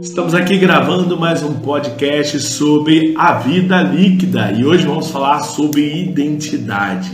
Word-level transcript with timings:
Estamos 0.00 0.32
aqui 0.32 0.56
gravando 0.56 1.18
mais 1.18 1.42
um 1.42 1.54
podcast 1.54 2.38
sobre 2.38 3.14
a 3.16 3.34
vida 3.34 3.82
líquida 3.82 4.52
e 4.52 4.64
hoje 4.64 4.86
vamos 4.86 5.10
falar 5.10 5.40
sobre 5.40 6.02
identidade. 6.02 7.10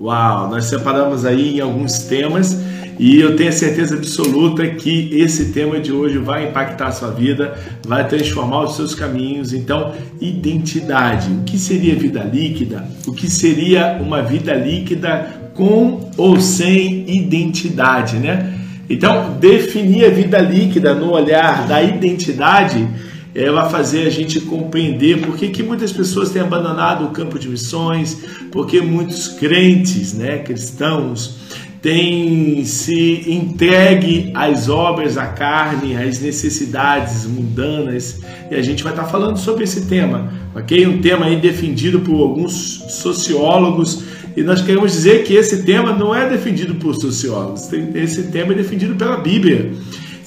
Uau, 0.00 0.48
nós 0.48 0.66
separamos 0.66 1.24
aí 1.24 1.56
em 1.56 1.60
alguns 1.60 2.00
temas 2.00 2.56
e 3.00 3.20
eu 3.20 3.34
tenho 3.34 3.48
a 3.48 3.52
certeza 3.52 3.96
absoluta 3.96 4.64
que 4.68 5.10
esse 5.12 5.52
tema 5.52 5.80
de 5.80 5.90
hoje 5.90 6.18
vai 6.18 6.48
impactar 6.48 6.86
a 6.88 6.92
sua 6.92 7.10
vida, 7.10 7.58
vai 7.84 8.06
transformar 8.06 8.62
os 8.62 8.76
seus 8.76 8.94
caminhos. 8.94 9.52
Então, 9.52 9.92
identidade. 10.20 11.32
O 11.32 11.42
que 11.42 11.58
seria 11.58 11.96
vida 11.96 12.22
líquida? 12.22 12.86
O 13.06 13.12
que 13.12 13.28
seria 13.28 13.98
uma 14.00 14.22
vida 14.22 14.54
líquida 14.54 15.50
com 15.54 16.10
ou 16.16 16.40
sem 16.40 17.04
identidade, 17.10 18.18
né? 18.18 18.59
Então, 18.90 19.36
definir 19.38 20.04
a 20.04 20.10
vida 20.10 20.38
líquida 20.38 20.92
no 20.92 21.12
olhar 21.12 21.68
da 21.68 21.80
identidade 21.80 22.88
é, 23.32 23.48
vai 23.48 23.70
fazer 23.70 24.04
a 24.04 24.10
gente 24.10 24.40
compreender 24.40 25.20
por 25.20 25.36
que, 25.36 25.48
que 25.48 25.62
muitas 25.62 25.92
pessoas 25.92 26.30
têm 26.30 26.42
abandonado 26.42 27.04
o 27.04 27.10
campo 27.10 27.38
de 27.38 27.48
missões, 27.48 28.18
porque 28.50 28.80
muitos 28.80 29.28
crentes, 29.28 30.12
né, 30.12 30.38
cristãos, 30.38 31.38
têm 31.80 32.64
se 32.64 33.24
entregue 33.28 34.32
às 34.34 34.68
obras 34.68 35.14
da 35.14 35.28
carne, 35.28 35.96
às 35.96 36.20
necessidades 36.20 37.26
mundanas, 37.26 38.20
e 38.50 38.56
a 38.56 38.62
gente 38.62 38.82
vai 38.82 38.92
estar 38.92 39.04
falando 39.04 39.36
sobre 39.38 39.62
esse 39.62 39.86
tema, 39.86 40.32
ok? 40.52 40.84
Um 40.88 41.00
tema 41.00 41.26
aí 41.26 41.36
defendido 41.36 42.00
por 42.00 42.20
alguns 42.20 42.84
sociólogos 42.88 44.02
e 44.36 44.42
nós 44.42 44.62
queremos 44.62 44.92
dizer 44.92 45.24
que 45.24 45.34
esse 45.34 45.62
tema 45.64 45.92
não 45.92 46.14
é 46.14 46.28
defendido 46.28 46.74
por 46.76 46.94
sociólogos, 46.94 47.70
esse 47.94 48.24
tema 48.24 48.52
é 48.52 48.56
defendido 48.56 48.94
pela 48.94 49.16
Bíblia. 49.16 49.72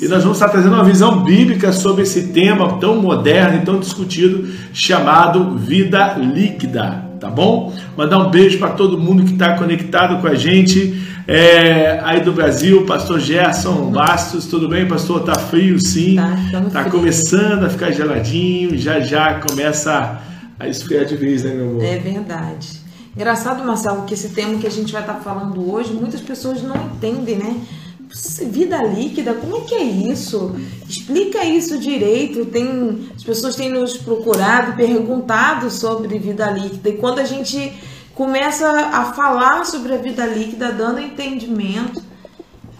E 0.01 0.07
nós 0.07 0.21
vamos 0.23 0.37
estar 0.37 0.49
trazendo 0.49 0.73
uma 0.73 0.83
visão 0.83 1.23
bíblica 1.23 1.71
sobre 1.71 2.03
esse 2.03 2.27
tema 2.27 2.77
tão 2.77 3.01
moderno 3.01 3.61
e 3.61 3.65
tão 3.65 3.79
discutido, 3.79 4.49
chamado 4.73 5.55
vida 5.57 6.15
líquida, 6.15 7.05
tá 7.19 7.29
bom? 7.29 7.73
Mandar 7.95 8.17
um 8.17 8.29
beijo 8.29 8.57
para 8.57 8.71
todo 8.71 8.97
mundo 8.97 9.23
que 9.23 9.33
está 9.33 9.55
conectado 9.57 10.19
com 10.19 10.27
a 10.27 10.35
gente 10.35 11.01
é, 11.25 12.01
aí 12.03 12.19
do 12.19 12.33
Brasil, 12.33 12.85
pastor 12.85 13.19
Gerson 13.19 13.91
Bastos, 13.91 14.45
tudo 14.45 14.67
bem, 14.67 14.85
pastor? 14.85 15.21
Tá 15.23 15.35
frio 15.35 15.79
sim, 15.79 16.17
tá, 16.51 16.61
tá 16.69 16.89
começando 16.89 17.63
a 17.63 17.69
ficar 17.69 17.91
geladinho, 17.91 18.77
já 18.77 18.99
já 18.99 19.35
começa 19.35 20.21
a 20.59 20.67
esfriar 20.67 21.05
de 21.05 21.15
vez, 21.15 21.43
né, 21.43 21.53
meu 21.53 21.69
amor? 21.69 21.83
É 21.83 21.97
verdade. 21.97 22.82
Engraçado, 23.15 23.63
Marcelo, 23.63 24.05
que 24.05 24.15
esse 24.15 24.29
tema 24.29 24.57
que 24.57 24.65
a 24.65 24.71
gente 24.71 24.91
vai 24.91 25.01
estar 25.01 25.15
falando 25.15 25.71
hoje, 25.71 25.93
muitas 25.93 26.19
pessoas 26.19 26.63
não 26.63 26.75
entendem, 26.75 27.37
né? 27.37 27.61
Vida 28.47 28.81
líquida, 28.83 29.33
como 29.33 29.57
é 29.57 29.61
que 29.61 29.75
é 29.75 29.83
isso? 29.83 30.55
Explica 30.87 31.43
isso 31.45 31.77
direito. 31.77 32.45
Tem, 32.45 33.07
as 33.15 33.23
pessoas 33.23 33.55
têm 33.55 33.69
nos 33.69 33.97
procurado, 33.97 34.75
perguntado 34.75 35.69
sobre 35.69 36.17
vida 36.19 36.49
líquida. 36.49 36.89
E 36.89 36.97
quando 36.97 37.19
a 37.19 37.23
gente 37.23 37.73
começa 38.15 38.67
a 38.67 39.13
falar 39.13 39.65
sobre 39.65 39.93
a 39.93 39.97
vida 39.97 40.25
líquida, 40.25 40.71
dando 40.71 40.99
entendimento, 40.99 42.01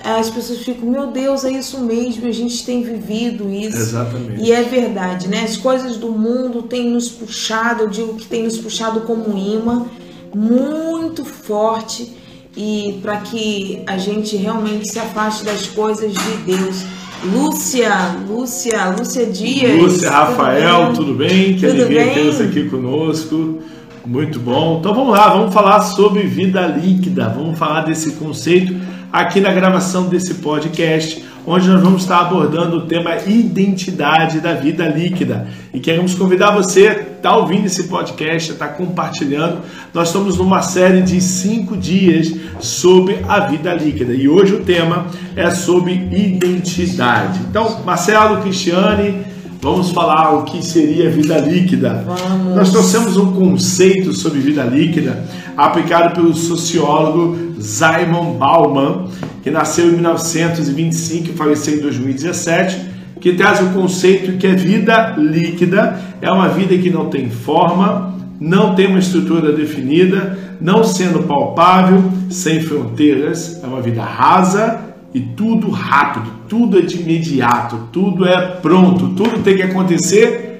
as 0.04 0.30
pessoas 0.30 0.60
ficam, 0.60 0.90
meu 0.90 1.08
Deus, 1.08 1.46
é 1.46 1.52
isso 1.52 1.80
mesmo, 1.80 2.28
a 2.28 2.32
gente 2.32 2.64
tem 2.66 2.84
vivido 2.84 3.50
isso. 3.50 3.78
Exatamente. 3.78 4.44
E 4.44 4.52
é 4.52 4.62
verdade, 4.64 5.28
né? 5.28 5.44
As 5.44 5.58
coisas 5.58 5.98
do 5.98 6.12
mundo 6.12 6.64
têm 6.64 6.90
nos 6.90 7.10
puxado, 7.10 7.84
eu 7.84 7.90
digo 7.90 8.16
que 8.16 8.26
tem 8.26 8.44
nos 8.44 8.58
puxado 8.58 9.02
como 9.02 9.38
imã 9.38 9.88
muito 10.36 11.24
forte 11.26 12.12
e 12.56 13.00
para 13.02 13.18
que 13.18 13.82
a 13.88 13.98
gente 13.98 14.36
realmente 14.36 14.90
se 14.90 15.00
afaste 15.00 15.44
das 15.44 15.68
coisas 15.68 16.14
de 16.14 16.38
Deus. 16.46 16.84
Lúcia, 17.26 18.18
Lúcia, 18.28 18.90
Lúcia 18.98 19.26
Dias. 19.26 19.82
Lúcia, 19.82 20.12
Rafael, 20.12 20.92
tudo 20.94 21.14
bem? 21.14 21.56
Que 21.56 21.68
tudo 21.68 21.84
alegria 21.84 22.14
ter 22.14 22.26
você 22.26 22.44
aqui 22.44 22.70
conosco. 22.70 23.60
Muito 24.06 24.40
bom. 24.40 24.80
Então 24.80 24.94
vamos 24.94 25.18
lá, 25.18 25.30
vamos 25.30 25.54
falar 25.54 25.82
sobre 25.82 26.24
vida 26.24 26.68
líquida. 26.68 27.30
Vamos 27.30 27.58
falar 27.58 27.82
desse 27.82 28.12
conceito 28.14 28.76
aqui 29.14 29.40
na 29.40 29.54
gravação 29.54 30.08
desse 30.08 30.34
podcast 30.36 31.24
onde 31.46 31.68
nós 31.68 31.84
vamos 31.84 32.02
estar 32.02 32.22
abordando 32.22 32.78
o 32.78 32.82
tema 32.88 33.16
identidade 33.28 34.40
da 34.40 34.56
vida 34.56 34.88
líquida. 34.88 35.48
E 35.72 35.80
queremos 35.80 36.16
convidar 36.16 36.52
você 36.52 36.88
a 36.88 36.92
estar 36.94 37.06
tá 37.22 37.38
ouvindo 37.38 37.66
esse 37.66 37.84
podcast, 37.84 38.50
a 38.50 38.54
estar 38.54 38.70
tá 38.70 38.74
compartilhando. 38.74 39.60
Nós 39.94 40.08
estamos 40.08 40.38
numa 40.38 40.64
série 40.64 41.02
de 41.04 41.22
cinco 41.22 41.78
dias 41.78 42.34
sobre 42.60 43.20
a 43.28 43.42
vida 43.42 43.72
líquida 43.76 44.14
e 44.14 44.28
hoje 44.28 44.56
o 44.56 44.64
tema 44.64 45.06
é 45.36 45.52
sobre 45.52 45.94
identidade. 45.94 47.40
Então, 47.48 47.84
Marcelo, 47.86 48.42
Cristiane, 48.42 49.32
Vamos 49.62 49.92
falar 49.92 50.34
o 50.34 50.44
que 50.44 50.62
seria 50.62 51.10
vida 51.10 51.38
líquida. 51.38 52.04
Vamos. 52.06 52.54
Nós 52.54 52.70
trouxemos 52.70 53.16
um 53.16 53.32
conceito 53.32 54.12
sobre 54.12 54.42
vida 54.42 54.62
líquida 54.66 55.24
aplicado 55.56 56.14
pelo 56.14 56.34
sociólogo 56.34 57.53
Simon 57.64 58.34
Bauman, 58.34 59.08
que 59.42 59.50
nasceu 59.50 59.88
em 59.88 59.94
1925 59.94 61.30
e 61.30 61.34
faleceu 61.34 61.76
em 61.76 61.80
2017, 61.80 62.92
que 63.22 63.34
traz 63.34 63.62
o 63.62 63.70
conceito 63.70 64.38
que 64.38 64.46
a 64.46 64.54
vida 64.54 65.16
líquida. 65.18 66.00
É 66.22 66.30
uma 66.32 66.50
vida 66.50 66.78
que 66.78 66.90
não 66.90 67.10
tem 67.10 67.30
forma, 67.30 68.18
não 68.40 68.76
tem 68.76 68.88
uma 68.88 69.00
estrutura 69.00 69.54
definida, 69.54 70.38
não 70.60 70.84
sendo 70.84 71.24
palpável, 71.24 72.04
sem 72.30 72.62
fronteiras, 72.62 73.62
é 73.64 73.68
uma 73.68 73.82
vida 73.82 74.04
rasa 74.04 74.80
e 75.14 75.20
tudo 75.20 75.70
rápido, 75.70 76.30
tudo 76.50 76.80
é 76.80 76.82
de 76.82 77.00
imediato, 77.00 77.88
tudo 77.92 78.26
é 78.28 78.42
pronto, 78.62 79.10
tudo 79.10 79.44
tem 79.44 79.56
que 79.56 79.62
acontecer 79.62 80.53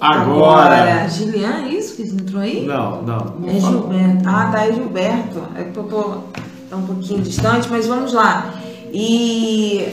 agora. 0.00 0.76
Agora, 0.76 1.08
Gilian, 1.08 1.64
é 1.64 1.68
isso 1.68 1.96
que 1.96 2.02
entrou 2.02 2.42
aí? 2.42 2.66
Não, 2.66 3.02
não. 3.02 3.48
É 3.48 3.60
Gilberto. 3.60 4.28
Ah, 4.28 4.48
tá, 4.52 4.66
é 4.66 4.72
Gilberto. 4.72 5.42
É 5.56 5.64
que 5.64 5.76
eu 5.76 5.84
tô 5.84 6.02
tá 6.68 6.76
um 6.76 6.86
pouquinho 6.86 7.22
distante, 7.22 7.68
mas 7.70 7.86
vamos 7.86 8.12
lá. 8.12 8.54
E 8.92 9.88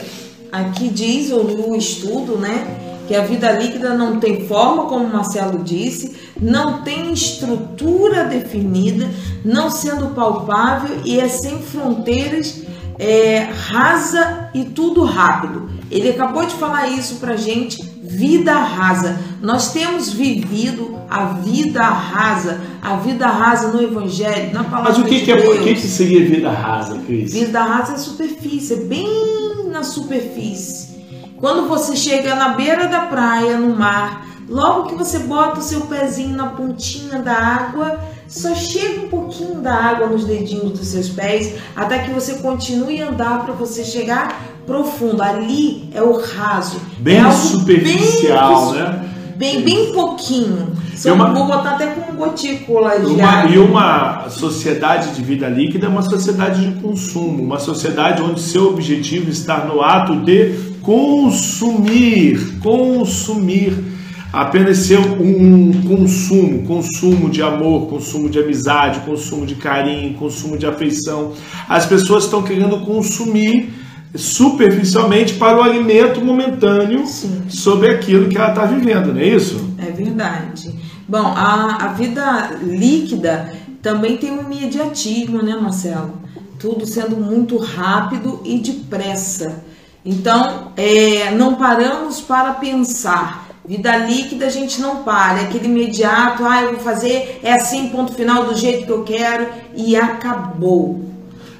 aqui 0.50 0.88
diz 0.88 1.30
o 1.30 1.74
estudo, 1.74 2.36
né? 2.36 3.02
Que 3.06 3.14
a 3.14 3.22
vida 3.22 3.52
líquida 3.52 3.94
não 3.94 4.18
tem 4.18 4.46
forma, 4.46 4.84
como 4.86 5.04
o 5.04 5.12
Marcelo 5.12 5.62
disse, 5.62 6.16
não 6.40 6.82
tem 6.82 7.12
estrutura 7.12 8.24
definida, 8.24 9.08
não 9.44 9.70
sendo 9.70 10.14
palpável 10.14 11.00
e 11.04 11.20
é 11.20 11.28
sem 11.28 11.58
fronteiras 11.58 12.62
é, 12.98 13.40
rasa 13.40 14.48
e 14.54 14.64
tudo 14.64 15.04
rápido. 15.04 15.68
Ele 15.90 16.10
acabou 16.10 16.46
de 16.46 16.54
falar 16.54 16.88
isso 16.88 17.16
pra 17.16 17.36
gente, 17.36 17.82
vida 18.14 18.52
rasa. 18.52 19.18
Nós 19.42 19.72
temos 19.72 20.12
vivido 20.12 20.98
a 21.10 21.24
vida 21.26 21.82
rasa, 21.82 22.60
a 22.80 22.96
vida 22.96 23.26
rasa 23.26 23.68
no 23.68 23.82
Evangelho, 23.82 24.52
na 24.52 24.64
palavra 24.64 24.92
Mas 24.92 24.98
o 24.98 25.04
que, 25.04 25.18
de 25.18 25.24
que, 25.24 25.32
é, 25.32 25.36
Deus. 25.36 25.58
o 25.58 25.62
que, 25.62 25.74
que 25.74 25.88
seria 25.88 26.24
vida 26.24 26.50
rasa, 26.50 26.98
Cris? 27.06 27.32
Vida 27.32 27.62
rasa 27.62 27.94
é 27.94 27.96
superfície, 27.98 28.74
é 28.74 28.76
bem 28.76 29.68
na 29.70 29.82
superfície. 29.82 30.94
Quando 31.38 31.68
você 31.68 31.96
chega 31.96 32.34
na 32.34 32.50
beira 32.50 32.86
da 32.86 33.00
praia, 33.06 33.58
no 33.58 33.76
mar, 33.76 34.26
logo 34.48 34.88
que 34.88 34.94
você 34.94 35.18
bota 35.20 35.60
o 35.60 35.62
seu 35.62 35.82
pezinho 35.82 36.36
na 36.36 36.46
pontinha 36.46 37.18
da 37.18 37.34
água, 37.34 37.98
só 38.28 38.54
chega 38.54 39.04
um 39.04 39.08
pouquinho 39.08 39.60
da 39.60 39.74
água 39.74 40.06
nos 40.06 40.24
dedinhos 40.24 40.78
dos 40.78 40.88
seus 40.88 41.08
pés 41.08 41.54
até 41.76 41.98
que 41.98 42.10
você 42.10 42.34
continue 42.36 43.02
a 43.02 43.08
andar 43.08 43.44
para 43.44 43.52
você 43.54 43.84
chegar 43.84 44.53
profundo. 44.66 45.22
Ali 45.22 45.88
é 45.92 46.02
o 46.02 46.20
raso. 46.20 46.80
Bem 46.98 47.18
é 47.18 47.30
superficial, 47.30 48.72
bem, 48.72 48.80
né? 48.80 49.10
Bem, 49.36 49.62
bem 49.62 49.92
pouquinho. 49.92 50.72
Só 50.94 51.12
uma, 51.12 51.32
vou 51.32 51.46
botar 51.46 51.72
até 51.72 51.88
com 51.88 52.14
gotícula 52.14 53.00
de 53.00 53.06
uma, 53.06 53.28
água. 53.28 53.50
E 53.50 53.58
uma 53.58 54.28
sociedade 54.28 55.14
de 55.14 55.22
vida 55.22 55.48
líquida 55.48 55.86
é 55.86 55.88
uma 55.88 56.02
sociedade 56.02 56.64
de 56.64 56.80
consumo, 56.80 57.42
uma 57.42 57.58
sociedade 57.58 58.22
onde 58.22 58.40
seu 58.40 58.68
objetivo 58.68 59.28
está 59.28 59.64
no 59.64 59.82
ato 59.82 60.16
de 60.20 60.54
consumir, 60.80 62.58
consumir 62.60 63.94
apenas 64.32 64.78
ser 64.78 64.98
um 64.98 65.82
consumo, 65.82 66.62
consumo 66.66 67.30
de 67.30 67.40
amor, 67.40 67.88
consumo 67.88 68.28
de 68.28 68.38
amizade, 68.38 69.00
consumo 69.00 69.46
de 69.46 69.54
carinho, 69.54 70.14
consumo 70.14 70.58
de 70.58 70.66
afeição. 70.66 71.32
As 71.68 71.86
pessoas 71.86 72.24
estão 72.24 72.42
querendo 72.42 72.80
consumir 72.80 73.72
superficialmente 74.14 75.34
para 75.34 75.58
o 75.58 75.62
alimento 75.62 76.24
momentâneo 76.24 77.06
Sim. 77.06 77.44
sobre 77.48 77.90
aquilo 77.90 78.28
que 78.28 78.36
ela 78.36 78.50
está 78.50 78.64
vivendo, 78.64 79.12
não 79.12 79.20
é 79.20 79.26
isso? 79.26 79.74
É 79.78 79.90
verdade. 79.90 80.74
Bom, 81.08 81.26
a, 81.26 81.84
a 81.84 81.88
vida 81.88 82.58
líquida 82.62 83.52
também 83.82 84.16
tem 84.16 84.30
um 84.30 84.40
imediatismo, 84.42 85.42
né, 85.42 85.56
Marcelo? 85.56 86.22
Tudo 86.58 86.86
sendo 86.86 87.16
muito 87.16 87.58
rápido 87.58 88.40
e 88.44 88.58
depressa. 88.58 89.62
Então, 90.04 90.72
é, 90.76 91.30
não 91.32 91.56
paramos 91.56 92.20
para 92.20 92.52
pensar 92.54 93.44
Vida 93.66 93.96
líquida 93.96 94.44
a 94.44 94.50
gente 94.50 94.78
não 94.78 95.02
para, 95.02 95.40
é 95.40 95.44
aquele 95.44 95.68
imediato, 95.68 96.44
ah, 96.44 96.60
eu 96.60 96.72
vou 96.72 96.80
fazer, 96.80 97.40
é 97.42 97.54
assim, 97.54 97.88
ponto 97.88 98.12
final, 98.12 98.44
do 98.44 98.54
jeito 98.54 98.84
que 98.84 98.92
eu 98.92 99.02
quero 99.04 99.46
e 99.74 99.96
acabou. 99.96 101.13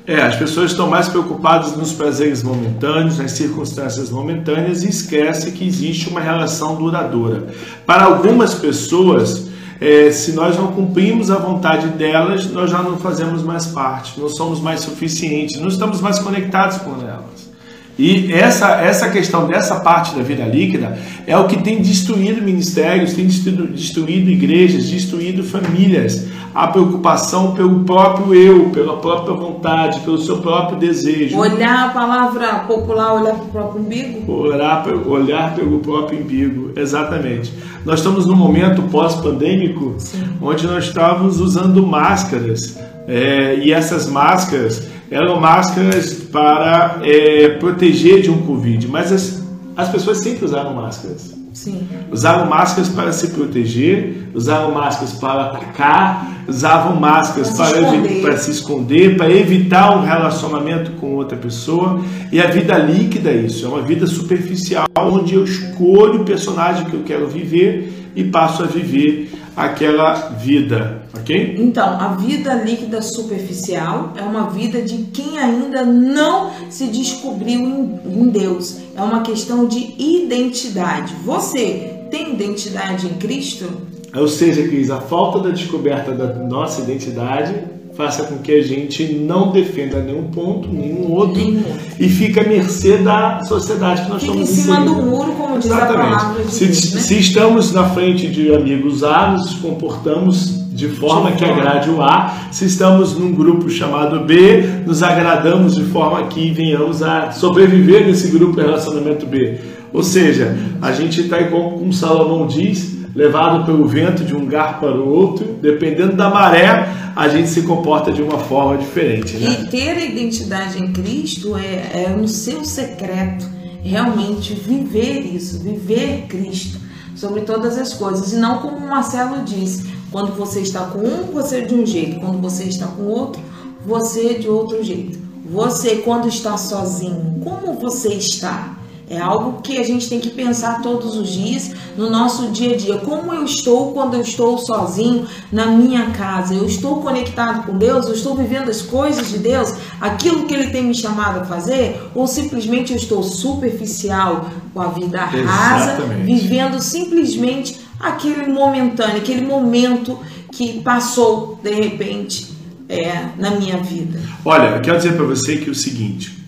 É, 0.07 0.21
as 0.21 0.37
pessoas 0.37 0.73
estão 0.73 0.87
mais 0.89 1.09
preocupadas 1.09 1.75
nos 1.75 1.93
prazeres 1.93 2.43
momentâneos, 2.43 3.17
nas 3.17 3.33
circunstâncias 3.33 4.11
momentâneas 4.11 4.83
e 4.83 4.91
esquece 4.91 5.51
que 5.53 5.67
existe 5.67 6.11
uma 6.11 6.21
relação 6.21 6.77
duradoura. 6.77 7.47
Para 7.87 8.05
algumas 8.05 8.53
pessoas, 8.53 9.49
é, 9.81 10.11
se 10.11 10.33
nós 10.33 10.59
não 10.59 10.73
cumprimos 10.73 11.31
a 11.31 11.37
vontade 11.37 11.89
delas, 11.89 12.51
nós 12.51 12.71
já 12.71 12.83
não 12.83 12.99
fazemos 12.99 13.43
mais 13.43 13.65
parte, 13.65 14.21
não 14.21 14.29
somos 14.29 14.61
mais 14.61 14.81
suficientes, 14.81 15.59
não 15.59 15.69
estamos 15.69 16.03
mais 16.03 16.19
conectados 16.19 16.77
com 16.79 17.01
elas. 17.01 17.55
E 17.99 18.31
essa, 18.33 18.73
essa 18.81 19.09
questão 19.09 19.47
dessa 19.47 19.77
parte 19.77 20.15
da 20.17 20.23
vida 20.23 20.45
líquida 20.45 20.99
é 21.27 21.37
o 21.39 21.47
que 21.47 21.63
tem 21.63 21.81
destruído 21.81 22.43
ministérios, 22.43 23.15
tem 23.15 23.27
destruído, 23.27 23.69
destruído 23.69 24.31
igrejas, 24.31 24.91
destruído 24.91 25.45
famílias. 25.45 26.27
A 26.55 26.69
preocupação 26.69 27.53
pelo 27.53 27.81
próprio 27.81 28.33
eu, 28.33 28.71
pela 28.71 28.97
própria 28.99 29.35
vontade, 29.35 30.01
pelo 30.01 30.19
seu 30.19 30.39
próprio 30.39 30.79
desejo. 30.79 31.37
Olhar 31.37 31.89
a 31.89 31.93
palavra 31.93 32.61
popular, 32.61 33.15
olhar 33.15 33.35
para 33.35 33.45
o 33.45 33.49
próprio 33.49 33.83
umbigo? 33.83 34.33
Olhar, 34.33 34.87
olhar 35.07 35.55
pelo 35.57 35.81
próprio 35.81 36.21
umbigo, 36.21 36.71
exatamente. 36.77 37.53
Nós 37.85 37.99
estamos 37.99 38.25
num 38.25 38.37
momento 38.37 38.83
pós-pandêmico 38.83 39.97
onde 40.41 40.67
nós 40.67 40.85
estávamos 40.85 41.41
usando 41.41 41.85
máscaras. 41.85 42.79
É, 43.09 43.57
e 43.57 43.73
essas 43.73 44.07
máscaras 44.09 44.89
eram 45.11 45.41
máscaras 45.41 46.15
para 46.15 47.01
é, 47.03 47.49
proteger 47.59 48.23
de 48.23 48.31
um 48.31 48.43
Covid, 48.43 48.89
mas 48.89 49.13
as, 49.13 49.43
as 49.77 49.89
pessoas 49.89 50.19
sempre 50.19 50.45
usaram 50.45 50.73
máscaras. 50.73 51.44
Sim. 51.55 51.87
Usavam 52.11 52.47
máscaras 52.49 52.89
para 52.89 53.13
se 53.13 53.29
proteger, 53.29 54.29
usavam 54.35 54.73
máscaras 54.73 55.13
para 55.13 55.45
atacar, 55.47 56.45
usavam 56.49 56.97
máscaras 56.97 57.57
para, 57.57 57.81
para, 57.81 57.91
se 57.91 58.21
para, 58.21 58.37
se 58.37 58.51
esconder, 58.51 59.17
para 59.17 59.31
evitar 59.31 59.97
um 59.97 60.03
relacionamento 60.03 60.91
com 60.93 61.15
outra 61.15 61.39
pessoa. 61.39 62.03
E 62.33 62.41
a 62.41 62.49
vida 62.49 62.77
líquida 62.77 63.31
é 63.31 63.37
isso, 63.37 63.65
é 63.65 63.69
uma 63.69 63.83
vida 63.83 64.05
superficial, 64.07 64.87
onde 64.99 65.37
eu 65.37 65.45
escolho 65.45 66.23
o 66.23 66.25
personagem 66.25 66.87
que 66.87 66.95
eu 66.95 67.05
quero 67.05 67.29
viver 67.29 68.04
e 68.15 68.25
passo 68.25 68.63
a 68.63 68.67
viver 68.67 69.31
aquela 69.57 70.31
vida, 70.31 71.03
ok? 71.15 71.57
Então, 71.59 71.85
a 72.01 72.15
vida 72.15 72.55
líquida 72.55 73.01
superficial 73.01 74.13
é 74.17 74.23
uma 74.23 74.51
vida 74.51 74.83
de 74.83 74.99
quem 75.13 75.39
ainda 75.39 75.85
não 75.85 76.51
se 76.71 76.87
descobriu 76.89 77.61
em, 78.05 78.29
Deus. 78.29 78.79
É 78.97 79.03
uma 79.03 79.23
questão 79.23 79.67
de 79.67 79.95
identidade. 79.99 81.15
Você 81.25 82.07
tem 82.11 82.35
identidade 82.35 83.07
em 83.07 83.15
Cristo? 83.15 83.69
Ou 84.15 84.29
seja, 84.29 84.63
Cris, 84.69 84.91
a 84.91 85.01
falta 85.01 85.41
da 85.41 85.51
descoberta 85.51 86.13
da 86.13 86.35
nossa 86.35 86.83
identidade 86.83 87.74
faça 87.97 88.25
com 88.25 88.39
que 88.39 88.53
a 88.53 88.63
gente 88.63 89.05
não 89.15 89.53
defenda 89.53 90.01
nenhum 90.01 90.25
ponto, 90.25 90.69
nenhum 90.69 91.11
outro, 91.13 91.37
Nenhum. 91.41 91.63
e 91.99 92.09
fica 92.09 92.41
à 92.41 92.45
mercê 92.45 92.99
da 92.99 93.41
sociedade 93.45 94.03
que 94.03 94.11
nós 94.11 94.23
Fica 94.23 94.35
em 94.37 94.43
estamos 94.43 94.65
cima 94.65 94.77
do 94.77 94.83
inseridos. 94.91 95.05
muro, 95.11 95.33
como 95.33 95.59
diz 95.59 95.71
a 95.71 95.77
Exatamente. 95.77 96.11
palavra 96.17 96.45
de 96.45 96.51
Se, 96.53 96.65
Deus, 96.67 96.95
né? 96.95 97.01
se 97.01 97.19
estamos 97.19 97.73
na 97.73 97.85
frente 97.91 98.27
de 98.29 98.55
amigos 98.55 99.05
A, 99.05 99.31
nos 99.33 99.55
comportamos 99.55 100.65
de 100.75 100.89
forma 100.89 101.31
que 101.33 101.45
agrade 101.45 101.89
o 101.89 102.03
A. 102.03 102.33
Se 102.51 102.65
estamos 102.65 103.17
num 103.17 103.33
grupo 103.33 103.71
chamado 103.71 104.25
B, 104.25 104.63
nos 104.85 105.03
agradamos 105.05 105.77
de 105.77 105.85
forma 105.85 106.27
que 106.27 106.51
venhamos 106.51 107.01
a 107.03 107.31
sobreviver 107.31 108.05
nesse 108.07 108.29
grupo 108.29 108.61
relacionamento 108.61 109.25
B. 109.25 109.57
Ou 109.93 110.03
seja, 110.03 110.57
a 110.83 110.91
gente 110.91 111.21
está 111.21 111.41
igual 111.41 111.71
como 111.73 111.93
Salomão 111.93 112.49
diz, 112.49 112.93
levado 113.15 113.65
pelo 113.65 113.87
vento 113.87 114.25
de 114.25 114.35
um 114.35 114.41
lugar 114.41 114.81
para 114.81 114.91
o 114.97 115.09
outro, 115.09 115.47
dependendo 115.63 116.17
da 116.17 116.29
maré, 116.29 116.89
a 117.15 117.29
gente 117.29 117.49
se 117.49 117.63
comporta 117.63 118.13
de 118.13 118.23
uma 118.23 118.39
forma 118.39 118.77
diferente, 118.77 119.37
né? 119.37 119.63
E 119.63 119.69
ter 119.69 119.91
a 119.91 120.05
identidade 120.05 120.83
em 120.83 120.93
Cristo 120.93 121.57
é, 121.57 122.05
é 122.05 122.09
no 122.09 122.27
seu 122.27 122.65
secreto, 122.65 123.49
realmente 123.83 124.55
viver 124.55 125.21
isso, 125.21 125.59
viver 125.59 126.27
Cristo 126.29 126.81
sobre 127.15 127.43
todas 127.43 127.79
as 127.79 127.95
coisas. 127.95 128.33
E 128.33 128.37
não 128.37 128.59
como 128.59 128.79
o 128.79 128.89
Marcelo 128.89 129.45
disse, 129.45 129.85
quando 130.11 130.35
você 130.37 130.61
está 130.61 130.87
com 130.87 130.99
um, 130.99 131.33
você 131.33 131.59
é 131.59 131.61
de 131.63 131.75
um 131.75 131.87
jeito, 131.87 132.21
quando 132.21 132.41
você 132.41 132.65
está 132.65 132.87
com 132.87 133.05
outro, 133.05 133.41
você 133.87 134.31
é 134.31 134.35
de 134.35 134.49
outro 134.49 134.83
jeito. 134.83 135.19
Você, 135.51 135.97
quando 135.97 136.27
está 136.27 136.57
sozinho, 136.57 137.41
como 137.45 137.75
você 137.75 138.15
está? 138.15 138.79
É 139.09 139.21
algo 139.21 139.61
que 139.61 139.79
a 139.79 139.83
gente 139.83 140.09
tem 140.09 140.19
que 140.19 140.31
pensar 140.31 140.81
todos 140.81 141.17
os 141.17 141.29
dias 141.29 141.73
no 141.97 142.09
nosso 142.09 142.49
dia 142.49 142.75
a 142.75 142.77
dia. 142.77 142.99
Como 142.99 143.33
eu 143.33 143.45
estou 143.45 143.93
quando 143.93 144.15
eu 144.15 144.23
estou 144.23 144.57
sozinho 144.59 145.27
na 145.53 145.67
minha 145.67 146.11
casa? 146.11 146.55
Eu 146.55 146.67
estou 146.67 147.03
conectado 147.03 147.67
com 147.67 147.77
Deus? 147.77 148.07
Eu 148.07 148.15
estou 148.15 148.35
vivendo 148.35 148.71
as 148.71 148.81
coisas 148.81 149.29
de 149.29 149.39
Deus? 149.39 149.75
Aquilo 150.01 150.47
que 150.47 150.55
Ele 150.55 150.71
tem 150.71 150.85
me 150.85 150.95
chamado 150.95 151.41
a 151.41 151.45
fazer? 151.45 152.01
Ou 152.15 152.27
simplesmente 152.27 152.93
eu 152.93 152.97
estou 152.97 153.23
superficial 153.23 154.49
com 154.73 154.81
a 154.81 154.89
vida 154.89 155.21
rasa, 155.21 155.93
Exatamente. 155.93 156.25
vivendo 156.25 156.81
simplesmente 156.81 157.79
aquele 158.01 158.47
momentâneo, 158.51 159.19
aquele 159.19 159.43
momento 159.43 160.19
que 160.51 160.81
passou 160.81 161.59
de 161.63 161.73
repente 161.73 162.55
é, 162.89 163.29
na 163.37 163.51
minha 163.53 163.79
vida? 163.79 164.21
Olha, 164.45 164.77
eu 164.77 164.81
quero 164.81 164.97
dizer 164.97 165.15
para 165.15 165.25
você 165.25 165.57
que 165.59 165.69
é 165.69 165.73
o 165.73 165.75
seguinte: 165.75 166.44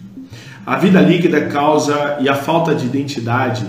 a 0.67 0.77
vida 0.77 1.01
líquida 1.01 1.47
causa 1.47 2.17
e 2.21 2.29
a 2.29 2.35
falta 2.35 2.75
de 2.75 2.87
identidade 2.87 3.65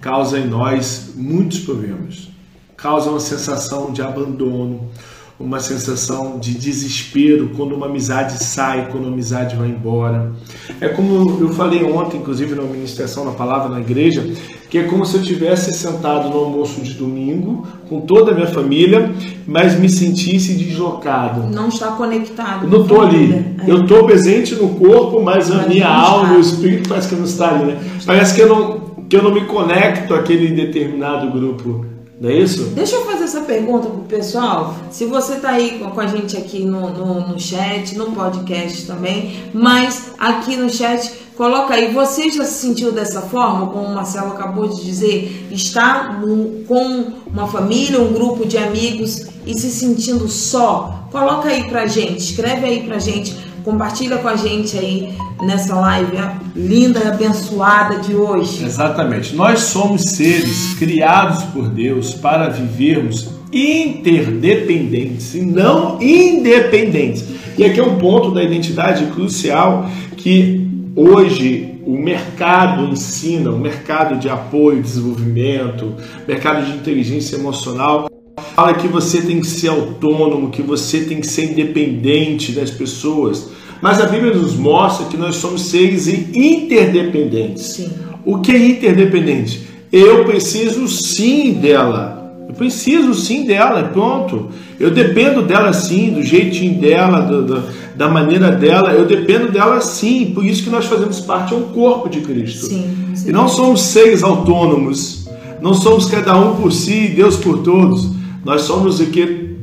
causa 0.00 0.36
em 0.36 0.48
nós 0.48 1.12
muitos 1.14 1.60
problemas. 1.60 2.28
Causa 2.76 3.08
uma 3.08 3.20
sensação 3.20 3.92
de 3.92 4.02
abandono, 4.02 4.90
uma 5.38 5.60
sensação 5.60 6.40
de 6.40 6.52
desespero 6.54 7.50
quando 7.56 7.76
uma 7.76 7.86
amizade 7.86 8.42
sai, 8.42 8.88
quando 8.90 9.04
uma 9.04 9.12
amizade 9.12 9.54
vai 9.54 9.68
embora. 9.68 10.32
É 10.80 10.88
como 10.88 11.40
eu 11.40 11.50
falei 11.50 11.84
ontem, 11.84 12.16
inclusive 12.16 12.52
na 12.56 12.62
ministração 12.62 13.24
na 13.24 13.32
palavra 13.32 13.68
na 13.68 13.78
igreja, 13.78 14.28
que 14.70 14.78
é 14.78 14.84
como 14.84 15.04
se 15.04 15.16
eu 15.16 15.22
tivesse 15.22 15.72
sentado 15.72 16.30
no 16.30 16.38
almoço 16.38 16.80
de 16.80 16.94
domingo 16.94 17.66
com 17.88 18.00
toda 18.02 18.30
a 18.30 18.34
minha 18.34 18.46
família, 18.46 19.12
mas 19.46 19.78
me 19.78 19.88
sentisse 19.88 20.54
deslocado. 20.54 21.42
Não 21.52 21.68
está 21.68 21.88
conectado. 21.88 22.64
Eu 22.66 22.70
não 22.70 22.82
estou 22.82 23.00
a 23.00 23.06
ali. 23.06 23.32
É. 23.66 23.70
Eu 23.70 23.82
estou 23.82 24.04
presente 24.04 24.54
no 24.54 24.68
corpo, 24.70 25.20
mas 25.22 25.50
a 25.50 25.56
Mas 25.56 25.66
minha 25.68 25.88
não 25.88 25.94
alma, 25.94 26.22
está. 26.22 26.32
meu 26.32 26.40
espírito 26.40 26.88
parece 26.88 27.08
que 27.08 27.14
não 27.16 27.24
está 27.24 27.48
ali, 27.50 27.64
né? 27.64 27.78
Parece 28.06 28.34
que 28.36 28.40
eu 28.42 28.48
não, 28.48 28.80
que 29.08 29.16
eu 29.16 29.22
não 29.24 29.34
me 29.34 29.40
conecto 29.44 30.14
àquele 30.14 30.48
determinado 30.54 31.30
grupo. 31.32 31.84
Não 32.20 32.28
é 32.28 32.34
isso? 32.34 32.64
Deixa 32.74 32.96
eu 32.96 33.06
fazer 33.06 33.24
essa 33.24 33.40
pergunta 33.40 33.88
pro 33.88 34.02
pessoal. 34.02 34.76
Se 34.90 35.06
você 35.06 35.36
tá 35.36 35.52
aí 35.52 35.78
com- 35.78 35.98
a 36.00 36.06
gente 36.06 36.36
aqui 36.36 36.64
no, 36.66 36.90
no, 36.90 37.28
no 37.28 37.40
chat, 37.40 37.96
no 37.96 38.12
podcast 38.12 38.86
também, 38.86 39.42
mas 39.54 40.12
aqui 40.18 40.54
no 40.54 40.68
chat, 40.68 41.10
coloca 41.34 41.72
aí, 41.72 41.94
você 41.94 42.30
já 42.30 42.44
se 42.44 42.60
sentiu 42.66 42.92
dessa 42.92 43.22
forma, 43.22 43.68
como 43.68 43.86
o 43.86 43.94
Marcelo 43.94 44.32
acabou 44.32 44.68
de 44.68 44.84
dizer, 44.84 45.46
está 45.50 46.20
com 46.68 47.12
uma 47.26 47.46
família, 47.48 47.98
um 47.98 48.12
grupo 48.12 48.46
de 48.46 48.58
amigos 48.58 49.22
e 49.46 49.58
se 49.58 49.70
sentindo 49.70 50.28
só? 50.28 51.06
Coloca 51.10 51.48
aí 51.48 51.64
pra 51.70 51.86
gente, 51.86 52.18
escreve 52.18 52.66
aí 52.66 52.82
pra 52.82 52.98
gente, 52.98 53.34
compartilha 53.64 54.18
com 54.18 54.28
a 54.28 54.36
gente 54.36 54.78
aí 54.78 55.14
nessa 55.42 55.74
live 55.74 56.16
linda 56.54 57.00
e 57.00 57.08
abençoada 57.08 57.98
de 57.98 58.14
hoje. 58.14 58.64
Exatamente. 58.64 59.34
Nós 59.34 59.60
somos 59.60 60.02
seres 60.02 60.74
criados 60.78 61.44
por 61.44 61.68
Deus 61.68 62.14
para 62.14 62.48
vivermos 62.48 63.30
interdependentes 63.52 65.34
e 65.34 65.42
não 65.42 66.00
independentes. 66.00 67.24
E 67.58 67.64
aqui 67.64 67.80
é 67.80 67.82
um 67.82 67.98
ponto 67.98 68.30
da 68.30 68.42
identidade 68.42 69.06
crucial 69.06 69.88
que 70.16 70.68
hoje 70.94 71.74
o 71.84 71.96
mercado 71.96 72.84
ensina, 72.84 73.50
o 73.50 73.58
mercado 73.58 74.18
de 74.18 74.28
apoio, 74.28 74.82
desenvolvimento, 74.82 75.94
mercado 76.26 76.64
de 76.64 76.72
inteligência 76.72 77.36
emocional 77.36 78.09
fala 78.54 78.74
que 78.74 78.88
você 78.88 79.20
tem 79.22 79.40
que 79.40 79.46
ser 79.46 79.68
autônomo, 79.68 80.50
que 80.50 80.62
você 80.62 81.00
tem 81.00 81.20
que 81.20 81.26
ser 81.26 81.52
independente 81.52 82.52
das 82.52 82.70
pessoas. 82.70 83.48
Mas 83.82 84.00
a 84.00 84.06
Bíblia 84.06 84.34
nos 84.34 84.54
mostra 84.56 85.06
que 85.06 85.16
nós 85.16 85.36
somos 85.36 85.62
seres 85.62 86.06
interdependentes. 86.06 87.62
Sim. 87.64 87.90
O 88.24 88.38
que 88.38 88.52
é 88.52 88.66
interdependente? 88.68 89.62
Eu 89.90 90.24
preciso 90.24 90.86
sim 90.88 91.54
dela. 91.54 92.18
Eu 92.48 92.54
preciso 92.54 93.14
sim 93.14 93.44
dela, 93.44 93.80
e 93.88 93.92
pronto. 93.92 94.48
Eu 94.78 94.90
dependo 94.90 95.42
dela 95.42 95.72
sim, 95.72 96.10
do 96.10 96.22
jeitinho 96.22 96.80
dela, 96.80 97.20
do- 97.20 97.42
do- 97.44 97.62
da 97.96 98.08
maneira 98.08 98.50
dela. 98.50 98.92
Eu 98.92 99.06
dependo 99.06 99.50
dela 99.50 99.80
sim. 99.80 100.32
Por 100.34 100.44
isso 100.44 100.64
que 100.64 100.70
nós 100.70 100.84
fazemos 100.86 101.20
parte, 101.20 101.54
é 101.54 101.56
um 101.56 101.62
corpo 101.72 102.08
de 102.08 102.20
Cristo. 102.20 102.66
Sim, 102.66 102.94
sim. 103.14 103.28
E 103.28 103.32
não 103.32 103.48
somos 103.48 103.80
seres 103.82 104.22
autônomos. 104.22 105.26
Não 105.62 105.74
somos 105.74 106.06
cada 106.06 106.36
um 106.38 106.56
por 106.56 106.72
si, 106.72 107.12
Deus 107.14 107.36
por 107.36 107.58
todos. 107.58 108.08
Nós 108.44 108.62
somos 108.62 109.00
o 109.00 109.06
que? 109.06 109.56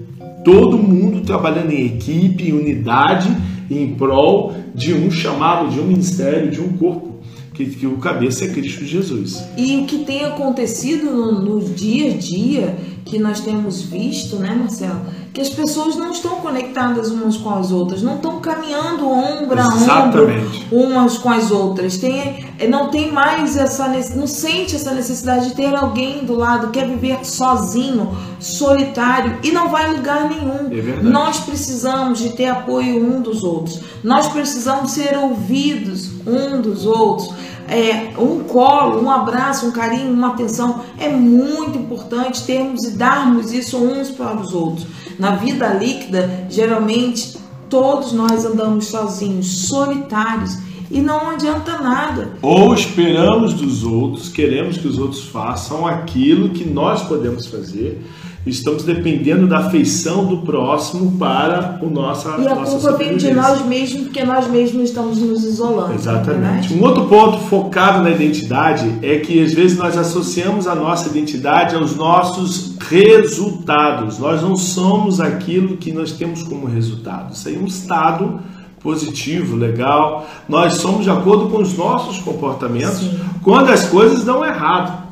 Todo 0.44 0.78
mundo 0.78 1.22
trabalhando 1.22 1.72
em 1.72 1.86
equipe, 1.86 2.50
em 2.50 2.54
unidade, 2.54 3.30
em 3.70 3.96
prol 3.96 4.54
de 4.74 4.94
um 4.94 5.12
chamado, 5.12 5.70
de 5.70 5.80
um 5.80 5.86
ministério, 5.86 6.50
de 6.50 6.62
um 6.62 6.70
corpo. 6.78 7.08
Que, 7.54 7.66
que 7.66 7.88
o 7.88 7.98
cabeça 7.98 8.46
é 8.46 8.50
Cristo 8.50 8.86
Jesus. 8.86 9.44
E 9.58 9.78
o 9.78 9.86
que 9.86 10.06
tem 10.06 10.24
acontecido 10.24 11.06
no, 11.06 11.42
no 11.42 11.74
dia 11.74 12.12
a 12.12 12.16
dia, 12.16 12.78
que 13.08 13.18
nós 13.18 13.40
temos 13.40 13.82
visto, 13.82 14.36
né, 14.38 14.54
Marcelo? 14.54 15.02
que 15.38 15.42
as 15.42 15.50
pessoas 15.50 15.96
não 15.96 16.12
estão 16.14 16.38
conectadas 16.38 17.12
umas 17.12 17.38
com 17.38 17.52
as 17.52 17.72
outras, 17.72 18.02
não 18.02 18.16
estão 18.16 18.40
caminhando 18.40 19.08
ombro 19.08 19.62
a 19.62 19.68
ombro 19.68 20.28
umas 20.72 21.20
com 21.20 21.30
as 21.30 21.52
outras. 21.52 21.98
Tem, 21.98 22.44
não 22.68 22.90
tem 22.90 23.12
mais 23.12 23.56
essa 23.56 23.88
não 24.16 24.26
sente 24.26 24.76
essa 24.76 24.96
necessidade 24.96 25.50
de 25.50 25.56
ter 25.56 25.76
alguém 25.76 26.26
do 26.26 26.34
lado, 26.34 26.72
quer 26.72 26.88
viver 26.88 27.24
sozinho, 27.24 28.18
solitário 28.40 29.38
e 29.44 29.52
não 29.52 29.70
vai 29.70 29.86
a 29.86 29.92
lugar 29.92 30.28
nenhum. 30.28 30.72
É. 30.72 31.04
Nós 31.04 31.40
precisamos 31.42 32.18
de 32.18 32.30
ter 32.30 32.48
apoio 32.48 32.98
um 32.98 33.22
dos 33.22 33.44
outros. 33.44 33.80
Nós 34.04 34.28
precisamos 34.30 34.90
ser 34.90 35.16
ouvidos 35.20 36.10
um 36.26 36.60
dos 36.60 36.84
outros 36.88 37.32
é, 37.68 38.14
um 38.18 38.44
colo, 38.44 39.02
um 39.02 39.12
abraço, 39.12 39.68
um 39.68 39.72
carinho, 39.72 40.14
uma 40.14 40.30
atenção. 40.30 40.82
É 40.98 41.10
muito 41.10 41.78
importante 41.78 42.46
termos 42.46 42.84
e 42.86 42.92
darmos 42.92 43.52
isso 43.52 43.78
uns 43.78 44.10
para 44.10 44.38
os 44.38 44.54
outros. 44.54 44.88
Na 45.20 45.32
vida 45.32 45.68
líquida, 45.74 46.48
geralmente 46.50 47.38
todos 47.70 48.14
nós 48.14 48.46
andamos 48.46 48.88
sozinhos, 48.88 49.68
solitários 49.68 50.58
e 50.90 51.02
não 51.02 51.30
adianta 51.30 51.80
nada. 51.80 52.38
Ou 52.42 52.74
esperamos 52.74 53.54
dos 53.54 53.84
outros, 53.84 54.30
queremos 54.30 54.78
que 54.78 54.88
os 54.88 54.98
outros 54.98 55.26
façam 55.26 55.86
aquilo 55.86 56.50
que 56.50 56.66
nós 56.66 57.04
podemos 57.04 57.46
fazer 57.48 58.02
estamos 58.50 58.84
dependendo 58.84 59.48
da 59.48 59.60
afeição 59.60 60.26
do 60.26 60.38
próximo 60.38 61.18
para 61.18 61.80
o 61.82 61.90
nosso 61.90 62.28
E 62.40 62.48
a 62.48 62.56
culpa 62.56 62.92
vem 62.94 63.18
de 63.18 63.34
nós 63.34 63.66
mesmos, 63.66 64.04
porque 64.04 64.24
nós 64.24 64.48
mesmos 64.48 64.90
estamos 64.90 65.20
nos 65.20 65.44
isolando. 65.44 65.94
Exatamente. 65.94 66.74
Um 66.74 66.84
outro 66.84 67.06
ponto 67.06 67.38
focado 67.46 68.02
na 68.04 68.10
identidade 68.10 68.92
é 69.02 69.18
que 69.18 69.44
às 69.44 69.54
vezes 69.54 69.78
nós 69.78 69.98
associamos 69.98 70.68
a 70.68 70.76
nossa 70.76 71.10
identidade 71.10 71.76
aos 71.76 71.96
nossos 71.96 72.76
resultados. 72.80 74.20
Nós 74.20 74.42
não 74.42 74.56
somos 74.56 75.20
aquilo 75.20 75.78
que 75.78 75.92
nós 75.92 76.12
temos 76.12 76.44
como 76.44 76.66
resultado. 76.66 77.34
Isso 77.34 77.48
aí 77.48 77.56
é 77.56 77.60
um 77.60 77.66
estado 77.66 78.40
positivo, 78.80 79.56
legal. 79.56 80.26
Nós 80.48 80.76
somos 80.76 81.04
de 81.04 81.10
acordo 81.10 81.50
com 81.50 81.62
os 81.62 81.76
nossos 81.76 82.20
comportamentos 82.20 83.00
Sim. 83.00 83.20
quando 83.44 83.70
as 83.70 83.88
coisas 83.88 84.24
dão 84.24 84.46
errado. 84.46 85.07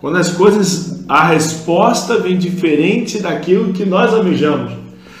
Quando 0.00 0.16
as 0.16 0.32
coisas, 0.32 1.04
a 1.08 1.26
resposta 1.26 2.18
vem 2.18 2.38
diferente 2.38 3.20
daquilo 3.20 3.72
que 3.72 3.84
nós 3.84 4.14
almejamos. 4.14 4.72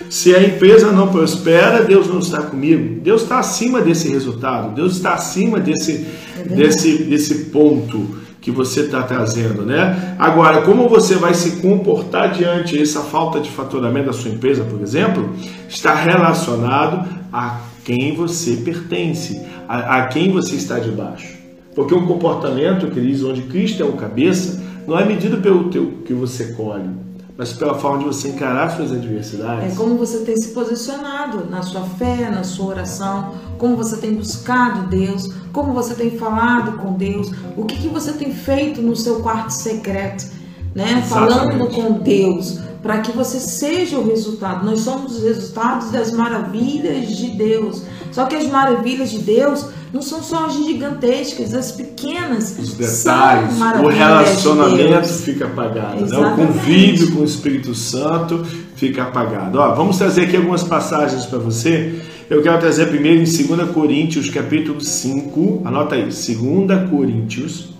Se 0.08 0.34
a 0.34 0.42
empresa 0.42 0.90
não 0.90 1.08
prospera, 1.08 1.84
Deus 1.84 2.08
não 2.08 2.18
está 2.18 2.42
comigo. 2.42 3.00
Deus 3.00 3.22
está 3.22 3.38
acima 3.38 3.80
desse 3.80 4.08
resultado. 4.08 4.74
Deus 4.74 4.96
está 4.96 5.14
acima 5.14 5.60
desse, 5.60 6.06
é 6.36 6.42
desse, 6.42 7.04
desse 7.04 7.44
ponto 7.46 8.18
que 8.40 8.50
você 8.50 8.80
está 8.80 9.02
trazendo, 9.02 9.62
né? 9.62 10.16
Agora, 10.18 10.62
como 10.62 10.88
você 10.88 11.14
vai 11.14 11.34
se 11.34 11.60
comportar 11.60 12.32
diante 12.32 12.76
dessa 12.76 13.02
falta 13.02 13.38
de 13.38 13.50
faturamento 13.50 14.06
da 14.06 14.12
sua 14.12 14.30
empresa, 14.30 14.64
por 14.64 14.80
exemplo, 14.80 15.30
está 15.68 15.94
relacionado 15.94 17.06
a 17.30 17.60
quem 17.84 18.14
você 18.14 18.56
pertence, 18.56 19.40
a, 19.68 19.98
a 19.98 20.06
quem 20.06 20.32
você 20.32 20.56
está 20.56 20.78
debaixo. 20.78 21.38
Porque 21.74 21.94
o 21.94 22.06
comportamento, 22.06 22.88
Cris, 22.88 23.22
onde 23.22 23.42
Cristo 23.42 23.82
é 23.82 23.86
o 23.86 23.92
cabeça, 23.92 24.60
não 24.90 24.98
é 24.98 25.04
medido 25.04 25.36
pelo 25.36 25.70
teu, 25.70 26.02
que 26.04 26.12
você 26.12 26.52
colhe, 26.54 26.90
mas 27.36 27.52
pela 27.52 27.76
forma 27.76 27.98
de 27.98 28.06
você 28.06 28.30
encarar 28.30 28.70
suas 28.70 28.90
adversidades. 28.90 29.72
É 29.72 29.76
como 29.76 29.96
você 29.96 30.24
tem 30.24 30.36
se 30.36 30.48
posicionado 30.48 31.48
na 31.48 31.62
sua 31.62 31.82
fé, 31.82 32.28
na 32.28 32.42
sua 32.42 32.66
oração, 32.66 33.34
como 33.56 33.76
você 33.76 33.98
tem 33.98 34.16
buscado 34.16 34.88
Deus, 34.88 35.32
como 35.52 35.72
você 35.72 35.94
tem 35.94 36.18
falado 36.18 36.72
com 36.78 36.94
Deus, 36.94 37.30
o 37.56 37.64
que, 37.66 37.76
que 37.76 37.86
você 37.86 38.14
tem 38.14 38.32
feito 38.32 38.82
no 38.82 38.96
seu 38.96 39.20
quarto 39.20 39.50
secreto, 39.50 40.26
né? 40.74 41.04
Falando 41.08 41.68
com 41.68 41.92
Deus, 41.92 42.58
para 42.82 42.98
que 42.98 43.12
você 43.12 43.38
seja 43.38 43.96
o 43.96 44.08
resultado. 44.08 44.66
Nós 44.66 44.80
somos 44.80 45.18
os 45.18 45.22
resultados 45.22 45.92
das 45.92 46.10
maravilhas 46.10 47.16
de 47.16 47.28
Deus. 47.28 47.84
Só 48.10 48.24
que 48.24 48.34
as 48.34 48.48
maravilhas 48.48 49.10
de 49.12 49.20
Deus 49.20 49.66
não 49.92 50.02
são 50.02 50.22
só 50.22 50.46
as 50.46 50.54
gigantescas, 50.54 51.52
as 51.52 51.72
pequenas. 51.72 52.56
Os 52.58 52.74
detalhes, 52.74 53.54
o 53.82 53.88
relacionamento 53.88 55.08
de 55.08 55.12
fica 55.14 55.46
apagado, 55.46 56.06
né? 56.06 56.18
o 56.18 56.36
convívio 56.36 57.12
com 57.12 57.20
o 57.20 57.24
Espírito 57.24 57.74
Santo 57.74 58.44
fica 58.76 59.02
apagado. 59.02 59.58
Ó, 59.58 59.74
vamos 59.74 59.98
trazer 59.98 60.22
aqui 60.22 60.36
algumas 60.36 60.62
passagens 60.62 61.26
para 61.26 61.38
você. 61.38 62.00
Eu 62.28 62.42
quero 62.42 62.60
trazer 62.60 62.86
primeiro 62.86 63.20
em 63.20 63.24
2 63.24 63.70
Coríntios, 63.70 64.30
capítulo 64.30 64.80
5, 64.80 65.62
anota 65.64 65.96
aí, 65.96 66.02
2 66.02 66.88
Coríntios, 66.88 67.70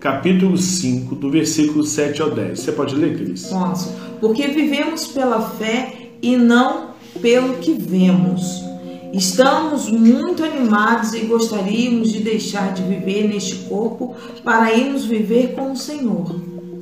capítulo 0.00 0.58
5, 0.58 1.14
do 1.14 1.30
versículo 1.30 1.84
7 1.84 2.20
ao 2.20 2.30
10. 2.30 2.58
Você 2.58 2.72
pode 2.72 2.96
ler, 2.96 3.16
Cris? 3.16 3.46
Posso. 3.46 3.94
Porque 4.20 4.48
vivemos 4.48 5.06
pela 5.06 5.40
fé 5.40 6.10
e 6.20 6.36
não 6.36 6.90
pelo 7.20 7.54
que 7.54 7.72
vemos. 7.74 8.71
Estamos 9.12 9.90
muito 9.90 10.42
animados 10.42 11.12
e 11.12 11.20
gostaríamos 11.26 12.10
de 12.10 12.20
deixar 12.20 12.72
de 12.72 12.82
viver 12.82 13.28
neste 13.28 13.56
corpo 13.68 14.14
para 14.42 14.72
irmos 14.72 15.04
viver 15.04 15.54
com 15.54 15.72
o 15.72 15.76
Senhor. 15.76 16.34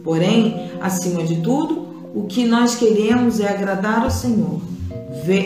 Porém, 0.05 0.71
acima 0.81 1.25
de 1.25 1.41
tudo, 1.41 1.89
o 2.15 2.27
que 2.29 2.45
nós 2.45 2.77
queremos 2.77 3.41
é 3.41 3.49
agradar 3.49 4.05
ao 4.05 4.11
Senhor. 4.13 4.61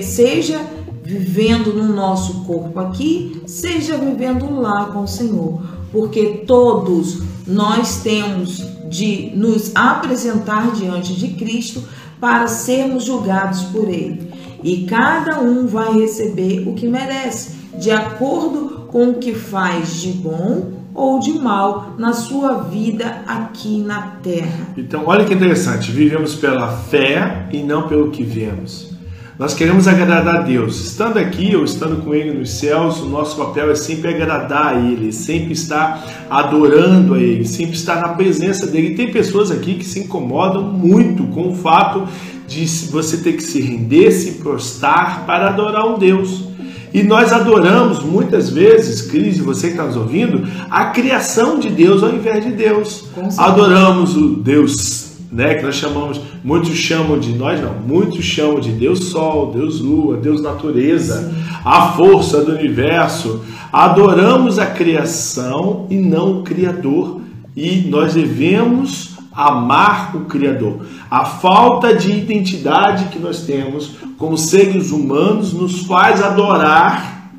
Seja 0.03 0.61
vivendo 1.03 1.73
no 1.73 1.95
nosso 1.95 2.45
corpo 2.45 2.79
aqui, 2.79 3.43
seja 3.47 3.97
vivendo 3.97 4.55
lá 4.55 4.87
com 4.87 5.05
o 5.05 5.09
Senhor, 5.09 5.63
porque 5.91 6.45
todos 6.47 7.23
nós 7.47 8.03
temos 8.03 8.63
de 8.91 9.33
nos 9.35 9.75
apresentar 9.75 10.73
diante 10.73 11.15
de 11.15 11.29
Cristo 11.29 11.83
para 12.21 12.47
sermos 12.47 13.05
julgados 13.05 13.63
por 13.65 13.89
Ele 13.89 14.34
e 14.65 14.87
cada 14.87 15.41
um 15.41 15.67
vai 15.67 15.93
receber 15.93 16.67
o 16.67 16.73
que 16.73 16.89
merece, 16.89 17.51
de 17.79 17.91
acordo 17.91 18.87
com 18.89 19.11
o 19.11 19.15
que 19.15 19.35
faz 19.35 20.01
de 20.01 20.09
bom 20.09 20.73
ou 20.95 21.19
de 21.19 21.33
mal 21.33 21.95
na 21.99 22.15
sua 22.15 22.63
vida 22.63 23.23
aqui 23.27 23.79
na 23.81 24.01
terra. 24.23 24.69
Então, 24.77 25.03
olha 25.07 25.25
que 25.25 25.35
interessante, 25.35 25.91
vivemos 25.91 26.35
pela 26.35 26.69
fé 26.69 27.47
e 27.53 27.63
não 27.63 27.89
pelo 27.89 28.11
que 28.11 28.23
vemos. 28.23 28.95
Nós 29.37 29.53
queremos 29.53 29.89
agradar 29.89 30.37
a 30.37 30.41
Deus. 30.43 30.81
Estando 30.81 31.19
aqui 31.19 31.57
ou 31.57 31.65
estando 31.65 32.03
com 32.03 32.15
Ele 32.15 32.39
nos 32.39 32.51
céus, 32.51 33.01
o 33.01 33.07
nosso 33.07 33.37
papel 33.37 33.69
é 33.73 33.75
sempre 33.75 34.15
agradar 34.15 34.77
a 34.77 34.79
Ele, 34.79 35.13
sempre 35.13 35.53
estar 35.53 36.29
adorando 36.31 37.15
a 37.15 37.19
Ele, 37.19 37.45
sempre 37.45 37.75
estar 37.75 38.01
na 38.01 38.11
presença 38.11 38.65
dele. 38.69 38.93
E 38.93 38.95
tem 38.95 39.11
pessoas 39.11 39.51
aqui 39.51 39.75
que 39.75 39.85
se 39.85 39.99
incomodam 39.99 40.63
muito 40.63 41.25
com 41.25 41.49
o 41.49 41.55
fato 41.57 42.07
de 42.55 42.67
você 42.87 43.17
ter 43.19 43.33
que 43.33 43.43
se 43.43 43.61
render, 43.61 44.11
se 44.13 44.33
prostrar 44.33 45.27
para 45.27 45.49
adorar 45.49 45.87
um 45.87 45.99
Deus. 45.99 46.45
E 46.93 47.03
nós 47.03 47.33
adoramos 47.33 48.05
muitas 48.05 48.51
vezes, 48.51 49.03
Cris, 49.03 49.39
você 49.39 49.67
que 49.67 49.73
está 49.73 49.85
nos 49.85 49.97
ouvindo, 49.97 50.47
a 50.71 50.87
criação 50.87 51.59
de 51.59 51.69
Deus 51.69 52.05
ao 52.05 52.11
invés 52.11 52.45
de 52.45 52.53
Deus. 52.53 53.07
Adoramos 53.37 54.17
o 54.17 54.37
Deus, 54.37 55.17
né, 55.33 55.55
que 55.55 55.65
nós 55.65 55.75
chamamos, 55.75 56.21
muitos 56.45 56.77
chamam 56.77 57.19
de 57.19 57.33
nós 57.33 57.61
não, 57.61 57.75
muitos 57.75 58.25
chamam 58.25 58.61
de 58.61 58.71
Deus 58.71 59.07
Sol, 59.07 59.51
Deus 59.51 59.81
Lua, 59.81 60.17
Deus 60.19 60.41
Natureza, 60.41 61.29
Sim. 61.29 61.35
a 61.65 61.89
força 61.89 62.43
do 62.43 62.53
universo. 62.53 63.41
Adoramos 63.73 64.61
a 64.61 64.67
criação 64.67 65.89
e 65.91 65.97
não 65.97 66.39
o 66.39 66.43
Criador. 66.45 67.23
E 67.57 67.89
nós 67.89 68.15
devemos 68.15 69.14
amar 69.35 70.17
o 70.17 70.27
Criador. 70.27 70.87
A 71.11 71.25
falta 71.25 71.95
de 71.95 72.13
identidade 72.13 73.07
que 73.07 73.19
nós 73.19 73.43
temos 73.43 73.97
como 74.17 74.39
seres 74.39 74.91
humanos 74.91 75.53
nos 75.53 75.81
faz 75.87 76.23
adorar 76.23 77.31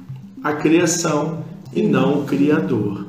a 0.43 0.53
criação 0.53 1.39
e 1.73 1.81
não 1.81 2.19
o 2.19 2.23
Criador. 2.25 3.05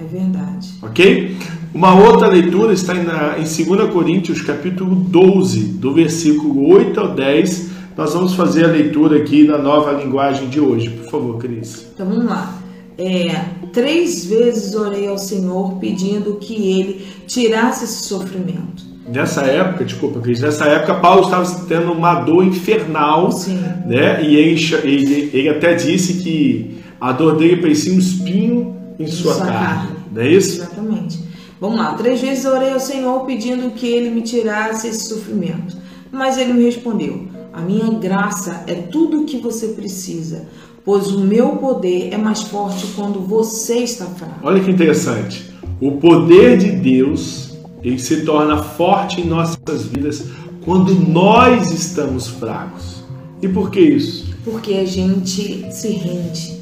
É 0.00 0.04
verdade. 0.04 0.74
Ok? 0.82 1.36
Uma 1.74 1.94
outra 1.94 2.28
leitura 2.28 2.72
está 2.72 2.94
em 2.94 3.04
2 3.04 3.92
Coríntios, 3.92 4.40
capítulo 4.42 4.94
12, 4.94 5.72
do 5.74 5.92
versículo 5.92 6.72
8 6.72 6.98
ao 6.98 7.14
10. 7.14 7.70
Nós 7.96 8.14
vamos 8.14 8.34
fazer 8.34 8.64
a 8.64 8.68
leitura 8.68 9.18
aqui 9.18 9.44
na 9.44 9.58
nova 9.58 9.92
linguagem 9.92 10.48
de 10.48 10.60
hoje. 10.60 10.88
Por 10.88 11.10
favor, 11.10 11.38
Cris. 11.38 11.86
Então 11.92 12.08
vamos 12.08 12.26
lá. 12.26 12.54
É, 12.98 13.44
três 13.72 14.24
vezes 14.24 14.74
orei 14.74 15.06
ao 15.06 15.16
Senhor 15.16 15.76
pedindo 15.78 16.34
que 16.34 16.54
ele 16.54 17.06
tirasse 17.28 17.84
esse 17.84 18.02
sofrimento. 18.02 18.82
Nessa 19.06 19.42
época, 19.42 19.84
desculpa, 19.84 20.20
Cris, 20.20 20.40
nessa 20.40 20.66
época 20.66 20.96
Paulo 20.96 21.22
estava 21.22 21.64
tendo 21.66 21.92
uma 21.92 22.16
dor 22.16 22.44
infernal, 22.44 23.30
Sim. 23.30 23.62
né? 23.86 24.22
E 24.22 24.36
ele, 24.36 24.60
ele, 24.82 25.30
ele, 25.32 25.48
até 25.48 25.74
disse 25.74 26.14
que 26.14 26.78
a 27.00 27.12
dor 27.12 27.36
dele 27.36 27.58
parecia 27.58 27.94
um 27.94 27.98
espinho 27.98 28.76
em 28.98 29.06
sua, 29.06 29.34
sua 29.34 29.46
carne. 29.46 29.66
carne. 29.66 29.96
Não 30.12 30.22
é 30.22 30.28
isso? 30.28 30.56
Exatamente. 30.56 31.20
Vamos 31.60 31.78
lá. 31.78 31.94
Três 31.94 32.20
vezes 32.20 32.44
orei 32.44 32.72
ao 32.72 32.80
Senhor 32.80 33.24
pedindo 33.24 33.70
que 33.70 33.86
ele 33.86 34.10
me 34.10 34.22
tirasse 34.22 34.88
esse 34.88 35.08
sofrimento. 35.08 35.76
Mas 36.10 36.36
ele 36.36 36.52
me 36.52 36.64
respondeu: 36.64 37.28
A 37.52 37.60
minha 37.60 37.90
graça 37.98 38.64
é 38.66 38.74
tudo 38.74 39.22
o 39.22 39.24
que 39.24 39.38
você 39.38 39.68
precisa 39.68 40.46
pois 40.84 41.08
o 41.08 41.20
meu 41.20 41.56
poder 41.56 42.12
é 42.12 42.16
mais 42.16 42.42
forte 42.42 42.86
quando 42.94 43.20
você 43.20 43.78
está 43.78 44.06
fraco. 44.06 44.40
Olha 44.42 44.62
que 44.62 44.70
interessante. 44.70 45.52
O 45.80 45.92
poder 45.92 46.58
de 46.58 46.70
Deus 46.72 47.48
ele 47.82 47.98
se 47.98 48.24
torna 48.24 48.62
forte 48.62 49.20
em 49.20 49.26
nossas 49.26 49.84
vidas 49.84 50.24
quando 50.64 50.94
nós 50.94 51.70
estamos 51.70 52.26
fracos. 52.26 53.04
E 53.40 53.48
por 53.48 53.70
que 53.70 53.80
isso? 53.80 54.34
Porque 54.44 54.74
a 54.74 54.84
gente 54.84 55.72
se 55.72 55.88
rende. 55.90 56.58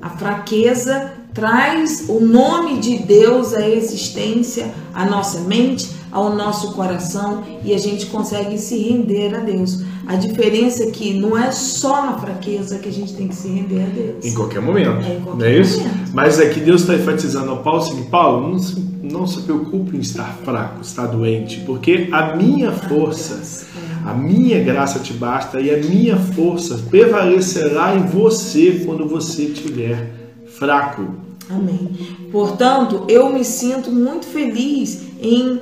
A 0.00 0.10
fraqueza 0.10 1.12
traz 1.34 2.06
o 2.08 2.20
nome 2.20 2.78
de 2.78 2.98
Deus 2.98 3.52
à 3.54 3.68
existência, 3.68 4.72
à 4.94 5.04
nossa 5.04 5.40
mente, 5.40 5.88
ao 6.10 6.34
nosso 6.34 6.72
coração 6.72 7.42
e 7.64 7.72
a 7.74 7.78
gente 7.78 8.06
consegue 8.06 8.58
se 8.58 8.76
render 8.76 9.34
a 9.34 9.40
Deus. 9.40 9.82
A 10.06 10.16
diferença 10.16 10.84
é 10.84 10.90
que 10.90 11.14
não 11.14 11.38
é 11.38 11.52
só 11.52 12.04
na 12.04 12.18
fraqueza 12.18 12.78
que 12.78 12.88
a 12.88 12.92
gente 12.92 13.14
tem 13.14 13.28
que 13.28 13.34
se 13.34 13.48
render 13.48 13.82
a 13.82 13.86
Deus. 13.86 14.24
Em 14.24 14.34
qualquer 14.34 14.60
momento. 14.60 15.04
É, 15.04 15.16
em 15.16 15.20
qualquer 15.20 15.38
não 15.38 15.46
é 15.46 15.58
isso? 15.58 15.78
momento. 15.78 16.10
Mas 16.12 16.40
é 16.40 16.48
que 16.48 16.60
Deus 16.60 16.80
está 16.80 16.94
enfatizando 16.94 17.50
ao 17.50 17.58
Paulo 17.62 17.80
assim, 17.80 18.02
Paulo, 18.04 18.50
não 18.50 18.58
se, 18.58 18.80
não 19.02 19.26
se 19.26 19.42
preocupe 19.42 19.96
em 19.96 20.00
estar 20.00 20.36
fraco, 20.44 20.80
estar 20.80 21.06
doente, 21.06 21.60
porque 21.60 22.08
a 22.10 22.34
minha 22.34 22.72
força, 22.72 23.66
a 24.04 24.12
minha 24.12 24.62
graça 24.64 24.98
te 24.98 25.12
basta 25.12 25.60
e 25.60 25.72
a 25.72 25.76
minha 25.76 26.16
força 26.16 26.78
prevalecerá 26.90 27.94
em 27.94 28.06
você 28.06 28.82
quando 28.84 29.06
você 29.06 29.44
estiver 29.44 30.10
fraco. 30.46 31.06
Amém. 31.48 31.90
Portanto, 32.30 33.04
eu 33.08 33.32
me 33.32 33.44
sinto 33.44 33.90
muito 33.90 34.26
feliz 34.26 35.02
em 35.20 35.60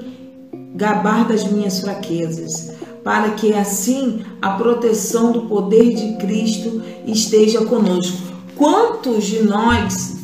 gabar 0.75 1.26
das 1.26 1.44
minhas 1.44 1.80
fraquezas, 1.80 2.72
para 3.02 3.30
que 3.30 3.52
assim 3.52 4.20
a 4.40 4.50
proteção 4.50 5.32
do 5.32 5.42
poder 5.42 5.94
de 5.94 6.16
Cristo 6.18 6.82
esteja 7.06 7.64
conosco. 7.64 8.18
Quantos 8.54 9.25
de 9.25 9.42
nós 9.42 10.16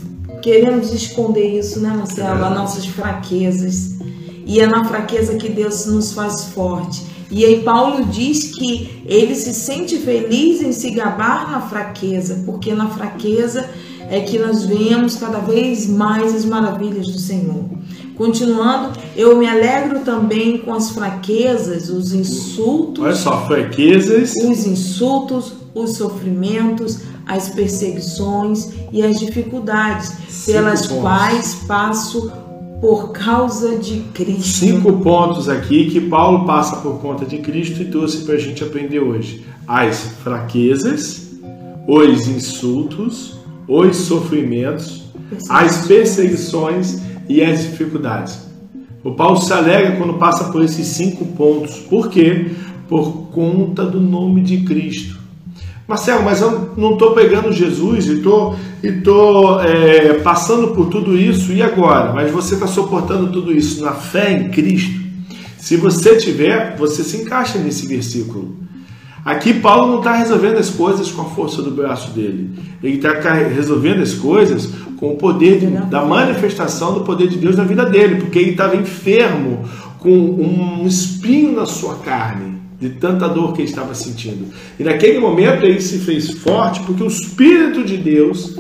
queremos 0.42 0.92
esconder 0.92 1.58
isso, 1.58 1.80
né, 1.80 1.90
Marcelo? 1.90 2.44
As 2.44 2.54
nossas 2.54 2.86
fraquezas. 2.86 3.94
E 4.46 4.60
é 4.60 4.66
na 4.66 4.84
fraqueza 4.84 5.36
que 5.36 5.48
Deus 5.48 5.86
nos 5.86 6.12
faz 6.12 6.44
forte. 6.44 7.02
E 7.30 7.44
aí 7.44 7.62
Paulo 7.62 8.04
diz 8.04 8.54
que 8.54 9.02
ele 9.06 9.34
se 9.34 9.54
sente 9.54 9.96
feliz 9.98 10.60
em 10.60 10.72
se 10.72 10.90
gabar 10.90 11.50
na 11.50 11.62
fraqueza, 11.62 12.42
porque 12.44 12.74
na 12.74 12.88
fraqueza 12.88 13.68
é 14.10 14.20
que 14.20 14.38
nós 14.38 14.64
vemos 14.64 15.16
cada 15.16 15.38
vez 15.38 15.88
mais 15.88 16.34
as 16.34 16.44
maravilhas 16.44 17.08
do 17.08 17.18
Senhor. 17.18 17.64
Continuando, 18.16 18.98
eu 19.16 19.36
me 19.36 19.46
alegro 19.46 20.00
também 20.00 20.58
com 20.58 20.72
as 20.72 20.90
fraquezas, 20.90 21.88
os 21.88 22.12
insultos. 22.12 23.02
Olha 23.02 23.14
só, 23.14 23.44
fraquezas. 23.46 24.32
Os 24.36 24.66
insultos, 24.66 25.54
os 25.74 25.96
sofrimentos, 25.96 27.00
as 27.26 27.48
perseguições 27.48 28.70
e 28.92 29.02
as 29.02 29.18
dificuldades 29.18 30.12
Cinco 30.28 30.52
pelas 30.52 30.86
pontos. 30.86 31.02
quais 31.02 31.54
passo 31.66 32.32
por 32.80 33.12
causa 33.12 33.78
de 33.78 34.00
Cristo. 34.12 34.42
Cinco 34.42 34.92
pontos 35.00 35.48
aqui 35.48 35.90
que 35.90 36.02
Paulo 36.02 36.46
passa 36.46 36.76
por 36.76 37.00
conta 37.00 37.24
de 37.24 37.38
Cristo 37.38 37.82
e 37.82 37.86
trouxe 37.86 38.18
para 38.18 38.34
a 38.34 38.38
gente 38.38 38.62
aprender 38.62 39.00
hoje: 39.00 39.44
as 39.66 40.00
fraquezas, 40.22 41.30
os 41.88 42.28
insultos, 42.28 43.38
os 43.66 43.96
sofrimentos, 43.96 45.04
as 45.48 45.86
perseguições 45.86 47.00
e 47.28 47.42
as 47.42 47.62
dificuldades. 47.62 48.48
O 49.02 49.12
Paulo 49.12 49.36
se 49.36 49.52
alegra 49.52 49.96
quando 49.96 50.14
passa 50.14 50.44
por 50.44 50.64
esses 50.64 50.86
cinco 50.86 51.26
pontos. 51.26 51.78
Por 51.80 52.08
quê? 52.08 52.50
Por 52.88 53.28
conta 53.30 53.84
do 53.84 54.00
nome 54.00 54.40
de 54.40 54.58
Cristo. 54.58 55.18
Marcelo, 55.86 56.24
mas 56.24 56.40
eu 56.40 56.72
não 56.78 56.94
estou 56.94 57.12
pegando 57.12 57.52
Jesus 57.52 58.06
e 58.06 58.14
estou 58.14 58.56
e 58.82 58.92
tô, 58.92 59.60
é, 59.60 60.14
passando 60.20 60.68
por 60.68 60.88
tudo 60.88 61.16
isso, 61.16 61.52
e 61.52 61.62
agora? 61.62 62.12
Mas 62.14 62.30
você 62.30 62.54
está 62.54 62.66
suportando 62.66 63.30
tudo 63.30 63.52
isso 63.52 63.82
na 63.84 63.92
fé 63.92 64.32
em 64.32 64.48
Cristo? 64.48 65.04
Se 65.58 65.76
você 65.76 66.16
tiver, 66.16 66.76
você 66.76 67.04
se 67.04 67.18
encaixa 67.18 67.58
nesse 67.58 67.86
versículo. 67.86 68.56
Aqui 69.24 69.54
Paulo 69.54 69.92
não 69.92 69.98
está 69.98 70.14
resolvendo 70.14 70.58
as 70.58 70.68
coisas 70.68 71.10
com 71.10 71.22
a 71.22 71.26
força 71.26 71.62
do 71.62 71.70
braço 71.70 72.10
dele. 72.10 72.50
Ele 72.82 72.96
está 72.96 73.32
resolvendo 73.32 74.02
as 74.02 74.12
coisas 74.12 74.70
com 75.04 75.12
o 75.12 75.16
poder 75.16 75.58
de, 75.58 75.66
da 75.66 76.02
manifestação 76.02 76.94
do 76.94 77.00
poder 77.00 77.28
de 77.28 77.36
Deus 77.36 77.56
na 77.56 77.64
vida 77.64 77.84
dele, 77.84 78.16
porque 78.16 78.38
ele 78.38 78.52
estava 78.52 78.74
enfermo 78.74 79.68
com 79.98 80.10
um 80.10 80.86
espinho 80.86 81.52
na 81.52 81.66
sua 81.66 81.96
carne, 81.96 82.54
de 82.80 82.88
tanta 82.88 83.28
dor 83.28 83.52
que 83.52 83.60
ele 83.60 83.68
estava 83.68 83.94
sentindo. 83.94 84.46
E 84.80 84.82
naquele 84.82 85.18
momento 85.18 85.64
ele 85.64 85.80
se 85.80 85.98
fez 85.98 86.30
forte 86.30 86.80
porque 86.80 87.02
o 87.02 87.06
Espírito 87.06 87.84
de 87.84 87.98
Deus 87.98 88.56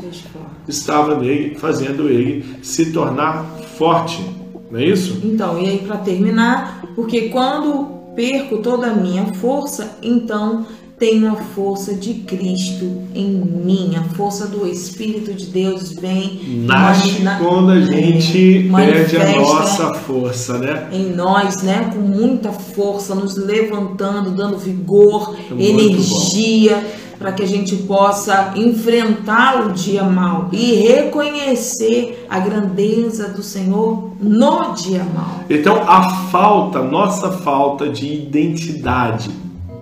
estava 0.68 1.18
nele, 1.18 1.54
fazendo 1.56 2.08
ele 2.10 2.44
se 2.62 2.92
tornar 2.92 3.44
forte. 3.78 4.22
Não 4.70 4.78
é 4.78 4.84
isso? 4.84 5.20
Então, 5.24 5.58
e 5.58 5.66
aí 5.66 5.78
para 5.78 5.96
terminar, 5.96 6.82
porque 6.94 7.30
quando 7.30 7.86
perco 8.14 8.58
toda 8.58 8.88
a 8.88 8.94
minha 8.94 9.32
força, 9.34 9.98
então 10.02 10.66
tenho 10.98 11.32
a 11.32 11.36
força 11.36 11.92
de 11.94 12.14
Cristo 12.14 13.02
em 13.14 13.28
mim, 13.34 13.94
a 13.96 14.14
força 14.14 14.46
do 14.46 14.66
Espírito 14.66 15.34
de 15.34 15.46
Deus 15.46 15.92
vem 15.92 16.40
Nasce 16.66 17.20
na- 17.22 17.38
quando 17.38 17.70
a 17.72 17.80
gente 17.80 18.68
é, 18.72 18.86
perde 18.86 19.16
a 19.16 19.40
nossa 19.40 19.94
força, 19.94 20.58
né? 20.58 20.88
em 20.92 21.10
nós, 21.14 21.62
né, 21.62 21.90
com 21.92 22.00
muita 22.00 22.52
força, 22.52 23.14
nos 23.14 23.36
levantando, 23.36 24.30
dando 24.30 24.56
vigor, 24.56 25.34
É 25.50 25.62
energia, 25.62 26.82
para 27.18 27.32
que 27.32 27.42
a 27.42 27.46
gente 27.46 27.74
possa 27.76 28.52
enfrentar 28.56 29.66
o 29.66 29.72
dia 29.72 30.02
mal 30.04 30.48
e 30.52 30.74
reconhecer 30.74 32.26
a 32.28 32.38
grandeza 32.38 33.28
do 33.28 33.42
Senhor 33.42 34.10
no 34.20 34.74
dia 34.74 35.04
mal. 35.14 35.40
Então 35.48 35.76
a 35.88 36.08
falta, 36.30 36.82
nossa 36.82 37.30
falta 37.30 37.88
de 37.88 38.12
identidade 38.12 39.30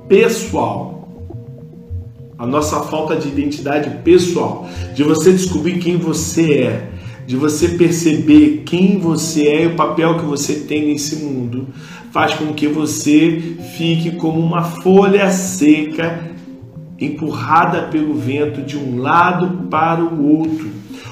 pessoal, 0.09 1.02
a 2.43 2.47
nossa 2.47 2.81
falta 2.81 3.15
de 3.15 3.29
identidade 3.29 3.89
pessoal, 4.03 4.69
de 4.97 5.05
você 5.05 5.31
descobrir 5.31 5.79
quem 5.79 5.97
você 5.97 6.55
é, 6.55 6.91
de 7.25 7.37
você 7.37 7.69
perceber 7.69 8.65
quem 8.67 8.99
você 8.99 9.47
é 9.47 9.63
e 9.63 9.67
o 9.69 9.77
papel 9.77 10.19
que 10.19 10.25
você 10.25 10.55
tem 10.55 10.89
nesse 10.89 11.23
mundo, 11.25 11.69
faz 12.11 12.35
com 12.35 12.53
que 12.53 12.67
você 12.67 13.41
fique 13.77 14.17
como 14.17 14.41
uma 14.41 14.65
folha 14.65 15.31
seca 15.31 16.33
empurrada 16.99 17.83
pelo 17.83 18.15
vento 18.15 18.61
de 18.63 18.77
um 18.77 18.99
lado 18.99 19.69
para 19.69 20.03
o 20.03 20.41
outro, 20.41 20.69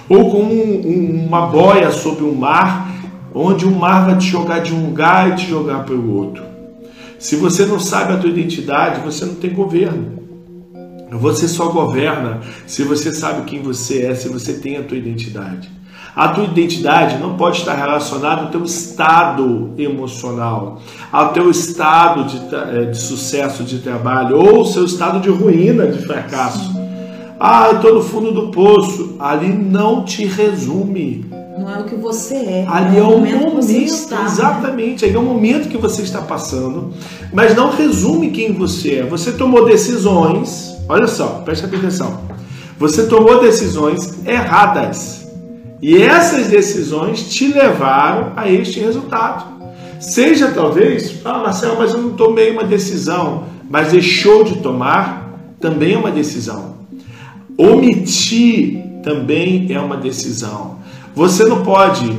ou 0.09 0.33
como 0.33 0.53
um- 0.53 0.83
um- 0.85 1.27
uma 1.29 1.47
boia 1.47 1.93
sobre 1.93 2.25
o 2.25 2.35
mar, 2.35 2.93
onde 3.33 3.64
o 3.64 3.71
mar 3.71 4.05
vai 4.05 4.19
te 4.19 4.27
jogar 4.27 4.59
de 4.59 4.75
um 4.75 4.87
lugar 4.87 5.31
e 5.31 5.37
te 5.37 5.49
jogar 5.49 5.85
para 5.85 5.95
o 5.95 6.12
outro. 6.12 6.43
Se 7.21 7.37
você 7.37 7.64
não 7.64 7.79
sabe 7.79 8.14
a 8.14 8.16
tua 8.16 8.31
identidade, 8.31 9.01
você 9.01 9.25
não 9.25 9.37
tem 9.37 9.51
governo. 9.51 10.19
Você 11.12 11.49
só 11.49 11.68
governa 11.68 12.40
se 12.66 12.83
você 12.83 13.12
sabe 13.12 13.42
quem 13.42 13.62
você 13.62 14.07
é, 14.07 14.14
se 14.14 14.29
você 14.29 14.55
tem 14.55 14.77
a 14.77 14.83
tua 14.83 14.96
identidade. 14.96 15.70
A 16.14 16.29
tua 16.29 16.44
identidade 16.44 17.18
não 17.18 17.37
pode 17.37 17.59
estar 17.59 17.75
relacionada 17.75 18.42
ao 18.42 18.51
teu 18.51 18.64
estado 18.64 19.70
emocional, 19.79 20.81
ao 21.12 21.33
teu 21.33 21.49
estado 21.51 22.25
de, 22.25 22.55
eh, 22.55 22.85
de 22.87 22.99
sucesso 22.99 23.62
de 23.62 23.79
trabalho 23.79 24.37
ou 24.37 24.59
ao 24.59 24.66
seu 24.66 24.85
estado 24.85 25.20
de 25.20 25.31
ruína, 25.31 25.87
de 25.87 26.05
fracasso. 26.05 26.79
Ah, 27.38 27.68
eu 27.70 27.77
estou 27.77 27.94
no 27.94 28.03
fundo 28.03 28.33
do 28.33 28.51
poço. 28.51 29.16
Ali 29.18 29.49
não 29.49 30.05
te 30.05 30.27
resume. 30.27 31.25
Não 31.59 31.70
é 31.70 31.81
o 31.81 31.85
que 31.85 31.94
você 31.94 32.35
é, 32.35 32.64
Ali 32.68 32.96
é 32.96 33.01
é 33.01 33.03
o 33.03 33.11
momento 33.11 33.38
momento, 33.38 33.51
que 33.51 33.57
você 33.62 33.79
está. 33.79 34.18
né? 34.18 34.25
exatamente, 34.27 35.05
aí 35.05 35.14
é 35.14 35.18
o 35.18 35.23
momento 35.23 35.68
que 35.68 35.77
você 35.77 36.03
está 36.03 36.23
passando, 36.23 36.92
mas 37.33 37.55
não 37.55 37.70
resume 37.70 38.31
quem 38.31 38.53
você 38.53 38.96
é. 38.96 39.03
Você 39.05 39.33
tomou 39.33 39.66
decisões, 39.66 40.69
olha 40.90 41.07
só, 41.07 41.42
preste 41.44 41.64
atenção. 41.64 42.20
Você 42.79 43.07
tomou 43.07 43.40
decisões 43.40 44.26
erradas. 44.26 45.29
E 45.83 46.03
essas 46.03 46.48
decisões 46.48 47.29
te 47.31 47.48
levaram 47.48 48.33
a 48.37 48.50
este 48.50 48.81
resultado. 48.81 49.46
Seja 49.98 50.48
talvez, 50.48 51.14
ah, 51.24 51.38
Marcelo, 51.38 51.76
mas 51.79 51.92
eu 51.92 52.00
não 52.00 52.11
tomei 52.11 52.50
uma 52.50 52.64
decisão, 52.64 53.44
mas 53.68 53.92
deixou 53.92 54.44
de 54.44 54.57
tomar 54.59 55.20
também 55.61 55.94
é 55.94 55.98
uma 55.98 56.11
decisão. 56.11 56.74
Omitir 57.57 58.83
também 59.03 59.66
é 59.70 59.79
uma 59.79 59.96
decisão. 59.96 60.79
Você 61.14 61.44
não 61.44 61.62
pode, 61.62 62.11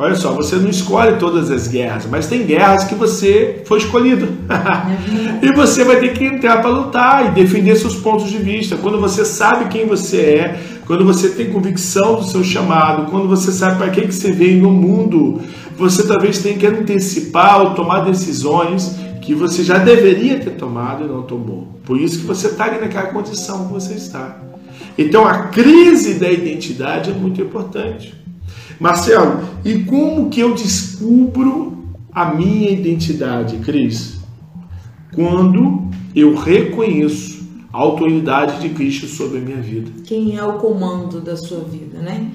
olha 0.00 0.14
só, 0.14 0.32
você 0.32 0.56
não 0.56 0.70
escolhe 0.70 1.18
todas 1.18 1.50
as 1.50 1.68
guerras, 1.68 2.06
mas 2.10 2.26
tem 2.26 2.46
guerras 2.46 2.84
que 2.84 2.94
você 2.94 3.62
foi 3.66 3.78
escolhido. 3.78 4.28
e 5.42 5.52
você 5.54 5.84
vai 5.84 6.00
ter 6.00 6.14
que 6.14 6.24
entrar 6.24 6.62
para 6.62 6.70
lutar 6.70 7.26
e 7.26 7.30
defender 7.32 7.76
seus 7.76 7.96
pontos 7.96 8.30
de 8.30 8.38
vista. 8.38 8.78
Quando 8.78 8.98
você 8.98 9.26
sabe 9.26 9.66
quem 9.66 9.86
você 9.86 10.16
é, 10.16 10.60
quando 10.86 11.04
você 11.04 11.28
tem 11.28 11.52
convicção 11.52 12.16
do 12.16 12.24
seu 12.24 12.42
chamado, 12.42 13.10
quando 13.10 13.28
você 13.28 13.52
sabe 13.52 13.76
para 13.76 13.90
que, 13.90 14.00
que 14.00 14.12
você 14.12 14.32
veio 14.32 14.62
no 14.62 14.70
mundo, 14.70 15.42
você 15.76 16.02
talvez 16.06 16.38
tenha 16.38 16.56
que 16.56 16.66
antecipar 16.66 17.60
ou 17.60 17.74
tomar 17.74 18.00
decisões 18.00 18.96
que 19.20 19.34
você 19.34 19.62
já 19.62 19.76
deveria 19.76 20.38
ter 20.40 20.52
tomado 20.52 21.04
e 21.04 21.08
não 21.08 21.22
tomou. 21.22 21.78
Por 21.84 22.00
isso 22.00 22.20
que 22.20 22.26
você 22.26 22.46
está 22.46 22.64
ali 22.64 22.80
naquela 22.80 23.08
condição 23.08 23.66
que 23.66 23.74
você 23.74 23.92
está. 23.92 24.38
Então 24.96 25.26
a 25.26 25.48
crise 25.48 26.14
da 26.14 26.30
identidade 26.30 27.10
é 27.10 27.14
muito 27.14 27.40
importante. 27.42 28.18
Marcelo, 28.78 29.40
e 29.64 29.84
como 29.84 30.30
que 30.30 30.40
eu 30.40 30.54
descubro 30.54 31.78
a 32.12 32.26
minha 32.26 32.70
identidade, 32.70 33.58
Cris? 33.58 34.20
Quando 35.14 35.90
eu 36.14 36.34
reconheço 36.34 37.40
a 37.72 37.78
autoridade 37.78 38.60
de 38.60 38.70
Cristo 38.70 39.06
sobre 39.06 39.38
a 39.38 39.40
minha 39.40 39.60
vida. 39.60 39.90
Quem 40.04 40.36
é 40.36 40.44
o 40.44 40.54
comando 40.54 41.20
da 41.20 41.36
sua 41.36 41.60
vida, 41.60 41.98
né? 41.98 42.28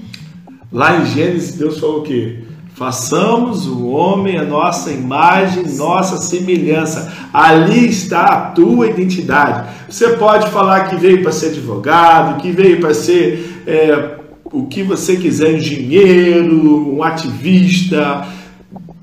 Lá 0.72 0.98
em 0.98 1.06
Gênesis, 1.06 1.56
Deus 1.56 1.80
falou 1.80 2.00
o 2.00 2.04
quê? 2.04 2.44
Façamos 2.74 3.68
o 3.68 3.88
homem 3.88 4.38
a 4.38 4.44
nossa 4.44 4.92
imagem, 4.92 5.64
nossa 5.78 6.18
semelhança. 6.18 7.12
Ali 7.34 7.88
está 7.88 8.26
a 8.26 8.42
tua 8.52 8.88
identidade. 8.88 9.70
Você 9.90 10.10
pode 10.18 10.50
falar 10.50 10.90
que 10.90 10.96
veio 10.98 11.22
para 11.22 11.32
ser 11.32 11.48
advogado, 11.48 12.42
que 12.42 12.52
veio 12.52 12.82
para 12.82 12.94
ser 12.94 13.64
é, 13.66 14.15
o 14.56 14.68
que 14.68 14.84
você 14.84 15.18
quiser, 15.18 15.58
engenheiro, 15.58 16.96
um 16.96 17.04
ativista. 17.04 18.26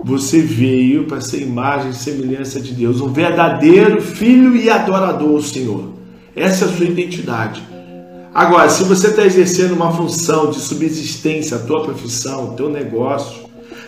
Você 0.02 0.40
veio 0.40 1.04
para 1.04 1.20
ser 1.20 1.42
imagem 1.42 1.90
e 1.90 1.94
semelhança 1.94 2.58
de 2.58 2.72
Deus, 2.72 3.00
um 3.00 3.12
verdadeiro 3.12 4.00
filho 4.00 4.56
e 4.56 4.70
adorador 4.70 5.36
do 5.36 5.42
Senhor. 5.42 5.92
Essa 6.34 6.64
é 6.64 6.68
a 6.68 6.72
sua 6.72 6.86
identidade. 6.86 7.62
Agora, 8.34 8.70
se 8.70 8.82
você 8.84 9.08
está 9.08 9.26
exercendo 9.26 9.74
uma 9.74 9.92
função 9.92 10.50
de 10.50 10.58
subsistência, 10.58 11.58
a 11.58 11.60
tua 11.60 11.84
profissão, 11.84 12.48
o 12.48 12.52
teu 12.54 12.70
negócio, 12.70 13.42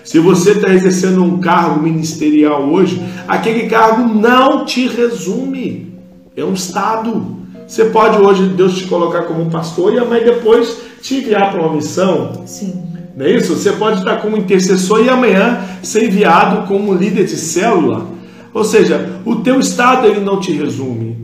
se 0.05 0.18
você 0.18 0.53
está 0.53 0.68
exercendo 0.68 1.24
um 1.24 1.40
cargo 1.40 1.83
ministerial 1.83 2.62
hoje, 2.68 3.03
aquele 3.27 3.68
cargo 3.70 4.07
não 4.07 4.66
te 4.66 4.87
resume. 4.87 5.94
É 6.37 6.44
um 6.44 6.53
estado. 6.53 7.38
Você 7.66 7.87
pode 7.87 8.18
hoje 8.18 8.46
Deus 8.48 8.77
te 8.77 8.85
colocar 8.85 9.22
como 9.22 9.50
pastor 9.50 9.94
e 9.94 9.98
amanhã 9.98 10.24
depois 10.24 10.77
te 11.00 11.16
enviar 11.16 11.50
para 11.50 11.61
uma 11.61 11.74
missão. 11.74 12.42
Sim. 12.46 12.83
Não 13.16 13.27
é 13.27 13.31
isso? 13.31 13.55
Você 13.55 13.72
pode 13.72 13.98
estar 13.98 14.16
como 14.16 14.37
intercessor 14.37 15.05
e 15.05 15.09
amanhã 15.09 15.61
ser 15.83 16.07
enviado 16.07 16.66
como 16.66 16.94
líder 16.94 17.24
de 17.24 17.37
célula. 17.37 18.07
Ou 18.53 18.64
seja, 18.64 19.20
o 19.24 19.37
teu 19.37 19.59
estado 19.61 20.07
ele 20.07 20.20
não 20.20 20.40
te 20.40 20.53
resume. 20.53 21.16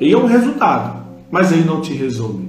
Ele 0.00 0.12
é 0.12 0.18
um 0.18 0.26
resultado, 0.26 1.02
mas 1.30 1.50
ele 1.50 1.64
não 1.64 1.80
te 1.80 1.92
resume. 1.92 2.48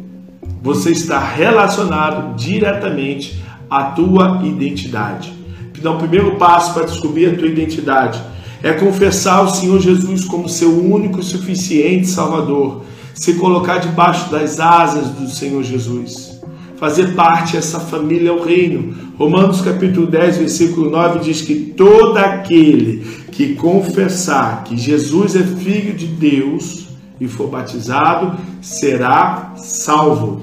Você 0.61 0.91
está 0.91 1.19
relacionado 1.19 2.35
diretamente 2.35 3.41
à 3.69 3.85
tua 3.85 4.41
identidade. 4.43 5.33
Então, 5.77 5.95
o 5.95 5.99
primeiro 5.99 6.35
passo 6.35 6.73
para 6.73 6.85
descobrir 6.85 7.27
a 7.27 7.35
tua 7.37 7.47
identidade 7.47 8.21
é 8.61 8.73
confessar 8.73 9.41
o 9.41 9.49
Senhor 9.49 9.79
Jesus 9.79 10.25
como 10.25 10.49
seu 10.49 10.77
único 10.77 11.21
e 11.21 11.23
suficiente 11.23 12.07
Salvador, 12.07 12.83
se 13.19 13.33
colocar 13.33 13.79
debaixo 13.79 14.31
das 14.31 14.61
asas 14.61 15.09
do 15.09 15.29
Senhor 15.29 15.61
Jesus, 15.61 16.39
fazer 16.77 17.15
parte 17.15 17.57
dessa 17.57 17.77
família 17.77 18.31
ao 18.31 18.41
reino. 18.41 18.95
Romanos 19.17 19.59
capítulo 19.59 20.07
10, 20.07 20.37
versículo 20.37 20.89
9 20.89 21.19
diz 21.19 21.41
que 21.41 21.53
todo 21.53 22.15
aquele 22.15 22.99
que 23.29 23.55
confessar 23.55 24.63
que 24.63 24.77
Jesus 24.77 25.35
é 25.35 25.43
filho 25.43 25.93
de 25.93 26.07
Deus 26.07 26.87
e 27.19 27.27
for 27.27 27.49
batizado 27.49 28.39
será 28.61 29.53
salvo. 29.57 30.41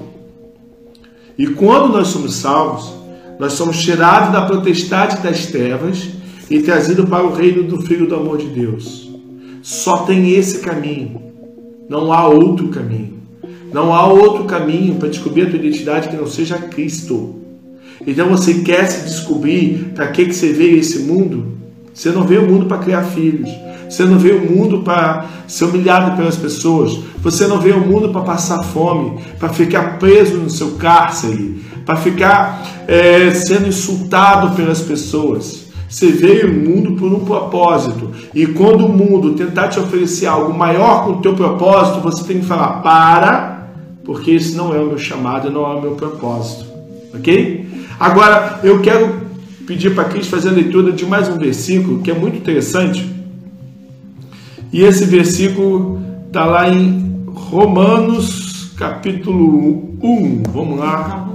E 1.35 1.47
quando 1.47 1.91
nós 1.91 2.09
somos 2.09 2.35
salvos, 2.35 2.93
nós 3.39 3.53
somos 3.53 3.81
tirados 3.81 4.31
da 4.31 4.45
potestade 4.45 5.23
das 5.23 5.47
trevas 5.47 6.09
e 6.47 6.59
trazidos 6.59 7.09
para 7.09 7.25
o 7.25 7.33
reino 7.33 7.63
do 7.63 7.81
Filho 7.81 8.05
do 8.05 8.15
amor 8.15 8.37
de 8.37 8.49
Deus. 8.49 9.11
Só 9.63 10.03
tem 10.03 10.29
esse 10.29 10.59
caminho. 10.59 11.26
Não 11.89 12.11
há 12.11 12.27
outro 12.27 12.67
caminho. 12.69 13.17
Não 13.71 13.93
há 13.93 14.05
outro 14.07 14.45
caminho 14.45 14.95
para 14.95 15.09
descobrir 15.09 15.43
a 15.43 15.49
tua 15.49 15.59
identidade 15.59 16.09
que 16.09 16.15
não 16.15 16.27
seja 16.27 16.57
Cristo. 16.57 17.35
Então 18.05 18.29
você 18.29 18.55
quer 18.55 18.85
se 18.87 19.05
descobrir 19.05 19.91
para 19.95 20.07
que, 20.07 20.25
que 20.25 20.33
você 20.33 20.53
veio 20.53 20.77
esse 20.77 20.99
mundo? 20.99 21.57
Você 21.93 22.11
não 22.11 22.23
veio 22.23 22.41
ao 22.41 22.47
mundo 22.47 22.65
para 22.65 22.77
criar 22.77 23.03
filhos. 23.03 23.49
Você 23.89 24.03
não 24.03 24.19
veio 24.19 24.39
ao 24.39 24.45
mundo 24.45 24.79
para 24.83 25.25
ser 25.47 25.65
humilhado 25.65 26.15
pelas 26.15 26.35
pessoas. 26.35 26.99
Você 27.21 27.47
não 27.47 27.59
veio 27.59 27.75
ao 27.75 27.81
mundo 27.81 28.09
para 28.09 28.21
passar 28.21 28.61
fome, 28.63 29.19
para 29.39 29.49
ficar 29.49 29.97
preso 29.97 30.37
no 30.37 30.49
seu 30.49 30.71
cárcere, 30.71 31.61
para 31.85 31.95
ficar 31.95 32.85
é, 32.87 33.31
sendo 33.31 33.67
insultado 33.67 34.55
pelas 34.55 34.81
pessoas. 34.81 35.66
Você 35.89 36.11
veio 36.11 36.47
ao 36.47 36.53
mundo 36.53 36.93
por 36.93 37.11
um 37.13 37.23
propósito. 37.23 38.11
E 38.33 38.45
quando 38.45 38.85
o 38.85 38.89
mundo 38.89 39.33
tentar 39.33 39.69
te 39.69 39.79
oferecer 39.79 40.25
algo 40.25 40.53
maior 40.53 41.05
com 41.05 41.11
o 41.13 41.21
teu 41.21 41.33
propósito, 41.33 42.01
você 42.01 42.23
tem 42.25 42.39
que 42.39 42.45
falar: 42.45 42.81
para, 42.81 43.69
porque 44.03 44.31
esse 44.31 44.55
não 44.55 44.73
é 44.73 44.79
o 44.79 44.87
meu 44.87 44.97
chamado, 44.97 45.49
não 45.49 45.65
é 45.65 45.75
o 45.75 45.81
meu 45.81 45.91
propósito. 45.91 46.65
Ok? 47.13 47.67
Agora, 47.99 48.59
eu 48.63 48.81
quero 48.81 49.27
pedir 49.65 49.95
para 49.95 50.05
Cristo 50.05 50.31
fazer 50.31 50.49
a 50.49 50.51
leitura 50.51 50.91
de 50.91 51.05
mais 51.05 51.29
um 51.29 51.37
versículo 51.37 52.01
que 52.01 52.11
é 52.11 52.13
muito 52.13 52.37
interessante. 52.37 53.15
E 54.71 54.83
esse 54.83 55.05
versículo 55.05 56.01
está 56.27 56.45
lá 56.45 56.69
em 56.69 57.25
Romanos, 57.27 58.73
capítulo 58.77 59.95
1. 60.01 60.43
Vamos 60.53 60.79
lá. 60.79 61.29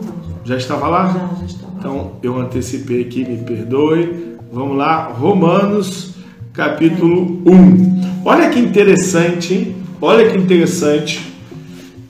Já 0.44 0.56
estava 0.56 0.88
lá? 0.88 1.08
Já, 1.08 1.40
já 1.40 1.46
estava. 1.46 1.72
Então 1.78 2.12
eu 2.22 2.38
antecipei 2.38 3.02
aqui, 3.02 3.24
me 3.24 3.38
perdoe. 3.38 4.31
Vamos 4.52 4.76
lá, 4.76 5.04
Romanos, 5.08 6.10
capítulo 6.52 7.40
1. 7.46 8.22
Olha 8.22 8.50
que 8.50 8.58
interessante, 8.58 9.74
olha 9.98 10.30
que 10.30 10.36
interessante 10.36 11.32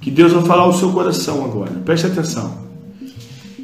que 0.00 0.11
Deus 0.11 0.33
vai 0.33 0.42
falar 0.42 0.62
ao 0.64 0.72
seu 0.72 0.90
coração 0.90 1.44
agora. 1.44 1.70
Preste 1.85 2.09
atenção. 2.09 2.52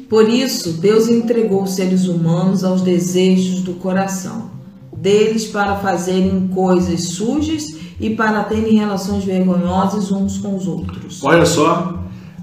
Por 0.07 0.29
isso, 0.29 0.71
Deus 0.79 1.09
entregou 1.09 1.63
os 1.63 1.71
seres 1.71 2.07
humanos 2.07 2.63
aos 2.63 2.81
desejos 2.81 3.59
do 3.63 3.73
coração 3.73 4.49
deles 4.95 5.45
para 5.45 5.75
fazerem 5.75 6.47
coisas 6.47 7.09
sujas 7.09 7.75
e 7.99 8.11
para 8.11 8.45
terem 8.45 8.77
relações 8.77 9.25
vergonhosas 9.25 10.09
uns 10.09 10.37
com 10.37 10.55
os 10.55 10.67
outros. 10.67 11.21
Olha 11.21 11.45
só, 11.45 11.98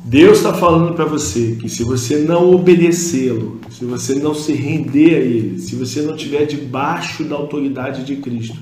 Deus 0.07 0.37
está 0.37 0.55
falando 0.55 0.95
para 0.95 1.05
você 1.05 1.57
que 1.61 1.69
se 1.69 1.83
você 1.83 2.19
não 2.19 2.55
obedecê-lo, 2.55 3.61
se 3.69 3.85
você 3.85 4.15
não 4.15 4.35
se 4.35 4.53
render 4.53 5.17
a 5.17 5.19
Ele, 5.19 5.59
se 5.59 5.75
você 5.75 6.01
não 6.01 6.15
estiver 6.15 6.47
debaixo 6.47 7.25
da 7.25 7.35
autoridade 7.35 8.05
de 8.05 8.15
Cristo, 8.15 8.57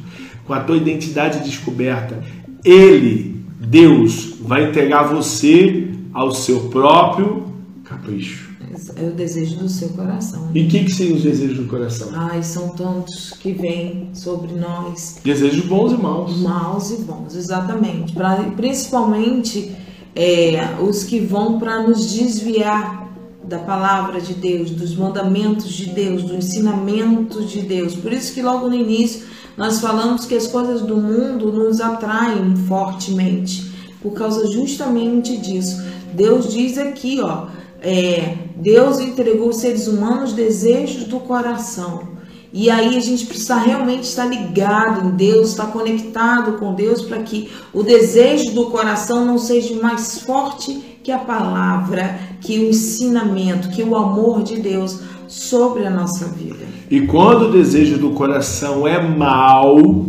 com 0.46 0.54
a 0.54 0.60
tua 0.60 0.78
identidade 0.78 1.44
descoberta, 1.44 2.24
Ele, 2.64 3.44
Deus, 3.60 4.36
vai 4.40 4.70
entregar 4.70 5.02
você 5.02 5.88
ao 6.14 6.32
seu 6.32 6.60
próprio 6.70 7.44
capricho. 7.84 8.54
É 8.96 9.04
o 9.04 9.12
desejo 9.12 9.56
do 9.56 9.68
seu 9.68 9.90
coração. 9.90 10.50
E 10.54 10.62
o 10.64 10.68
que, 10.68 10.84
que 10.84 10.90
seriam 10.90 11.16
os 11.16 11.22
desejos 11.22 11.58
do 11.58 11.66
coração? 11.66 12.08
Ai, 12.14 12.42
são 12.42 12.70
tantos 12.70 13.34
que 13.38 13.52
vêm 13.52 14.08
sobre 14.14 14.54
nós. 14.54 15.20
Desejos 15.22 15.66
bons 15.66 15.92
e 15.92 15.96
maus. 15.96 16.38
Maus 16.38 16.90
e 16.90 17.02
bons, 17.02 17.36
exatamente. 17.36 18.14
Pra, 18.14 18.36
principalmente 18.56 19.70
é, 20.14 20.76
os 20.80 21.04
que 21.04 21.20
vão 21.20 21.58
para 21.58 21.82
nos 21.82 22.12
desviar 22.12 23.04
da 23.42 23.58
palavra 23.58 24.20
de 24.20 24.34
Deus, 24.34 24.70
dos 24.70 24.96
mandamentos 24.96 25.72
de 25.72 25.86
Deus, 25.86 26.22
do 26.22 26.34
ensinamento 26.34 27.44
de 27.44 27.60
Deus. 27.60 27.94
Por 27.94 28.12
isso 28.12 28.32
que 28.32 28.40
logo 28.40 28.68
no 28.68 28.74
início 28.74 29.26
nós 29.56 29.80
falamos 29.80 30.24
que 30.24 30.34
as 30.34 30.46
coisas 30.46 30.82
do 30.82 30.96
mundo 30.96 31.52
nos 31.52 31.80
atraem 31.80 32.56
fortemente, 32.68 33.70
por 34.02 34.12
causa 34.12 34.46
justamente 34.50 35.36
disso. 35.36 35.82
Deus 36.12 36.52
diz 36.52 36.78
aqui, 36.78 37.20
ó, 37.20 37.46
é, 37.80 38.36
Deus 38.56 38.98
entregou 38.98 39.48
aos 39.48 39.56
seres 39.56 39.86
humanos 39.86 40.32
desejos 40.32 41.04
do 41.04 41.20
coração. 41.20 42.13
E 42.56 42.70
aí 42.70 42.96
a 42.96 43.00
gente 43.00 43.26
precisa 43.26 43.56
realmente 43.56 44.04
estar 44.04 44.26
ligado 44.26 45.08
em 45.08 45.10
Deus, 45.10 45.48
estar 45.50 45.66
conectado 45.72 46.52
com 46.52 46.72
Deus 46.72 47.02
para 47.02 47.20
que 47.20 47.50
o 47.72 47.82
desejo 47.82 48.54
do 48.54 48.66
coração 48.66 49.24
não 49.24 49.38
seja 49.38 49.74
mais 49.82 50.20
forte 50.20 50.80
que 51.02 51.10
a 51.10 51.18
palavra, 51.18 52.16
que 52.40 52.60
o 52.60 52.68
ensinamento, 52.68 53.70
que 53.70 53.82
o 53.82 53.96
amor 53.96 54.44
de 54.44 54.60
Deus 54.60 55.00
sobre 55.26 55.84
a 55.84 55.90
nossa 55.90 56.26
vida. 56.26 56.64
E 56.88 57.00
quando 57.00 57.48
o 57.48 57.50
desejo 57.50 57.98
do 57.98 58.10
coração 58.10 58.86
é 58.86 59.02
mau, 59.02 60.06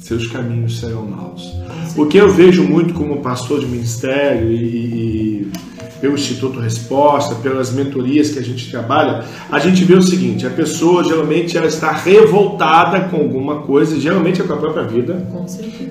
seus 0.00 0.26
caminhos 0.26 0.80
serão 0.80 1.06
maus. 1.06 1.48
O 1.96 2.06
que 2.06 2.18
eu 2.18 2.28
vejo 2.28 2.64
muito 2.64 2.92
como 2.92 3.20
pastor 3.20 3.60
de 3.60 3.66
ministério 3.66 4.50
e, 4.50 4.56
e 4.56 5.52
pelo 6.00 6.14
Instituto 6.14 6.58
Resposta, 6.58 7.34
pelas 7.36 7.72
mentorias 7.72 8.30
que 8.30 8.38
a 8.38 8.42
gente 8.42 8.70
trabalha, 8.70 9.24
a 9.50 9.58
gente 9.58 9.84
vê 9.84 9.94
o 9.94 10.02
seguinte: 10.02 10.46
a 10.46 10.50
pessoa 10.50 11.04
geralmente 11.04 11.56
ela 11.56 11.66
está 11.66 11.92
revoltada 11.92 13.00
com 13.00 13.16
alguma 13.18 13.62
coisa, 13.62 14.00
geralmente 14.00 14.40
é 14.40 14.44
com 14.44 14.52
a 14.52 14.56
própria 14.56 14.84
vida, 14.84 15.26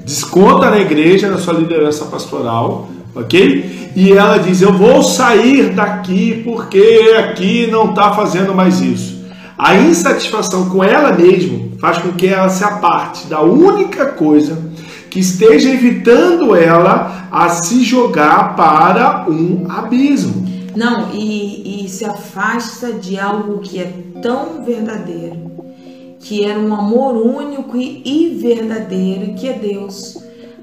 desconta 0.06 0.70
na 0.70 0.80
igreja, 0.80 1.30
na 1.30 1.38
sua 1.38 1.54
liderança 1.54 2.06
pastoral, 2.06 2.90
ok? 3.16 3.92
E 3.96 4.12
ela 4.12 4.38
diz: 4.38 4.62
Eu 4.62 4.74
vou 4.74 5.04
sair 5.04 5.70
daqui 5.74 6.42
porque 6.44 7.16
aqui 7.18 7.68
não 7.68 7.92
está 7.92 8.12
fazendo 8.14 8.54
mais 8.54 8.82
isso. 8.82 9.20
A 9.58 9.76
insatisfação 9.76 10.70
com 10.70 10.82
ela 10.82 11.12
mesma 11.12 11.60
faz 11.80 11.98
com 11.98 12.14
que 12.14 12.28
ela 12.28 12.48
se 12.48 12.64
aparte 12.64 13.28
da 13.28 13.42
única 13.42 14.06
coisa 14.06 14.58
que 15.10 15.20
esteja 15.20 15.70
evitando 15.70 16.56
ela 16.56 17.28
a 17.32 17.50
se 17.50 17.84
jogar 17.84 18.56
para 18.56 19.30
um 19.30 19.70
abismo. 19.70 20.48
Não, 20.76 21.12
e, 21.14 21.86
e 21.86 21.90
se 21.90 22.06
afasta 22.06 22.94
de 22.94 23.20
algo 23.20 23.60
que 23.60 23.80
é 23.80 23.92
tão 24.22 24.64
verdadeiro, 24.64 25.52
que 26.20 26.46
era 26.46 26.60
um 26.60 26.74
amor 26.74 27.16
único 27.16 27.76
e 27.76 28.40
verdadeiro, 28.42 29.34
que 29.34 29.48
é 29.48 29.54
Deus. 29.54 30.18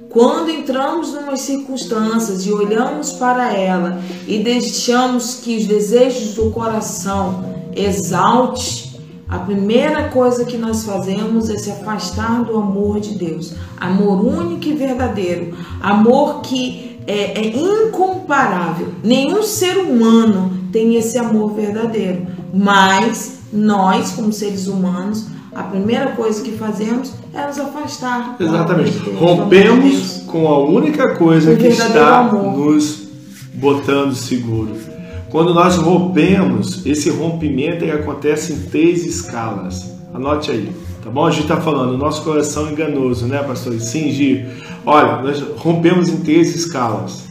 Quando 0.08 0.50
entramos 0.50 1.12
em 1.12 1.18
umas 1.18 1.40
circunstâncias 1.40 2.46
e 2.46 2.52
olhamos 2.52 3.12
para 3.12 3.52
ela 3.52 4.00
e 4.26 4.38
deixamos 4.38 5.34
que 5.34 5.58
os 5.58 5.66
desejos 5.66 6.34
do 6.34 6.50
coração 6.50 7.54
exalte, 7.74 8.85
a 9.28 9.38
primeira 9.38 10.08
coisa 10.08 10.44
que 10.44 10.56
nós 10.56 10.84
fazemos 10.84 11.50
é 11.50 11.58
se 11.58 11.70
afastar 11.70 12.44
do 12.44 12.56
amor 12.56 13.00
de 13.00 13.18
Deus. 13.18 13.54
Amor 13.76 14.24
único 14.24 14.68
e 14.68 14.72
verdadeiro. 14.74 15.56
Amor 15.80 16.42
que 16.42 16.98
é, 17.08 17.40
é 17.40 17.56
incomparável. 17.56 18.88
Nenhum 19.02 19.42
ser 19.42 19.78
humano 19.78 20.52
tem 20.72 20.94
esse 20.94 21.18
amor 21.18 21.54
verdadeiro. 21.54 22.26
Mas 22.54 23.40
nós, 23.52 24.12
como 24.12 24.32
seres 24.32 24.68
humanos, 24.68 25.26
a 25.52 25.64
primeira 25.64 26.12
coisa 26.12 26.42
que 26.42 26.52
fazemos 26.52 27.12
é 27.34 27.46
nos 27.46 27.58
afastar. 27.58 28.36
Exatamente. 28.38 28.98
Deus, 28.98 29.18
Rompemos 29.18 30.22
com 30.26 30.46
a 30.46 30.58
única 30.58 31.16
coisa 31.16 31.52
o 31.52 31.56
que 31.56 31.66
está 31.66 32.18
amor. 32.18 32.56
nos 32.56 33.08
botando 33.54 34.14
seguro. 34.14 34.95
Quando 35.36 35.52
nós 35.52 35.76
rompemos, 35.76 36.86
esse 36.86 37.10
rompimento 37.10 37.84
acontece 37.84 38.54
em 38.54 38.60
três 38.70 39.04
escalas. 39.04 39.84
Anote 40.14 40.50
aí, 40.50 40.72
tá 41.04 41.10
bom? 41.10 41.26
A 41.26 41.30
gente 41.30 41.42
está 41.42 41.58
falando, 41.58 41.98
nosso 41.98 42.24
coração 42.24 42.68
é 42.68 42.72
enganoso, 42.72 43.26
né, 43.26 43.42
pastor? 43.42 43.78
Sim, 43.78 44.10
Gir. 44.12 44.46
Olha, 44.86 45.20
nós 45.20 45.44
rompemos 45.58 46.08
em 46.08 46.22
três 46.22 46.56
escalas. 46.56 47.26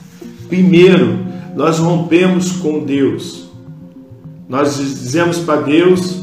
Primeiro, 0.48 1.18
nós 1.56 1.80
rompemos 1.80 2.52
com 2.52 2.86
Deus. 2.86 3.50
Nós 4.48 4.78
dizemos 4.78 5.40
para 5.40 5.62
Deus 5.62 6.22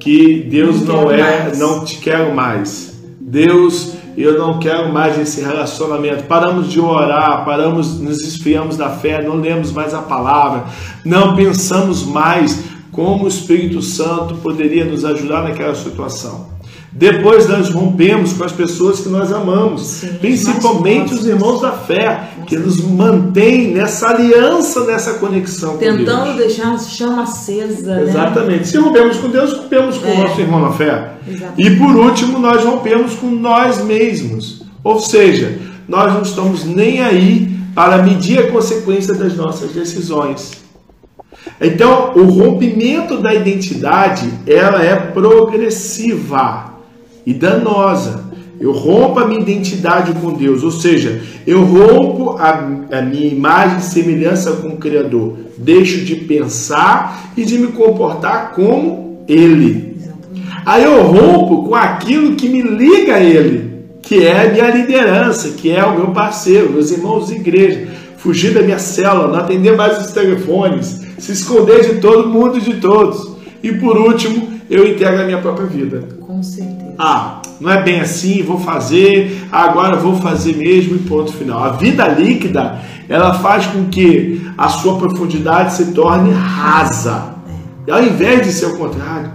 que 0.00 0.48
Deus 0.50 0.82
não, 0.82 1.02
não 1.02 1.10
é, 1.12 1.44
mais. 1.44 1.58
não 1.60 1.84
te 1.84 1.98
quero 1.98 2.34
mais. 2.34 3.00
Deus, 3.20 3.92
eu 4.16 4.38
não 4.38 4.58
quero 4.58 4.92
mais 4.92 5.18
esse 5.18 5.40
relacionamento. 5.40 6.24
Paramos 6.24 6.70
de 6.70 6.80
orar, 6.80 7.44
paramos, 7.44 8.00
nos 8.00 8.22
esfriamos 8.22 8.76
da 8.76 8.90
fé, 8.90 9.22
não 9.22 9.36
lemos 9.36 9.72
mais 9.72 9.94
a 9.94 10.02
palavra, 10.02 10.64
não 11.04 11.34
pensamos 11.36 12.04
mais 12.04 12.64
como 12.92 13.24
o 13.24 13.28
Espírito 13.28 13.80
Santo 13.80 14.34
poderia 14.36 14.84
nos 14.84 15.04
ajudar 15.04 15.42
naquela 15.42 15.74
situação. 15.74 16.49
Depois 16.92 17.48
nós 17.48 17.70
rompemos 17.70 18.32
com 18.32 18.42
as 18.42 18.50
pessoas 18.50 18.98
que 18.98 19.08
nós 19.08 19.32
amamos, 19.32 19.82
Sim, 19.82 20.14
principalmente 20.14 21.14
os 21.14 21.24
irmãos 21.24 21.60
da 21.60 21.70
fé, 21.70 22.30
que 22.46 22.56
nos 22.56 22.80
mantêm 22.80 23.68
nessa 23.68 24.08
aliança, 24.08 24.84
nessa 24.84 25.14
conexão 25.14 25.76
Tentando 25.76 26.04
com 26.04 26.24
Deus. 26.24 26.36
deixar 26.36 26.74
a 26.74 26.78
chama 26.78 27.22
acesa. 27.22 27.94
Né? 27.94 28.02
Exatamente. 28.02 28.58
Né? 28.58 28.64
Se 28.64 28.76
rompemos 28.76 29.18
com 29.18 29.28
Deus, 29.28 29.52
rompemos 29.52 29.98
com 29.98 30.08
o 30.08 30.10
é. 30.10 30.16
nosso 30.16 30.40
irmão 30.40 30.60
na 30.60 30.72
fé. 30.72 31.12
Exatamente. 31.28 31.62
E 31.62 31.76
por 31.76 31.94
último, 31.94 32.38
nós 32.40 32.64
rompemos 32.64 33.14
com 33.14 33.30
nós 33.30 33.84
mesmos. 33.84 34.64
Ou 34.82 34.98
seja, 34.98 35.58
nós 35.86 36.12
não 36.12 36.22
estamos 36.22 36.64
nem 36.64 37.00
aí 37.00 37.56
para 37.72 38.02
medir 38.02 38.40
a 38.40 38.50
consequência 38.50 39.14
das 39.14 39.36
nossas 39.36 39.70
decisões. 39.70 40.60
Então, 41.60 42.14
o 42.16 42.24
rompimento 42.24 43.16
da 43.18 43.32
identidade, 43.32 44.28
ela 44.44 44.82
é 44.82 44.96
progressiva 44.96 46.70
e 47.26 47.34
danosa. 47.34 48.30
Eu 48.60 48.72
rompo 48.72 49.18
a 49.18 49.26
minha 49.26 49.40
identidade 49.40 50.12
com 50.20 50.34
Deus, 50.34 50.62
ou 50.62 50.70
seja, 50.70 51.22
eu 51.46 51.64
rompo 51.64 52.36
a, 52.38 52.98
a 52.98 53.00
minha 53.00 53.26
imagem 53.26 53.78
e 53.78 53.82
semelhança 53.82 54.52
com 54.52 54.68
o 54.68 54.76
Criador. 54.76 55.36
Deixo 55.56 56.04
de 56.04 56.14
pensar 56.16 57.32
e 57.36 57.44
de 57.44 57.56
me 57.56 57.68
comportar 57.68 58.52
como 58.52 59.24
Ele. 59.26 59.96
Aí 60.66 60.84
eu 60.84 61.02
rompo 61.04 61.68
com 61.68 61.74
aquilo 61.74 62.36
que 62.36 62.50
me 62.50 62.60
liga 62.60 63.14
a 63.14 63.20
Ele, 63.20 63.70
que 64.02 64.22
é 64.22 64.46
a 64.46 64.52
minha 64.52 64.70
liderança, 64.70 65.50
que 65.50 65.70
é 65.70 65.82
o 65.82 65.96
meu 65.96 66.08
parceiro, 66.08 66.70
meus 66.70 66.90
irmãos 66.90 67.28
de 67.28 67.36
igreja. 67.36 67.88
Fugir 68.18 68.52
da 68.52 68.60
minha 68.60 68.78
célula, 68.78 69.28
não 69.28 69.36
atender 69.36 69.74
mais 69.74 70.04
os 70.04 70.12
telefones, 70.12 71.00
se 71.18 71.32
esconder 71.32 71.94
de 71.94 72.00
todo 72.00 72.28
mundo 72.28 72.58
e 72.58 72.60
de 72.60 72.74
todos. 72.74 73.36
E 73.62 73.72
por 73.72 73.96
último, 73.96 74.60
eu 74.68 74.86
entrego 74.86 75.22
a 75.22 75.24
minha 75.24 75.38
própria 75.38 75.66
vida. 75.66 76.04
Com 76.20 76.42
certeza. 76.42 76.89
Ah, 77.02 77.40
não 77.58 77.70
é 77.70 77.82
bem 77.82 77.98
assim, 77.98 78.42
vou 78.42 78.60
fazer, 78.60 79.48
agora 79.50 79.96
vou 79.96 80.16
fazer 80.16 80.54
mesmo 80.54 80.96
e 80.96 80.98
ponto 80.98 81.32
final. 81.32 81.64
A 81.64 81.70
vida 81.70 82.06
líquida, 82.06 82.78
ela 83.08 83.32
faz 83.32 83.66
com 83.68 83.86
que 83.86 84.46
a 84.58 84.68
sua 84.68 84.98
profundidade 84.98 85.72
se 85.72 85.92
torne 85.92 86.30
rasa. 86.30 87.36
É. 87.88 87.92
Ao 87.92 88.04
invés 88.04 88.46
de 88.46 88.52
ser 88.52 88.66
o 88.66 88.76
contrário. 88.76 89.30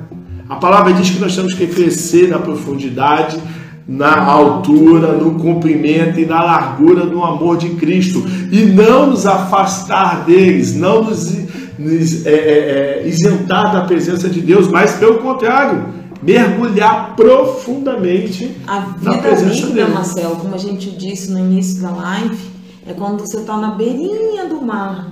A 0.48 0.58
palavra 0.58 0.94
diz 0.94 1.10
que 1.10 1.20
nós 1.20 1.36
temos 1.36 1.56
que 1.56 1.66
crescer 1.66 2.28
na 2.28 2.38
profundidade, 2.38 3.36
na 3.88 4.16
altura, 4.24 5.14
no 5.14 5.40
comprimento 5.40 6.20
e 6.20 6.26
na 6.28 6.44
largura 6.44 7.04
do 7.08 7.24
amor 7.24 7.58
de 7.58 7.70
Cristo. 7.70 8.24
E 8.52 8.62
não 8.62 9.08
nos 9.08 9.26
afastar 9.26 10.24
deles, 10.24 10.76
não 10.76 11.04
nos, 11.04 11.36
nos 11.80 12.28
é, 12.28 12.30
é, 12.30 13.02
é 13.06 13.08
isentar 13.08 13.74
da 13.74 13.82
presença 13.82 14.30
de 14.30 14.40
Deus, 14.40 14.68
mas 14.68 14.94
pelo 15.00 15.18
contrário 15.18 16.05
mergulhar 16.22 17.16
profundamente 17.16 18.56
a 18.68 18.80
vida 18.80 19.12
na 19.12 19.18
presença 19.18 19.54
líquida, 19.54 19.74
dele. 19.74 19.94
Marcelo, 19.94 20.36
como 20.38 20.56
a 20.56 20.58
gente 20.58 20.92
disse 20.92 21.32
no 21.32 21.40
início 21.40 21.82
da 21.82 21.92
live, 21.92 22.38
é 22.88 22.94
quando 22.94 23.22
você 23.22 23.38
está 23.38 23.58
na 23.58 23.72
beirinha 23.72 24.46
do 24.46 24.62
mar. 24.62 25.12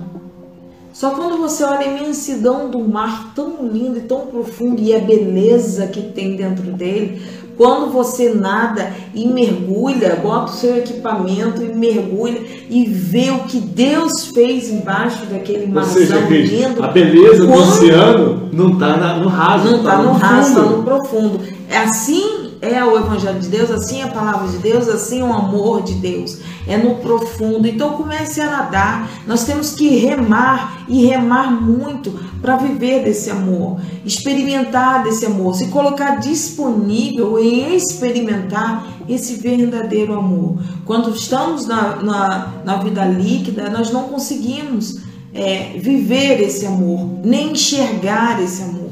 Só 0.92 1.10
quando 1.10 1.38
você 1.38 1.64
olha 1.64 1.80
a 1.80 1.86
imensidão 1.86 2.70
do 2.70 2.78
mar 2.78 3.32
tão 3.34 3.66
lindo 3.66 3.98
e 3.98 4.02
tão 4.02 4.26
profundo 4.26 4.80
e 4.80 4.94
a 4.94 5.00
beleza 5.00 5.88
que 5.88 6.00
tem 6.00 6.36
dentro 6.36 6.70
dele, 6.72 7.20
quando 7.56 7.90
você 7.90 8.34
nada 8.34 8.92
e 9.14 9.26
mergulha, 9.26 10.18
bota 10.22 10.52
o 10.52 10.54
seu 10.54 10.76
equipamento 10.76 11.62
e 11.62 11.74
mergulha 11.74 12.40
e 12.68 12.84
vê 12.84 13.30
o 13.30 13.40
que 13.40 13.58
Deus 13.58 14.28
fez 14.28 14.70
embaixo 14.70 15.26
daquele 15.26 15.66
marzão 15.66 16.28
lindo. 16.30 16.82
A 16.82 16.88
beleza 16.88 17.46
quando... 17.46 17.56
do 17.56 17.62
oceano 17.62 18.48
não 18.52 18.72
está 18.72 18.96
no 19.18 19.28
raso. 19.28 19.70
Não 19.70 19.76
está 19.78 19.90
tá 19.90 19.98
no, 19.98 20.04
no 20.04 20.12
raso, 20.12 20.48
está 20.48 20.62
no 20.62 20.82
profundo. 20.82 21.40
É 21.70 21.78
assim 21.78 22.43
é 22.72 22.84
o 22.84 22.96
Evangelho 22.96 23.38
de 23.38 23.48
Deus, 23.48 23.70
assim 23.70 24.00
é 24.00 24.04
a 24.04 24.08
palavra 24.08 24.48
de 24.48 24.58
Deus, 24.58 24.88
assim 24.88 25.20
é 25.20 25.24
o 25.24 25.32
amor 25.32 25.82
de 25.82 25.94
Deus. 25.94 26.38
É 26.66 26.76
no 26.76 26.96
profundo. 26.96 27.68
Então 27.68 27.92
comece 27.92 28.40
a 28.40 28.50
nadar. 28.50 29.10
Nós 29.26 29.44
temos 29.44 29.74
que 29.74 29.88
remar 29.96 30.84
e 30.88 31.04
remar 31.04 31.50
muito 31.50 32.10
para 32.40 32.56
viver 32.56 33.04
desse 33.04 33.30
amor, 33.30 33.80
experimentar 34.04 35.02
desse 35.02 35.26
amor, 35.26 35.54
se 35.54 35.68
colocar 35.68 36.16
disponível 36.16 37.38
em 37.38 37.74
experimentar 37.74 38.86
esse 39.08 39.36
verdadeiro 39.36 40.14
amor. 40.14 40.58
Quando 40.84 41.14
estamos 41.14 41.66
na, 41.66 41.96
na, 41.96 42.52
na 42.64 42.76
vida 42.76 43.04
líquida, 43.04 43.70
nós 43.70 43.90
não 43.90 44.04
conseguimos 44.04 45.02
é, 45.32 45.76
viver 45.78 46.40
esse 46.40 46.64
amor, 46.64 47.18
nem 47.24 47.52
enxergar 47.52 48.42
esse 48.42 48.62
amor. 48.62 48.83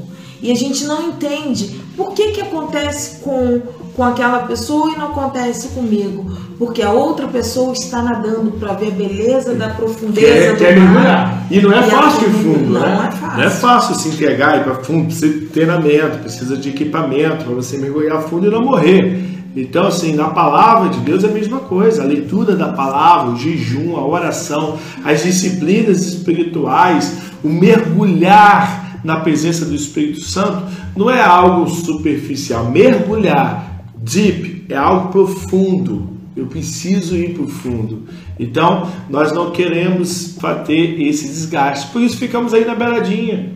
E 0.42 0.50
a 0.50 0.54
gente 0.56 0.84
não 0.84 1.08
entende 1.08 1.80
por 1.96 2.12
que, 2.14 2.32
que 2.32 2.40
acontece 2.40 3.20
com, 3.20 3.60
com 3.94 4.02
aquela 4.02 4.40
pessoa 4.40 4.92
e 4.92 4.98
não 4.98 5.08
acontece 5.08 5.68
comigo? 5.68 6.30
Porque 6.58 6.82
a 6.82 6.90
outra 6.90 7.28
pessoa 7.28 7.72
está 7.72 8.02
nadando 8.02 8.52
para 8.52 8.72
ver 8.72 8.88
a 8.88 8.90
beleza 8.90 9.54
da 9.54 9.68
profundeza 9.70 10.26
quer, 10.26 10.52
do 10.52 10.58
quer 10.58 10.80
mar. 10.80 11.46
E 11.50 11.60
não 11.60 11.72
é 11.72 11.86
e 11.86 11.90
fácil 11.90 12.28
ir 12.28 12.32
fundo, 12.32 12.72
não 12.72 12.80
né? 12.80 13.08
É 13.08 13.16
fácil. 13.16 13.38
Não 13.38 13.44
é 13.44 13.50
fácil 13.50 13.94
se 13.94 14.08
entregar 14.08 14.56
e 14.56 14.60
ir 14.60 14.64
para 14.64 14.74
fundo, 14.76 15.04
precisa 15.04 15.32
de 15.32 15.46
treinamento, 15.46 16.18
precisa 16.18 16.56
de 16.56 16.68
equipamento 16.70 17.44
para 17.44 17.54
você 17.54 17.76
mergulhar 17.76 18.22
fundo 18.22 18.46
e 18.46 18.50
não 18.50 18.62
morrer. 18.62 19.32
Então, 19.54 19.86
assim, 19.86 20.14
na 20.14 20.30
palavra 20.30 20.88
de 20.88 20.98
Deus 21.00 21.24
é 21.24 21.28
a 21.28 21.30
mesma 21.30 21.60
coisa. 21.60 22.02
A 22.02 22.06
leitura 22.06 22.56
da 22.56 22.68
palavra, 22.72 23.32
o 23.32 23.36
jejum, 23.36 23.96
a 23.96 24.06
oração, 24.06 24.78
as 25.04 25.22
disciplinas 25.22 26.00
espirituais, 26.06 27.18
o 27.44 27.48
mergulhar 27.48 28.91
na 29.02 29.20
presença 29.20 29.64
do 29.64 29.74
Espírito 29.74 30.20
Santo 30.20 30.64
não 30.96 31.10
é 31.10 31.20
algo 31.20 31.68
superficial. 31.68 32.70
Mergulhar, 32.70 33.84
deep, 33.96 34.66
é 34.68 34.76
algo 34.76 35.08
profundo. 35.10 36.10
Eu 36.36 36.46
preciso 36.46 37.14
ir 37.16 37.34
para 37.34 37.42
o 37.42 37.48
fundo. 37.48 38.04
Então, 38.38 38.88
nós 39.10 39.32
não 39.32 39.50
queremos 39.50 40.36
ter 40.66 41.02
esse 41.02 41.26
desgaste. 41.26 41.88
Por 41.92 42.00
isso, 42.00 42.16
ficamos 42.16 42.54
aí 42.54 42.64
na 42.64 42.74
beiradinha. 42.74 43.52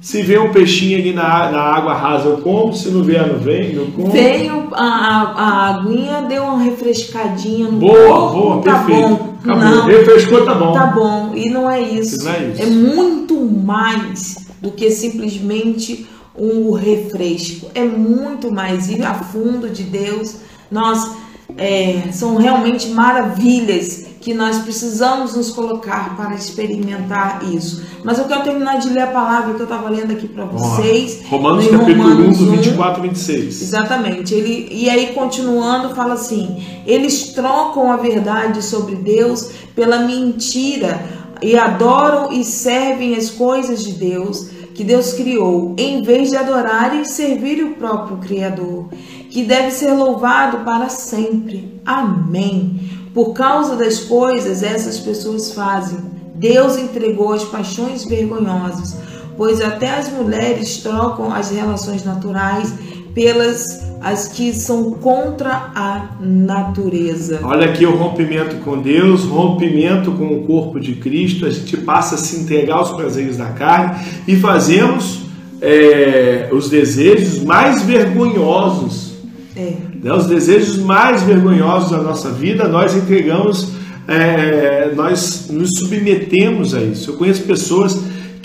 Se 0.00 0.22
vê 0.22 0.38
um 0.38 0.50
peixinho 0.50 0.98
ali 0.98 1.12
na, 1.12 1.50
na 1.50 1.60
água 1.60 1.92
rasa, 1.92 2.28
eu 2.28 2.38
como. 2.38 2.72
Se 2.72 2.88
não 2.88 3.02
vier, 3.02 3.26
não 3.26 3.38
vem, 3.38 3.74
eu 3.74 3.86
como. 3.94 4.10
Veio 4.10 4.68
a, 4.72 4.82
a, 4.82 5.22
a 5.32 5.74
aguinha, 5.74 6.22
deu 6.22 6.44
uma 6.44 6.58
refrescadinha 6.58 7.68
no 7.68 7.78
Boa, 7.78 8.08
corpo, 8.08 8.40
boa, 8.40 8.62
tá 8.62 8.84
perfeito. 8.84 9.08
Bom. 9.08 9.30
Acabou. 9.42 9.64
Não, 9.64 9.86
Refrescou, 9.86 10.44
tá 10.44 10.54
bom. 10.54 10.72
Tá 10.72 10.86
bom. 10.86 11.32
E 11.34 11.50
não 11.50 11.68
é 11.68 11.82
isso. 11.82 12.24
Não 12.24 12.32
é 12.32 12.44
isso. 12.44 12.62
É 12.62 12.66
muito 12.66 13.40
mais 13.44 14.49
do 14.60 14.70
que 14.70 14.90
simplesmente 14.90 16.06
um 16.36 16.72
refresco. 16.72 17.70
É 17.74 17.84
muito 17.84 18.52
mais 18.52 18.88
ir 18.88 19.04
a 19.04 19.14
fundo 19.14 19.68
de 19.68 19.82
Deus. 19.82 20.36
Nós 20.70 21.16
é, 21.56 22.10
são 22.12 22.36
realmente 22.36 22.88
maravilhas 22.88 24.10
que 24.20 24.34
nós 24.34 24.58
precisamos 24.58 25.34
nos 25.34 25.50
colocar 25.50 26.14
para 26.14 26.34
experimentar 26.34 27.42
isso. 27.54 27.82
Mas 28.04 28.18
eu 28.18 28.26
quero 28.26 28.42
terminar 28.42 28.78
de 28.78 28.90
ler 28.90 29.02
a 29.02 29.06
palavra 29.06 29.54
que 29.54 29.60
eu 29.60 29.64
estava 29.64 29.88
lendo 29.88 30.12
aqui 30.12 30.28
para 30.28 30.44
vocês. 30.44 31.22
Romanos 31.26 31.66
capítulo 31.66 32.08
Romanos 32.08 32.40
1, 32.40 32.44
do 32.44 32.50
24 32.50 33.02
26. 33.02 33.62
Exatamente. 33.62 34.34
Ele, 34.34 34.68
e 34.70 34.90
aí, 34.90 35.14
continuando, 35.14 35.94
fala 35.94 36.14
assim: 36.14 36.62
eles 36.86 37.32
trocam 37.32 37.90
a 37.90 37.96
verdade 37.96 38.62
sobre 38.62 38.94
Deus 38.94 39.50
pela 39.74 40.00
mentira 40.00 41.19
e 41.42 41.56
adoram 41.56 42.32
e 42.32 42.44
servem 42.44 43.14
as 43.14 43.30
coisas 43.30 43.82
de 43.82 43.92
Deus 43.92 44.50
que 44.74 44.84
Deus 44.84 45.12
criou, 45.12 45.74
em 45.76 46.02
vez 46.02 46.30
de 46.30 46.36
adorar 46.36 46.98
e 46.98 47.04
servir 47.04 47.62
o 47.62 47.74
próprio 47.74 48.16
Criador, 48.18 48.88
que 49.28 49.44
deve 49.44 49.70
ser 49.70 49.92
louvado 49.92 50.64
para 50.64 50.88
sempre. 50.88 51.80
Amém. 51.84 52.88
Por 53.12 53.32
causa 53.32 53.76
das 53.76 54.00
coisas 54.00 54.62
essas 54.62 54.98
pessoas 54.98 55.52
fazem, 55.52 55.98
Deus 56.34 56.78
entregou 56.78 57.32
as 57.32 57.44
paixões 57.44 58.04
vergonhosas, 58.04 58.96
pois 59.36 59.60
até 59.60 59.90
as 59.90 60.08
mulheres 60.10 60.78
trocam 60.78 61.32
as 61.32 61.50
relações 61.50 62.04
naturais 62.04 62.72
pelas 63.14 63.90
as 64.00 64.28
que 64.28 64.54
são 64.54 64.92
contra 64.92 65.70
a 65.74 66.16
natureza. 66.20 67.40
Olha 67.42 67.66
aqui 67.66 67.84
o 67.84 67.94
rompimento 67.94 68.56
com 68.56 68.80
Deus, 68.80 69.24
rompimento 69.24 70.10
com 70.12 70.26
o 70.28 70.44
corpo 70.44 70.80
de 70.80 70.94
Cristo. 70.94 71.44
A 71.44 71.50
gente 71.50 71.76
passa 71.76 72.14
a 72.14 72.18
se 72.18 72.40
entregar 72.40 72.76
aos 72.76 72.92
prazeres 72.92 73.36
da 73.36 73.50
carne 73.50 74.02
e 74.26 74.36
fazemos 74.36 75.20
é, 75.60 76.48
os 76.50 76.70
desejos 76.70 77.42
mais 77.44 77.82
vergonhosos. 77.82 79.12
É. 79.54 79.74
Né? 80.02 80.12
Os 80.12 80.26
desejos 80.26 80.78
mais 80.78 81.22
vergonhosos 81.22 81.90
da 81.90 81.98
nossa 81.98 82.30
vida, 82.30 82.66
nós 82.66 82.96
entregamos, 82.96 83.72
é, 84.08 84.92
nós 84.96 85.48
nos 85.50 85.78
submetemos 85.78 86.74
a 86.74 86.80
isso. 86.80 87.10
Eu 87.10 87.16
conheço 87.16 87.42
pessoas 87.42 88.00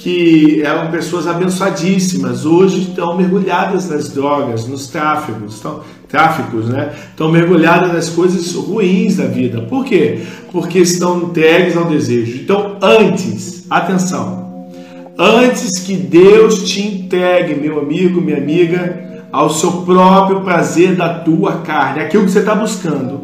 que 0.05 0.61
eram 0.61 0.91
pessoas 0.91 1.25
abençoadíssimas, 1.25 2.45
hoje 2.45 2.81
estão 2.81 3.17
mergulhadas 3.17 3.89
nas 3.89 4.09
drogas, 4.09 4.67
nos 4.67 4.85
tráficos, 4.85 5.55
estão, 5.55 5.81
tráficos, 6.07 6.69
né? 6.69 6.93
Estão 7.09 7.31
mergulhadas 7.31 7.91
nas 7.91 8.09
coisas 8.09 8.53
ruins 8.53 9.15
da 9.15 9.25
vida. 9.25 9.61
Por 9.61 9.83
quê? 9.83 10.19
Porque 10.51 10.77
estão 10.77 11.23
entregues 11.23 11.75
ao 11.75 11.85
desejo. 11.85 12.39
Então, 12.39 12.77
antes, 12.83 13.65
atenção, 13.67 14.69
antes 15.17 15.79
que 15.79 15.95
Deus 15.95 16.69
te 16.69 16.81
entregue, 16.85 17.59
meu 17.59 17.79
amigo, 17.79 18.21
minha 18.21 18.37
amiga, 18.37 19.25
ao 19.31 19.49
seu 19.49 19.71
próprio 19.71 20.41
prazer 20.41 20.95
da 20.95 21.17
tua 21.17 21.61
carne, 21.61 22.01
aquilo 22.01 22.25
que 22.25 22.31
você 22.31 22.41
está 22.41 22.53
buscando, 22.53 23.21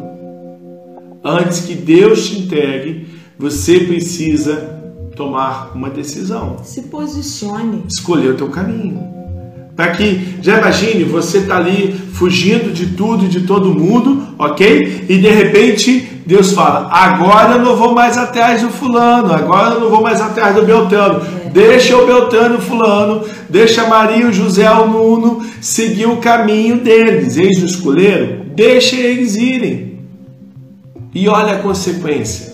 antes 1.22 1.60
que 1.60 1.76
Deus 1.76 2.28
te 2.28 2.40
entregue, 2.40 3.06
você 3.38 3.78
precisa 3.78 4.81
tomar 5.16 5.72
uma 5.74 5.90
decisão. 5.90 6.56
Se 6.62 6.82
posicione. 6.82 7.84
Escolher 7.88 8.30
o 8.30 8.36
teu 8.36 8.48
caminho. 8.48 9.12
Para 9.74 9.92
que, 9.92 10.36
já 10.42 10.58
imagine, 10.58 11.04
você 11.04 11.38
está 11.38 11.56
ali 11.56 11.92
fugindo 12.12 12.72
de 12.72 12.88
tudo 12.88 13.24
e 13.24 13.28
de 13.28 13.40
todo 13.40 13.74
mundo, 13.74 14.28
ok? 14.38 15.06
E 15.08 15.16
de 15.16 15.28
repente 15.28 16.22
Deus 16.26 16.52
fala: 16.52 16.88
agora 16.92 17.54
eu 17.54 17.62
não 17.62 17.74
vou 17.74 17.94
mais 17.94 18.18
atrás 18.18 18.60
do 18.60 18.68
fulano, 18.68 19.32
agora 19.32 19.74
eu 19.74 19.80
não 19.80 19.88
vou 19.88 20.02
mais 20.02 20.20
atrás 20.20 20.54
do 20.54 20.62
Beltrano. 20.62 21.22
É. 21.46 21.48
Deixa 21.48 21.96
o 21.96 22.06
Beltrano 22.06 22.56
e 22.56 22.58
o 22.58 22.60
fulano, 22.60 23.24
deixa 23.48 23.86
Maria, 23.86 24.28
o 24.28 24.32
José, 24.32 24.70
o 24.70 24.86
Nuno 24.86 25.44
seguir 25.60 26.06
o 26.06 26.18
caminho 26.18 26.78
deles. 26.78 27.38
Eles 27.38 27.62
o 27.62 27.64
escolheram, 27.64 28.46
deixa 28.54 28.96
eles 28.96 29.36
irem. 29.36 30.00
E 31.14 31.28
olha 31.28 31.54
a 31.54 31.58
consequência. 31.58 32.52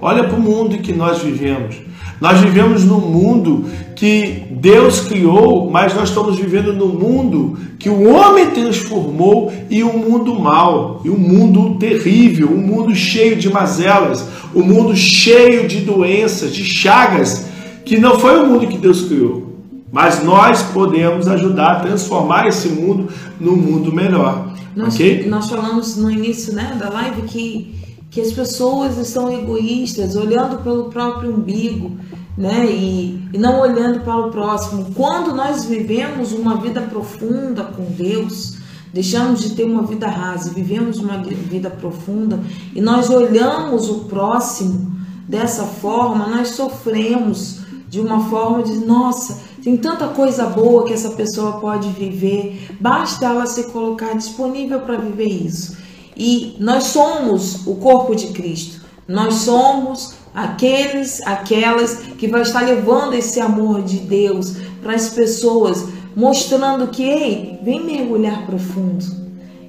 Olha 0.00 0.24
para 0.24 0.36
o 0.36 0.40
mundo 0.40 0.76
em 0.76 0.82
que 0.82 0.92
nós 0.92 1.22
vivemos. 1.22 1.76
Nós 2.20 2.38
vivemos 2.40 2.84
num 2.84 3.00
mundo 3.00 3.64
que 3.96 4.44
Deus 4.50 5.00
criou, 5.00 5.70
mas 5.70 5.94
nós 5.94 6.10
estamos 6.10 6.36
vivendo 6.36 6.74
num 6.74 6.88
mundo 6.88 7.56
que 7.78 7.88
o 7.88 8.12
homem 8.12 8.50
transformou 8.50 9.50
e 9.70 9.82
um 9.82 9.96
mundo 9.96 10.38
mau, 10.38 11.00
e 11.02 11.08
um 11.08 11.16
mundo 11.16 11.76
terrível, 11.78 12.50
um 12.50 12.58
mundo 12.58 12.94
cheio 12.94 13.36
de 13.36 13.48
mazelas, 13.48 14.26
um 14.54 14.62
mundo 14.62 14.94
cheio 14.94 15.66
de 15.66 15.80
doenças, 15.80 16.54
de 16.54 16.62
chagas, 16.62 17.46
que 17.86 17.98
não 17.98 18.18
foi 18.18 18.38
o 18.38 18.46
mundo 18.46 18.66
que 18.66 18.76
Deus 18.76 19.02
criou. 19.02 19.48
Mas 19.90 20.22
nós 20.22 20.62
podemos 20.62 21.26
ajudar 21.26 21.72
a 21.72 21.80
transformar 21.80 22.46
esse 22.46 22.68
mundo 22.68 23.08
num 23.40 23.56
mundo 23.56 23.92
melhor. 23.92 24.52
Nós, 24.76 24.94
okay? 24.94 25.26
nós 25.26 25.48
falamos 25.48 25.96
no 25.96 26.10
início 26.10 26.52
né, 26.52 26.76
da 26.78 26.90
live 26.90 27.22
que 27.22 27.79
que 28.10 28.20
as 28.20 28.32
pessoas 28.32 28.98
estão 28.98 29.32
egoístas, 29.32 30.16
olhando 30.16 30.62
pelo 30.62 30.90
próprio 30.90 31.32
umbigo, 31.32 31.96
né? 32.36 32.66
E, 32.66 33.28
e 33.32 33.38
não 33.38 33.60
olhando 33.60 34.00
para 34.00 34.16
o 34.16 34.30
próximo. 34.30 34.92
Quando 34.94 35.34
nós 35.34 35.64
vivemos 35.64 36.32
uma 36.32 36.56
vida 36.56 36.80
profunda 36.82 37.62
com 37.64 37.84
Deus, 37.84 38.58
deixamos 38.92 39.40
de 39.40 39.50
ter 39.50 39.64
uma 39.64 39.82
vida 39.82 40.08
rasa, 40.08 40.50
vivemos 40.50 40.98
uma 40.98 41.18
vida 41.18 41.70
profunda 41.70 42.40
e 42.74 42.80
nós 42.80 43.08
olhamos 43.08 43.88
o 43.88 44.00
próximo 44.00 44.90
dessa 45.28 45.64
forma, 45.64 46.26
nós 46.26 46.48
sofremos 46.48 47.60
de 47.88 48.00
uma 48.00 48.28
forma 48.28 48.62
de 48.62 48.78
nossa, 48.78 49.40
tem 49.62 49.76
tanta 49.76 50.08
coisa 50.08 50.46
boa 50.46 50.84
que 50.84 50.92
essa 50.92 51.10
pessoa 51.10 51.60
pode 51.60 51.88
viver, 51.90 52.68
basta 52.80 53.26
ela 53.26 53.46
se 53.46 53.64
colocar 53.64 54.14
disponível 54.14 54.80
para 54.80 54.96
viver 54.96 55.28
isso. 55.28 55.76
E 56.22 56.54
nós 56.60 56.84
somos 56.88 57.66
o 57.66 57.76
corpo 57.76 58.14
de 58.14 58.26
Cristo. 58.26 58.82
Nós 59.08 59.36
somos 59.36 60.16
aqueles, 60.34 61.26
aquelas 61.26 61.94
que 62.18 62.28
vai 62.28 62.42
estar 62.42 62.60
levando 62.60 63.14
esse 63.14 63.40
amor 63.40 63.82
de 63.82 64.00
Deus 64.00 64.56
para 64.82 64.94
as 64.94 65.08
pessoas, 65.08 65.86
mostrando 66.14 66.88
que, 66.88 67.02
ei, 67.02 67.58
vem 67.64 67.82
mergulhar 67.82 68.44
profundo. 68.44 69.02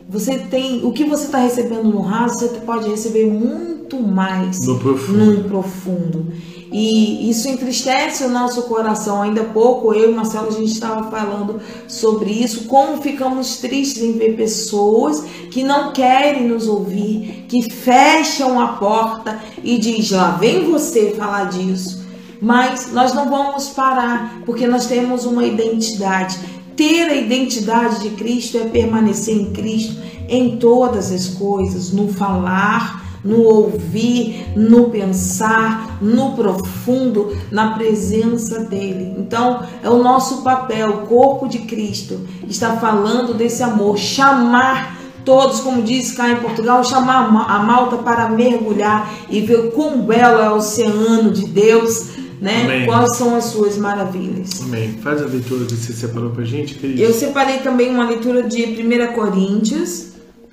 Você 0.10 0.40
tem 0.40 0.86
o 0.86 0.92
que 0.92 1.06
você 1.06 1.24
está 1.24 1.38
recebendo 1.38 1.86
no 1.86 2.02
raso, 2.02 2.40
você 2.40 2.60
pode 2.60 2.90
receber 2.90 3.28
muito 3.28 3.98
mais 3.98 4.60
no 4.68 4.78
profundo. 4.78 5.26
no 5.26 5.44
profundo. 5.46 6.34
E 6.72 7.30
isso 7.30 7.50
entristece 7.50 8.24
o 8.24 8.30
nosso 8.30 8.64
coração. 8.64 9.22
Ainda 9.22 9.44
pouco, 9.44 9.94
eu 9.94 10.12
e 10.12 10.14
Marcelo, 10.14 10.48
a 10.48 10.52
gente 10.52 10.72
estava 10.72 11.12
falando 11.12 11.60
sobre 11.86 12.32
isso. 12.32 12.64
Como 12.66 13.02
ficamos 13.02 13.58
tristes 13.58 14.02
em 14.02 14.14
ver 14.14 14.38
pessoas 14.38 15.22
que 15.52 15.64
não 15.64 15.92
querem 15.92 16.48
nos 16.48 16.70
ouvir, 16.70 17.46
que 17.50 17.70
fecham 17.70 18.58
a 18.58 18.70
porta 18.70 19.38
e 19.62 19.78
diz: 19.78 20.12
lá 20.12 20.32
vem 20.32 20.72
você 20.72 21.12
falar 21.12 21.50
disso. 21.50 22.02
Mas 22.42 22.92
nós 22.92 23.14
não 23.14 23.30
vamos 23.30 23.68
parar, 23.70 24.42
porque 24.46 24.66
nós 24.66 24.88
temos 24.88 25.26
uma 25.26 25.46
identidade. 25.46 26.40
Ter 26.76 27.04
a 27.04 27.16
identidade 27.16 28.02
de 28.02 28.16
Cristo 28.16 28.58
é 28.58 28.62
permanecer 28.62 29.36
em 29.36 29.52
Cristo 29.52 30.02
em 30.28 30.58
todas 30.58 31.12
as 31.12 31.28
coisas, 31.28 31.92
no 31.92 32.08
falar, 32.08 33.01
no 33.24 33.44
ouvir, 33.44 34.46
no 34.56 34.90
pensar, 34.90 35.98
no 36.02 36.34
profundo, 36.34 37.36
na 37.52 37.76
presença 37.76 38.62
dele. 38.62 39.16
Então, 39.18 39.64
é 39.84 39.90
o 39.90 40.02
nosso 40.02 40.44
papel, 40.44 40.90
o 40.90 41.08
corpo 41.08 41.48
de 41.48 41.60
Cristo, 41.60 42.22
está 42.48 42.78
falando 42.78 43.34
desse 43.34 43.62
amor, 43.64 43.98
chamar 43.98 45.00
todos, 45.24 45.60
como 45.60 45.82
diz 45.82 46.12
cá 46.14 46.30
em 46.30 46.38
Portugal, 46.38 46.84
chamar 46.84 47.28
a 47.48 47.60
malta 47.60 47.98
para 47.98 48.30
mergulhar 48.30 49.12
e 49.30 49.42
ver 49.42 49.72
quão 49.72 50.02
belo 50.02 50.42
é 50.42 50.50
o 50.50 50.56
oceano 50.56 51.32
de 51.32 51.46
Deus. 51.46 52.22
Né? 52.42 52.64
Amém. 52.64 52.86
Quais 52.88 53.18
são 53.18 53.36
as 53.36 53.46
suas 53.46 53.78
maravilhas? 53.78 54.62
Amém. 54.64 54.98
Faz 55.04 55.22
a 55.22 55.26
leitura 55.26 55.64
que 55.66 55.76
você 55.76 55.94
separou 55.94 56.32
para 56.32 56.44
gente. 56.44 56.74
Que 56.74 57.00
é 57.00 57.06
Eu 57.06 57.14
separei 57.14 57.60
também 57.60 57.92
uma 57.92 58.08
leitura 58.08 58.42
de 58.42 58.64
1 58.64 59.14
Coríntios, 59.14 60.08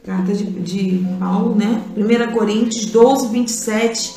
carta 0.09 0.33
de, 0.33 0.45
de 0.45 1.07
Paulo, 1.21 1.55
né? 1.55 1.83
1 1.95 2.33
Coríntios 2.33 2.87
12, 2.87 3.29
27, 3.29 4.15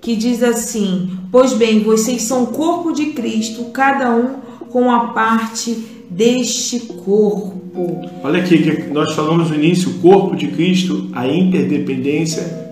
que 0.00 0.16
diz 0.16 0.42
assim: 0.42 1.10
Pois 1.30 1.52
bem, 1.52 1.82
vocês 1.82 2.22
são 2.22 2.46
corpo 2.46 2.90
de 2.90 3.06
Cristo, 3.08 3.66
cada 3.66 4.16
um 4.16 4.36
com 4.70 4.90
a 4.90 5.08
parte 5.08 5.76
deste 6.08 6.80
corpo. 6.80 8.08
Olha 8.24 8.42
aqui 8.42 8.62
que 8.62 8.88
nós 8.88 9.12
falamos 9.14 9.50
no 9.50 9.56
início, 9.56 9.90
o 9.90 9.98
corpo 9.98 10.34
de 10.34 10.48
Cristo, 10.48 11.10
a 11.12 11.28
interdependência. 11.28 12.64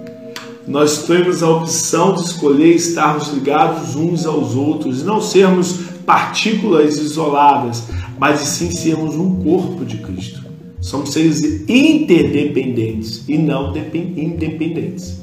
Nós 0.66 1.06
temos 1.06 1.42
a 1.42 1.50
opção 1.50 2.14
de 2.14 2.22
escolher 2.22 2.74
estarmos 2.74 3.28
ligados 3.28 3.94
uns 3.94 4.24
aos 4.24 4.54
outros, 4.54 5.04
não 5.04 5.20
sermos 5.20 5.80
partículas 6.06 6.96
isoladas, 6.96 7.82
mas 8.18 8.40
sim 8.40 8.70
sermos 8.70 9.16
um 9.16 9.42
corpo 9.42 9.84
de 9.84 9.98
Cristo. 9.98 10.43
Somos 10.84 11.14
seres 11.14 11.42
interdependentes 11.66 13.26
e 13.26 13.38
não 13.38 13.74
independentes. 13.74 15.18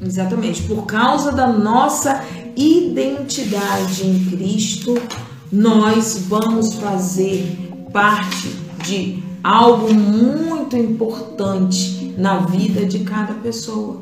Exatamente. 0.00 0.62
Por 0.62 0.86
causa 0.86 1.32
da 1.32 1.48
nossa 1.48 2.22
identidade 2.56 4.06
em 4.06 4.24
Cristo, 4.26 4.94
nós 5.50 6.26
vamos 6.28 6.74
fazer 6.74 7.44
parte 7.92 8.48
de 8.84 9.20
algo 9.42 9.92
muito 9.92 10.76
importante 10.76 12.14
na 12.16 12.46
vida 12.46 12.86
de 12.86 13.00
cada 13.00 13.34
pessoa. 13.34 14.00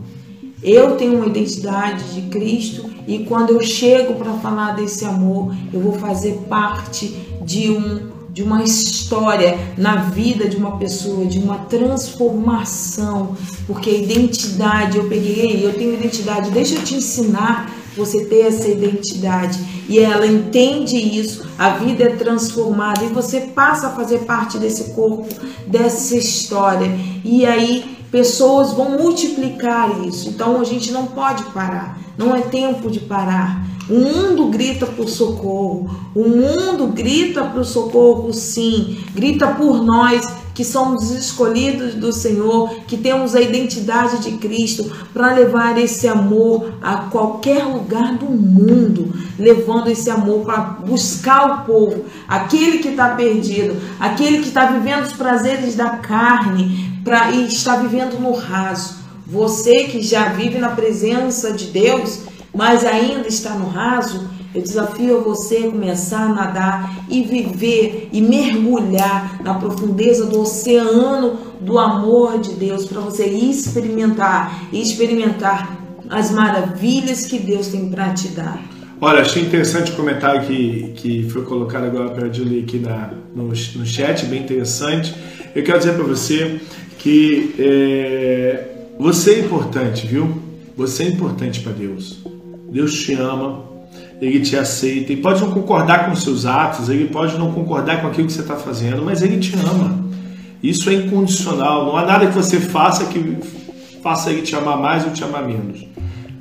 Eu 0.63 0.97
tenho 0.97 1.17
uma 1.17 1.27
identidade 1.27 2.05
de 2.13 2.29
Cristo 2.29 2.85
e 3.09 3.21
quando 3.21 3.55
eu 3.55 3.63
chego 3.63 4.17
para 4.17 4.35
falar 4.35 4.77
desse 4.77 5.07
amor, 5.07 5.57
eu 5.73 5.81
vou 5.81 5.95
fazer 5.95 6.35
parte 6.51 7.17
de 7.43 7.71
um 7.71 8.22
de 8.33 8.43
uma 8.43 8.63
história 8.63 9.59
na 9.77 9.97
vida 9.97 10.49
de 10.49 10.57
uma 10.57 10.79
pessoa, 10.79 11.27
de 11.27 11.39
uma 11.39 11.59
transformação, 11.67 13.37
porque 13.67 13.91
a 13.91 13.99
identidade, 13.99 14.97
eu 14.97 15.09
peguei, 15.09 15.65
eu 15.65 15.75
tenho 15.75 15.93
identidade, 15.95 16.51
deixa 16.51 16.77
eu 16.77 16.83
te 16.83 16.95
ensinar 16.95 17.71
você 17.95 18.25
ter 18.25 18.47
essa 18.47 18.69
identidade 18.69 19.61
e 19.87 19.99
ela 19.99 20.27
entende 20.27 20.97
isso, 20.97 21.47
a 21.59 21.71
vida 21.71 22.05
é 22.05 22.17
transformada 22.17 23.05
e 23.05 23.09
você 23.09 23.41
passa 23.41 23.89
a 23.89 23.91
fazer 23.91 24.21
parte 24.21 24.57
desse 24.57 24.95
corpo, 24.95 25.29
dessa 25.67 26.17
história. 26.17 26.91
E 27.23 27.45
aí 27.45 27.99
pessoas 28.11 28.73
vão 28.73 28.99
multiplicar 28.99 30.07
isso. 30.07 30.31
Então 30.31 30.59
a 30.61 30.65
gente 30.65 30.91
não 30.91 31.07
pode 31.07 31.43
parar. 31.53 31.99
Não 32.17 32.35
é 32.35 32.41
tempo 32.41 32.91
de 32.91 33.01
parar. 33.01 33.67
O 33.93 33.95
mundo 33.95 34.47
grita 34.47 34.87
por 34.87 35.07
socorro. 35.07 35.95
O 36.15 36.27
mundo 36.27 36.87
grita 36.87 37.45
por 37.45 37.63
socorro, 37.63 38.33
sim. 38.33 38.99
Grita 39.15 39.49
por 39.49 39.85
nós 39.85 40.27
que 40.55 40.65
somos 40.65 41.11
escolhidos 41.11 41.95
do 41.95 42.11
Senhor, 42.11 42.75
que 42.87 42.97
temos 42.97 43.35
a 43.35 43.43
identidade 43.43 44.23
de 44.23 44.39
Cristo 44.39 44.91
para 45.13 45.35
levar 45.35 45.77
esse 45.79 46.09
amor 46.09 46.73
a 46.81 47.09
qualquer 47.11 47.65
lugar 47.65 48.17
do 48.17 48.27
mundo, 48.27 49.13
levando 49.39 49.91
esse 49.91 50.09
amor 50.09 50.41
para 50.47 50.61
buscar 50.61 51.63
o 51.63 51.67
povo, 51.67 52.07
aquele 52.27 52.79
que 52.79 52.89
está 52.89 53.11
perdido, 53.11 53.77
aquele 54.01 54.39
que 54.39 54.49
está 54.49 54.67
vivendo 54.73 55.05
os 55.05 55.13
prazeres 55.13 55.75
da 55.75 55.91
carne 55.97 57.01
pra, 57.05 57.31
e 57.31 57.47
está 57.47 57.77
vivendo 57.77 58.19
no 58.19 58.33
raso. 58.33 59.03
Você 59.27 59.85
que 59.85 60.03
já 60.03 60.29
vive 60.31 60.59
na 60.59 60.71
presença 60.71 61.53
de 61.53 61.67
Deus, 61.67 62.32
mas 62.55 62.85
ainda 62.85 63.29
está 63.29 63.55
no 63.55 63.69
raso, 63.69 64.29
eu 64.55 64.61
desafio 64.61 65.23
você 65.23 65.59
a 65.59 65.71
começar 65.71 66.27
a 66.27 66.29
nadar 66.29 67.05
e 67.09 67.23
viver 67.23 68.11
e 68.13 68.21
mergulhar 68.21 69.43
na 69.43 69.55
profundeza 69.55 70.27
do 70.27 70.41
oceano 70.41 71.39
do 71.59 71.79
amor 71.79 72.39
de 72.39 72.53
Deus 72.55 72.85
para 72.85 73.01
você 73.01 73.25
experimentar 73.25 74.69
e 74.71 74.83
experimentar 74.83 75.79
as 76.11 76.31
maravilhas 76.31 77.25
que 77.25 77.39
Deus 77.39 77.69
tem 77.69 77.89
para 77.89 78.13
te 78.13 78.29
dar. 78.29 78.63
Olha, 79.01 79.23
achei 79.23 79.43
interessante 79.43 79.91
o 79.91 79.97
comentário 79.97 80.47
que, 80.47 80.93
que 80.97 81.29
foi 81.31 81.43
colocado 81.43 81.87
agora 81.87 82.11
para 82.11 82.29
a 82.29 82.33
Julie 82.33 82.63
aqui 82.63 82.79
na, 82.79 83.11
no, 83.35 83.49
no 83.49 83.87
chat, 83.87 84.27
bem 84.27 84.43
interessante. 84.43 85.15
Eu 85.55 85.65
quero 85.65 85.79
dizer 85.79 85.95
para 85.95 86.05
você 86.05 86.61
que 86.99 87.55
é, 87.59 88.65
você 88.99 89.33
é 89.33 89.39
importante, 89.41 90.07
viu? 90.07 90.41
Você 90.77 91.05
é 91.05 91.09
importante 91.09 91.61
para 91.61 91.73
Deus. 91.73 92.23
Deus 92.73 92.95
te 92.95 93.13
ama, 93.13 93.65
ele 94.19 94.41
te 94.41 94.57
aceita. 94.57 95.13
E 95.13 95.17
pode 95.17 95.43
não 95.43 95.51
concordar 95.51 96.09
com 96.09 96.17
seus 96.17 96.47
atos, 96.47 96.89
ele 96.89 97.09
pode 97.09 97.37
não 97.37 97.53
concordar 97.53 98.01
com 98.01 98.07
aquilo 98.07 98.27
que 98.27 98.33
você 98.33 98.41
está 98.41 98.57
fazendo, 98.57 99.03
mas 99.03 99.21
ele 99.21 99.39
te 99.39 99.55
ama. 99.57 100.03
Isso 100.63 100.89
é 100.89 100.95
incondicional. 100.95 101.85
Não 101.85 101.97
há 101.97 102.07
nada 102.07 102.27
que 102.27 102.35
você 102.35 102.59
faça 102.59 103.05
que 103.05 103.37
faça 104.03 104.31
ele 104.31 104.41
te 104.41 104.57
amar 104.57 104.79
mais 104.79 105.05
ou 105.05 105.11
te 105.11 105.23
amar 105.23 105.47
menos. 105.47 105.87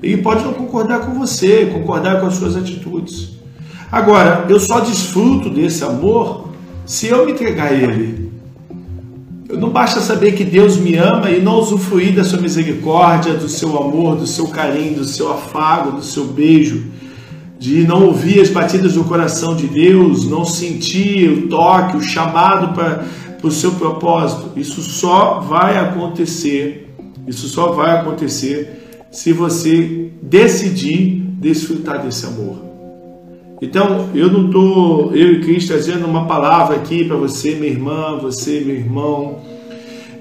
Ele 0.02 0.22
pode 0.22 0.44
não 0.44 0.54
concordar 0.54 1.02
com 1.02 1.14
você, 1.20 1.66
concordar 1.66 2.22
com 2.22 2.28
as 2.28 2.36
suas 2.36 2.56
atitudes. 2.56 3.34
Agora, 3.92 4.46
eu 4.48 4.60
só 4.60 4.80
desfruto 4.80 5.50
desse 5.50 5.84
amor 5.84 6.50
se 6.86 7.08
eu 7.08 7.26
me 7.26 7.34
entregar 7.34 7.72
a 7.72 7.74
ele. 7.74 8.31
Não 9.58 9.70
basta 9.70 10.00
saber 10.00 10.34
que 10.34 10.44
Deus 10.44 10.78
me 10.78 10.96
ama 10.96 11.30
e 11.30 11.42
não 11.42 11.60
usufruir 11.60 12.16
da 12.16 12.24
sua 12.24 12.40
misericórdia, 12.40 13.34
do 13.34 13.50
seu 13.50 13.78
amor, 13.78 14.16
do 14.16 14.28
seu 14.28 14.48
carinho, 14.48 14.96
do 14.96 15.06
seu 15.06 15.32
afago, 15.32 15.92
do 15.92 16.04
seu 16.04 16.26
beijo 16.26 16.92
de 17.62 17.86
não 17.86 18.08
ouvir 18.08 18.42
as 18.42 18.50
batidas 18.50 18.94
do 18.96 19.04
coração 19.04 19.56
de 19.56 19.68
Deus, 19.68 20.28
não 20.28 20.44
sentir 20.44 21.30
o 21.30 21.48
toque, 21.48 21.96
o 21.96 22.02
chamado 22.02 22.74
para 22.74 23.06
o 23.44 23.52
seu 23.52 23.74
propósito. 23.74 24.52
Isso 24.56 24.82
só 24.82 25.40
vai 25.42 25.78
acontecer, 25.78 26.92
isso 27.28 27.48
só 27.48 27.72
vai 27.72 28.00
acontecer 28.00 29.06
se 29.12 29.32
você 29.32 30.10
decidir 30.24 31.22
desfrutar 31.40 32.02
desse 32.02 32.26
amor. 32.26 32.71
Então, 33.62 34.10
eu 34.16 34.32
não 34.32 34.48
estou, 34.48 35.16
eu 35.16 35.34
e 35.34 35.42
Cristo, 35.42 35.68
trazendo 35.68 36.08
uma 36.08 36.26
palavra 36.26 36.78
aqui 36.78 37.06
para 37.06 37.16
você, 37.16 37.54
minha 37.54 37.72
irmã, 37.72 38.18
você, 38.20 38.60
meu 38.66 38.76
irmão, 38.76 39.38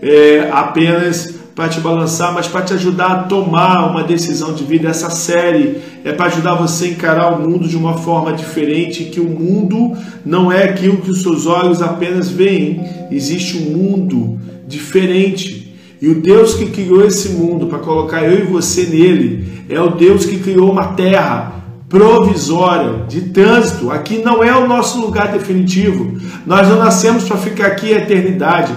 é, 0.03 0.51
apenas 0.53 1.37
para 1.55 1.67
te 1.67 1.81
balançar, 1.81 2.35
mas 2.35 2.47
para 2.47 2.61
te 2.61 2.75
ajudar 2.75 3.07
a 3.07 3.23
tomar 3.23 3.91
uma 3.91 4.03
decisão 4.03 4.53
de 4.53 4.63
vida. 4.63 4.89
Essa 4.89 5.09
série 5.09 5.79
é 6.05 6.13
para 6.13 6.27
ajudar 6.27 6.55
você 6.55 6.85
a 6.85 6.89
encarar 6.89 7.33
o 7.33 7.49
mundo 7.49 7.67
de 7.67 7.79
uma 7.79 7.97
forma 7.97 8.31
diferente, 8.35 9.05
que 9.05 9.21
o 9.21 9.29
mundo 9.29 9.97
não 10.25 10.53
é 10.53 10.65
aquilo 10.65 10.99
que 10.99 11.11
os 11.11 11.23
seus 11.23 11.47
olhos 11.47 11.81
apenas 11.81 12.29
veem. 12.29 12.85
Existe 13.11 13.57
um 13.57 13.77
mundo 13.77 14.39
diferente. 14.69 15.75
E 16.01 16.09
o 16.09 16.21
Deus 16.21 16.55
que 16.55 16.67
criou 16.67 17.07
esse 17.07 17.31
mundo 17.31 17.67
para 17.69 17.79
colocar 17.79 18.23
eu 18.23 18.41
e 18.41 18.43
você 18.43 18.83
nele 18.85 19.65
é 19.67 19.81
o 19.81 19.93
Deus 19.93 20.27
que 20.27 20.39
criou 20.39 20.71
uma 20.71 20.89
terra 20.89 21.60
provisória, 21.91 23.05
de 23.09 23.23
trânsito. 23.23 23.91
Aqui 23.91 24.23
não 24.25 24.43
é 24.45 24.57
o 24.57 24.67
nosso 24.67 25.01
lugar 25.01 25.33
definitivo. 25.33 26.19
Nós 26.47 26.67
não 26.69 26.79
nascemos 26.79 27.25
para 27.25 27.37
ficar 27.37 27.67
aqui 27.67 27.93
a 27.93 27.99
eternidade. 27.99 28.73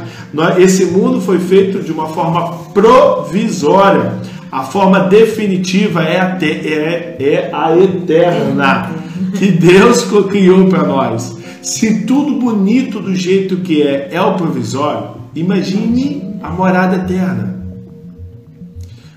Esse 0.57 0.85
mundo 0.85 1.21
foi 1.21 1.37
feito 1.37 1.79
de 1.83 1.91
uma 1.91 2.07
forma 2.07 2.57
provisória. 2.73 4.15
A 4.51 4.63
forma 4.63 5.01
definitiva 5.01 6.03
é 6.03 6.19
a, 6.19 6.35
te, 6.35 6.45
é, 6.45 7.15
é 7.19 7.51
a 7.53 7.77
eterna, 7.77 8.91
que 9.37 9.51
Deus 9.51 10.03
criou 10.29 10.67
para 10.67 10.83
nós. 10.83 11.37
Se 11.61 12.05
tudo 12.05 12.39
bonito 12.39 12.99
do 12.99 13.15
jeito 13.15 13.57
que 13.57 13.81
é 13.81 14.09
é 14.11 14.21
o 14.21 14.35
provisório, 14.35 15.11
imagine 15.35 16.35
a 16.41 16.49
morada 16.49 16.97
eterna. 16.97 17.63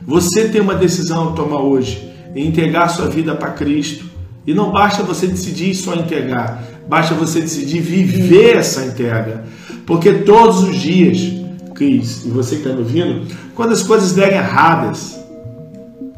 Você 0.06 0.48
tem 0.48 0.60
uma 0.60 0.74
decisão 0.74 1.30
a 1.30 1.32
tomar 1.32 1.60
hoje 1.60 2.05
entregar 2.42 2.88
sua 2.88 3.08
vida 3.08 3.34
para 3.34 3.50
Cristo. 3.50 4.04
E 4.46 4.54
não 4.54 4.70
basta 4.70 5.02
você 5.02 5.26
decidir 5.26 5.74
só 5.74 5.94
entregar, 5.94 6.62
basta 6.88 7.14
você 7.14 7.40
decidir 7.40 7.80
viver 7.80 8.56
essa 8.56 8.84
entrega. 8.84 9.44
Porque 9.84 10.12
todos 10.12 10.62
os 10.62 10.76
dias, 10.76 11.32
Cris, 11.74 12.24
e 12.24 12.28
você 12.28 12.56
que 12.56 12.62
está 12.62 12.72
me 12.72 12.80
ouvindo, 12.80 13.26
quando 13.54 13.72
as 13.72 13.82
coisas 13.82 14.12
derem 14.12 14.38
erradas, 14.38 15.18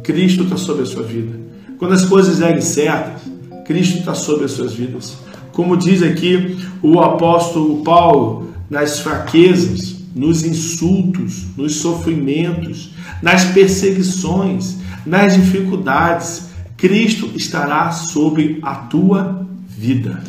Cristo 0.03 0.45
está 0.45 0.57
sobre 0.57 0.83
a 0.83 0.87
sua 0.87 1.03
vida. 1.03 1.39
Quando 1.79 1.93
as 1.93 2.05
coisas 2.05 2.39
derem 2.39 2.61
certas, 2.61 3.23
Cristo 3.64 3.99
está 3.99 4.14
sobre 4.14 4.47
as 4.47 4.53
suas 4.53 4.73
vidas. 4.73 5.16
Como 5.53 5.77
diz 5.77 6.03
aqui 6.03 6.59
o 6.83 7.01
apóstolo 7.01 7.83
Paulo, 7.83 8.49
nas 8.71 9.01
fraquezas, 9.01 9.97
nos 10.14 10.43
insultos, 10.45 11.45
nos 11.57 11.77
sofrimentos, 11.77 12.91
nas 13.23 13.45
perseguições, 13.45 14.78
nas 15.09 15.34
dificuldades, 15.34 16.48
Cristo 16.76 17.30
estará 17.34 17.90
sobre 17.90 18.61
a 18.62 18.74
tua 18.74 19.46
vida. 19.66 20.22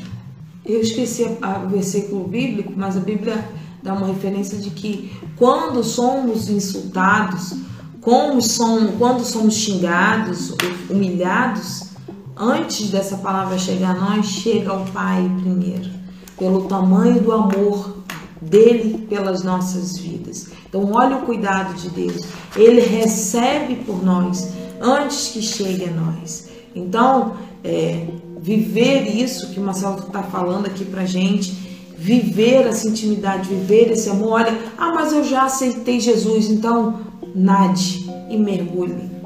Eu 0.65 0.81
esqueci 0.81 1.23
o 1.23 1.69
versículo 1.69 2.27
bíblico, 2.27 2.73
mas 2.75 2.95
a 2.95 2.99
Bíblia 2.99 3.43
dá 3.83 3.93
uma 3.93 4.07
referência 4.07 4.57
de 4.57 4.69
que 4.69 5.11
quando 5.35 5.83
somos 5.83 6.49
insultados, 6.49 7.55
como 8.01 8.41
somos, 8.41 8.91
quando 8.97 9.23
somos 9.25 9.55
xingados, 9.55 10.53
humilhados, 10.89 11.89
antes 12.37 12.89
dessa 12.89 13.17
palavra 13.17 13.57
chegar 13.57 13.95
a 13.95 13.99
nós, 13.99 14.27
chega 14.27 14.71
ao 14.71 14.85
Pai 14.85 15.29
primeiro, 15.41 15.89
pelo 16.37 16.61
tamanho 16.63 17.21
do 17.21 17.31
amor 17.33 17.98
dele 18.41 19.05
pelas 19.09 19.43
nossas 19.43 19.97
vidas. 19.97 20.47
Então, 20.67 20.91
olha 20.93 21.17
o 21.17 21.21
cuidado 21.21 21.73
de 21.75 21.89
Deus. 21.89 22.25
Ele 22.55 22.81
recebe 22.81 23.75
por 23.77 24.03
nós 24.03 24.53
antes 24.81 25.29
que 25.29 25.41
chegue 25.41 25.85
a 25.85 25.91
nós. 25.91 26.49
Então, 26.75 27.33
é, 27.63 28.07
viver 28.39 29.03
isso 29.03 29.49
que 29.49 29.59
o 29.59 29.63
Marcelo 29.63 29.99
está 29.99 30.23
falando 30.23 30.65
aqui 30.65 30.85
para 30.85 31.05
gente, 31.05 31.51
viver 31.97 32.65
essa 32.67 32.87
intimidade, 32.87 33.49
viver 33.49 33.91
esse 33.91 34.09
amor. 34.09 34.33
Olha, 34.33 34.57
ah, 34.77 34.93
mas 34.93 35.11
eu 35.11 35.23
já 35.23 35.43
aceitei 35.43 35.99
Jesus, 35.99 36.49
então 36.49 36.99
nade 37.35 38.09
e 38.29 38.37
mergulhe. 38.37 39.18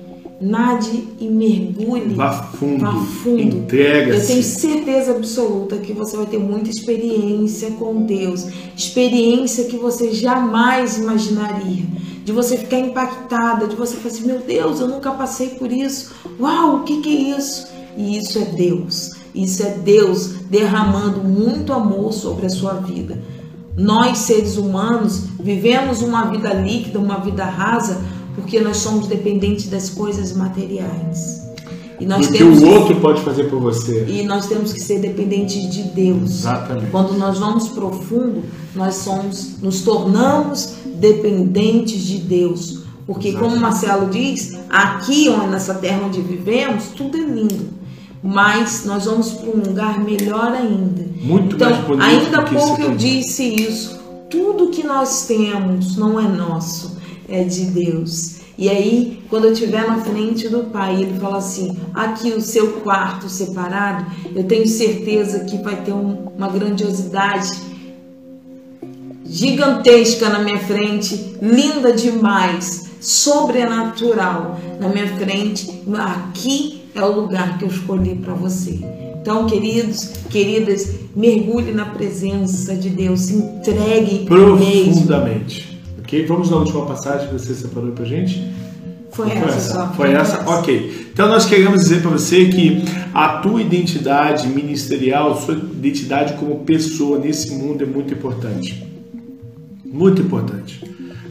Nade 0.43 1.07
e 1.19 1.27
mergulhe. 1.29 2.13
Vá 2.15 2.33
fundo. 2.33 2.81
Vá 2.81 2.93
fundo. 2.93 3.41
Entrega-se. 3.41 4.19
Eu 4.19 4.27
tenho 4.27 4.43
certeza 4.43 5.11
absoluta 5.11 5.77
que 5.77 5.93
você 5.93 6.17
vai 6.17 6.25
ter 6.25 6.37
muita 6.37 6.69
experiência 6.69 7.71
com 7.71 8.01
Deus. 8.03 8.47
Experiência 8.75 9.65
que 9.65 9.77
você 9.77 10.11
jamais 10.11 10.97
imaginaria 10.97 11.85
de 12.25 12.31
você 12.31 12.57
ficar 12.57 12.79
impactada, 12.79 13.67
de 13.67 13.75
você 13.75 13.95
falar 13.97 14.13
assim, 14.13 14.25
meu 14.25 14.39
Deus, 14.39 14.79
eu 14.79 14.87
nunca 14.87 15.11
passei 15.11 15.49
por 15.51 15.71
isso. 15.71 16.13
Uau, 16.39 16.77
o 16.77 16.83
que, 16.83 17.01
que 17.01 17.09
é 17.09 17.37
isso? 17.37 17.67
E 17.95 18.17
isso 18.17 18.37
é 18.39 18.45
Deus. 18.45 19.11
Isso 19.33 19.63
é 19.63 19.71
Deus 19.71 20.27
derramando 20.49 21.23
muito 21.23 21.73
amor 21.73 22.13
sobre 22.13 22.45
a 22.45 22.49
sua 22.49 22.73
vida. 22.73 23.21
Nós, 23.75 24.19
seres 24.19 24.57
humanos, 24.57 25.25
vivemos 25.39 26.01
uma 26.01 26.25
vida 26.25 26.53
líquida, 26.53 26.99
uma 26.99 27.19
vida 27.19 27.43
rasa, 27.43 28.01
porque 28.36 28.59
nós 28.59 28.77
somos 28.77 29.07
dependentes 29.07 29.67
das 29.69 29.89
coisas 29.89 30.34
materiais. 30.34 31.43
E 31.99 32.05
nós 32.05 32.27
do 32.27 32.34
que 32.34 32.43
o 32.43 32.67
outro 32.69 32.95
pode 32.99 33.21
fazer 33.21 33.45
por 33.45 33.59
você. 33.59 34.05
E 34.07 34.23
nós 34.23 34.47
temos 34.47 34.73
que 34.73 34.79
ser 34.79 34.99
dependentes 34.99 35.69
de 35.69 35.84
Deus. 35.84 36.39
Exatamente. 36.39 36.91
Quando 36.91 37.13
nós 37.13 37.39
vamos 37.39 37.69
profundo, 37.69 38.43
nós 38.75 38.95
somos, 38.95 39.61
nos 39.61 39.81
tornamos 39.81 40.75
dependentes 40.95 42.01
de 42.01 42.17
Deus. 42.17 42.84
Porque, 43.05 43.29
Exatamente. 43.29 43.53
como 43.53 43.61
Marcelo 43.61 44.09
diz, 44.09 44.57
aqui 44.69 45.29
nessa 45.49 45.75
terra 45.75 46.01
onde 46.05 46.21
vivemos, 46.21 46.88
tudo 46.95 47.17
é 47.17 47.21
lindo. 47.21 47.69
Mas 48.23 48.86
nós 48.86 49.05
vamos 49.05 49.31
para 49.31 49.49
um 49.49 49.61
lugar 49.67 50.03
melhor 50.03 50.53
ainda. 50.53 51.05
Muito 51.21 51.55
então, 51.55 51.69
mais 51.69 51.86
bonito 51.86 52.03
ainda 52.03 52.41
pouco 52.43 52.81
eu 52.81 52.95
disse 52.95 53.43
isso. 53.43 53.99
Tudo 54.29 54.69
que 54.69 54.84
nós 54.86 55.25
temos 55.25 55.97
não 55.97 56.19
é 56.19 56.23
nosso, 56.23 56.97
é 57.28 57.43
de 57.43 57.65
Deus. 57.65 58.43
E 58.57 58.69
aí, 58.69 59.19
quando 59.30 59.45
eu 59.45 59.53
estiver 59.53 59.86
na 59.88 59.97
frente 59.97 60.47
do 60.47 60.65
Pai, 60.65 61.01
ele 61.01 61.19
fala 61.19 61.38
assim: 61.38 61.76
aqui 61.93 62.30
o 62.30 62.41
seu 62.41 62.74
quarto 62.82 63.28
separado, 63.28 64.05
eu 64.36 64.43
tenho 64.43 64.67
certeza 64.67 65.43
que 65.45 65.57
vai 65.57 65.84
ter 65.84 65.91
um, 65.91 66.28
uma 66.38 66.49
grandiosidade 66.49 67.51
gigantesca 69.26 70.30
na 70.30 70.39
minha 70.39 70.59
frente, 70.59 71.36
linda 71.41 71.91
demais, 71.91 72.91
sobrenatural 73.01 74.59
na 74.80 74.89
minha 74.89 75.07
frente. 75.15 75.82
Aqui 75.97 76.84
é 76.93 77.03
o 77.03 77.21
lugar 77.21 77.57
que 77.57 77.65
eu 77.65 77.69
escolhi 77.69 78.15
para 78.15 78.36
você. 78.36 78.80
Então, 79.19 79.47
queridos, 79.47 80.11
queridas, 80.30 80.88
mergulhe 81.15 81.71
na 81.71 81.86
presença 81.86 82.76
de 82.76 82.89
Deus, 82.89 83.21
se 83.21 83.36
entregue 83.36 84.26
profundamente. 84.26 85.72
Ok? 86.03 86.25
Vamos 86.25 86.49
na 86.51 86.57
última 86.57 86.85
passagem 86.85 87.27
que 87.27 87.33
você 87.33 87.55
separou 87.55 87.91
para 87.91 88.05
gente? 88.05 88.53
Foi, 89.11 89.29
foi 89.29 89.37
essa, 89.37 89.57
essa? 89.57 89.87
Foi 89.89 90.11
essa? 90.11 90.37
essa? 90.37 90.49
Ok. 90.49 91.07
Então 91.13 91.27
nós 91.29 91.45
queremos 91.45 91.79
dizer 91.81 92.01
para 92.01 92.11
você 92.11 92.45
que 92.45 92.83
a 93.13 93.37
tua 93.37 93.61
identidade 93.61 94.47
ministerial, 94.47 95.39
sua 95.39 95.53
identidade 95.53 96.33
como 96.33 96.59
pessoa 96.59 97.19
nesse 97.19 97.51
mundo 97.51 97.83
é 97.83 97.87
muito 97.87 98.13
importante. 98.13 98.83
Muito 99.85 100.21
importante. 100.21 100.83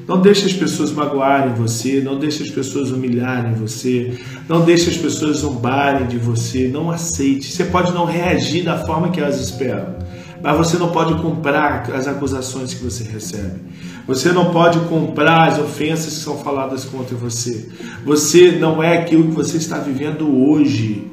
Não 0.06 0.20
deixe 0.20 0.46
as 0.46 0.52
pessoas 0.52 0.92
magoarem 0.92 1.54
você, 1.54 2.00
não 2.00 2.18
deixe 2.18 2.42
as 2.42 2.50
pessoas 2.50 2.90
humilharem 2.90 3.54
você, 3.54 4.16
não 4.48 4.64
deixe 4.64 4.90
as 4.90 4.96
pessoas 4.96 5.38
zombarem 5.38 6.06
de 6.06 6.18
você, 6.18 6.68
não 6.68 6.90
aceite. 6.90 7.50
Você 7.50 7.64
pode 7.64 7.92
não 7.92 8.04
reagir 8.04 8.64
da 8.64 8.84
forma 8.84 9.10
que 9.10 9.20
elas 9.20 9.40
esperam, 9.40 9.96
mas 10.42 10.56
você 10.56 10.76
não 10.76 10.90
pode 10.90 11.14
comprar 11.22 11.88
as 11.94 12.06
acusações 12.06 12.74
que 12.74 12.82
você 12.82 13.04
recebe. 13.04 13.60
Você 14.06 14.32
não 14.32 14.52
pode 14.52 14.78
comprar 14.80 15.48
as 15.48 15.58
ofensas 15.58 16.14
que 16.14 16.20
são 16.20 16.38
faladas 16.38 16.84
contra 16.84 17.16
você. 17.16 17.68
Você 18.04 18.52
não 18.52 18.82
é 18.82 18.98
aquilo 18.98 19.28
que 19.28 19.34
você 19.34 19.56
está 19.56 19.78
vivendo 19.78 20.28
hoje. 20.28 21.06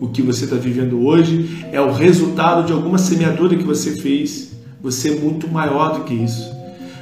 O 0.00 0.08
que 0.08 0.20
você 0.20 0.44
está 0.44 0.56
vivendo 0.56 1.04
hoje 1.04 1.64
é 1.70 1.80
o 1.80 1.92
resultado 1.92 2.66
de 2.66 2.72
alguma 2.72 2.98
semeadura 2.98 3.56
que 3.56 3.62
você 3.62 3.92
fez. 3.92 4.52
Você 4.82 5.10
é 5.10 5.20
muito 5.20 5.46
maior 5.46 5.98
do 5.98 6.04
que 6.04 6.14
isso. 6.14 6.50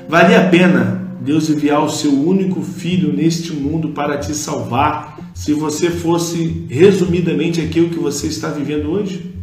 Vale 0.09 0.35
a 0.35 0.49
pena 0.49 1.01
Deus 1.21 1.49
enviar 1.49 1.83
o 1.83 1.89
seu 1.89 2.13
único 2.13 2.63
filho 2.63 3.13
neste 3.13 3.53
mundo 3.53 3.91
para 3.91 4.19
te 4.19 4.35
salvar 4.35 5.19
se 5.35 5.55
você 5.55 5.91
fosse 5.91 6.67
resumidamente 6.69 7.61
aquilo 7.61 7.89
que 7.89 7.99
você 7.99 8.27
está 8.27 8.49
vivendo 8.49 8.91
hoje? 8.91 9.35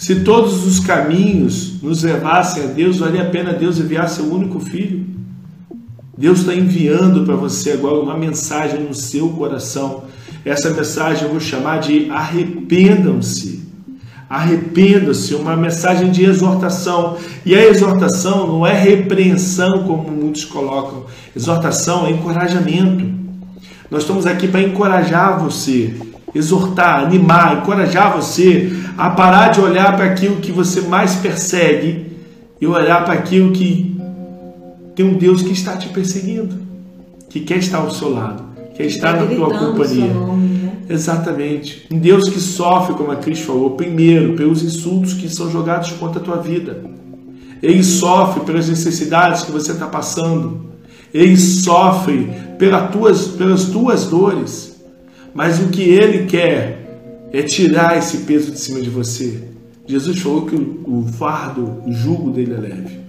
Se 0.00 0.20
todos 0.20 0.66
os 0.66 0.80
caminhos 0.80 1.74
nos 1.82 2.02
levassem 2.02 2.62
a 2.62 2.66
Deus, 2.68 3.00
valia 3.00 3.20
a 3.20 3.26
pena 3.26 3.52
Deus 3.52 3.78
enviar 3.78 4.08
seu 4.08 4.32
único 4.32 4.58
filho? 4.58 5.04
Deus 6.16 6.40
está 6.40 6.54
enviando 6.54 7.22
para 7.26 7.36
você 7.36 7.72
agora 7.72 8.00
uma 8.00 8.16
mensagem 8.16 8.80
no 8.80 8.94
seu 8.94 9.28
coração. 9.28 10.04
Essa 10.42 10.70
mensagem 10.70 11.24
eu 11.24 11.28
vou 11.28 11.38
chamar 11.38 11.80
de 11.80 12.10
arrependam-se. 12.10 13.68
Arrependam-se, 14.26 15.34
uma 15.34 15.54
mensagem 15.54 16.10
de 16.10 16.24
exortação. 16.24 17.18
E 17.44 17.54
a 17.54 17.66
exortação 17.66 18.46
não 18.46 18.66
é 18.66 18.72
repreensão, 18.72 19.84
como 19.84 20.10
muitos 20.10 20.46
colocam. 20.46 21.04
Exortação 21.36 22.06
é 22.06 22.12
encorajamento. 22.12 23.04
Nós 23.90 24.00
estamos 24.00 24.24
aqui 24.24 24.48
para 24.48 24.62
encorajar 24.62 25.38
você 25.38 25.94
exortar, 26.34 27.04
animar, 27.04 27.58
encorajar 27.58 28.14
você 28.14 28.72
a 28.96 29.10
parar 29.10 29.48
de 29.48 29.60
olhar 29.60 29.96
para 29.96 30.06
aquilo 30.06 30.36
que 30.36 30.52
você 30.52 30.82
mais 30.82 31.16
persegue 31.16 32.06
e 32.60 32.66
olhar 32.66 33.04
para 33.04 33.14
aquilo 33.14 33.52
que 33.52 33.96
tem 34.94 35.06
um 35.06 35.14
Deus 35.14 35.42
que 35.42 35.52
está 35.52 35.76
te 35.76 35.88
perseguindo, 35.88 36.56
que 37.28 37.40
quer 37.40 37.58
estar 37.58 37.78
ao 37.78 37.90
seu 37.90 38.12
lado, 38.12 38.44
quer 38.76 38.86
estar 38.86 39.14
na 39.14 39.26
tua 39.26 39.58
companhia. 39.58 40.12
Né? 40.12 40.50
Exatamente. 40.90 41.86
Um 41.90 41.98
Deus 41.98 42.28
que 42.28 42.40
sofre, 42.40 42.94
como 42.94 43.12
a 43.12 43.16
Cris 43.16 43.40
falou, 43.40 43.70
primeiro 43.70 44.34
pelos 44.34 44.62
insultos 44.62 45.14
que 45.14 45.28
são 45.28 45.50
jogados 45.50 45.92
contra 45.92 46.20
a 46.20 46.24
tua 46.24 46.36
vida. 46.36 46.82
Ele 47.62 47.84
sofre 47.84 48.40
pelas 48.44 48.68
necessidades 48.68 49.42
que 49.42 49.52
você 49.52 49.72
está 49.72 49.86
passando. 49.86 50.68
Ele 51.12 51.36
sofre 51.36 52.30
pelas 52.58 52.90
tuas, 52.90 53.26
pelas 53.28 53.64
tuas 53.66 54.06
dores. 54.06 54.69
Mas 55.34 55.60
o 55.60 55.68
que 55.68 55.82
ele 55.82 56.26
quer 56.26 56.80
é 57.32 57.42
tirar 57.42 57.96
esse 57.96 58.18
peso 58.18 58.50
de 58.50 58.58
cima 58.58 58.80
de 58.80 58.90
você. 58.90 59.42
Jesus 59.86 60.18
falou 60.20 60.46
que 60.46 60.54
o 60.54 61.06
fardo, 61.18 61.82
o 61.86 61.92
jugo 61.92 62.30
dele 62.30 62.54
é 62.54 62.58
leve. 62.58 63.00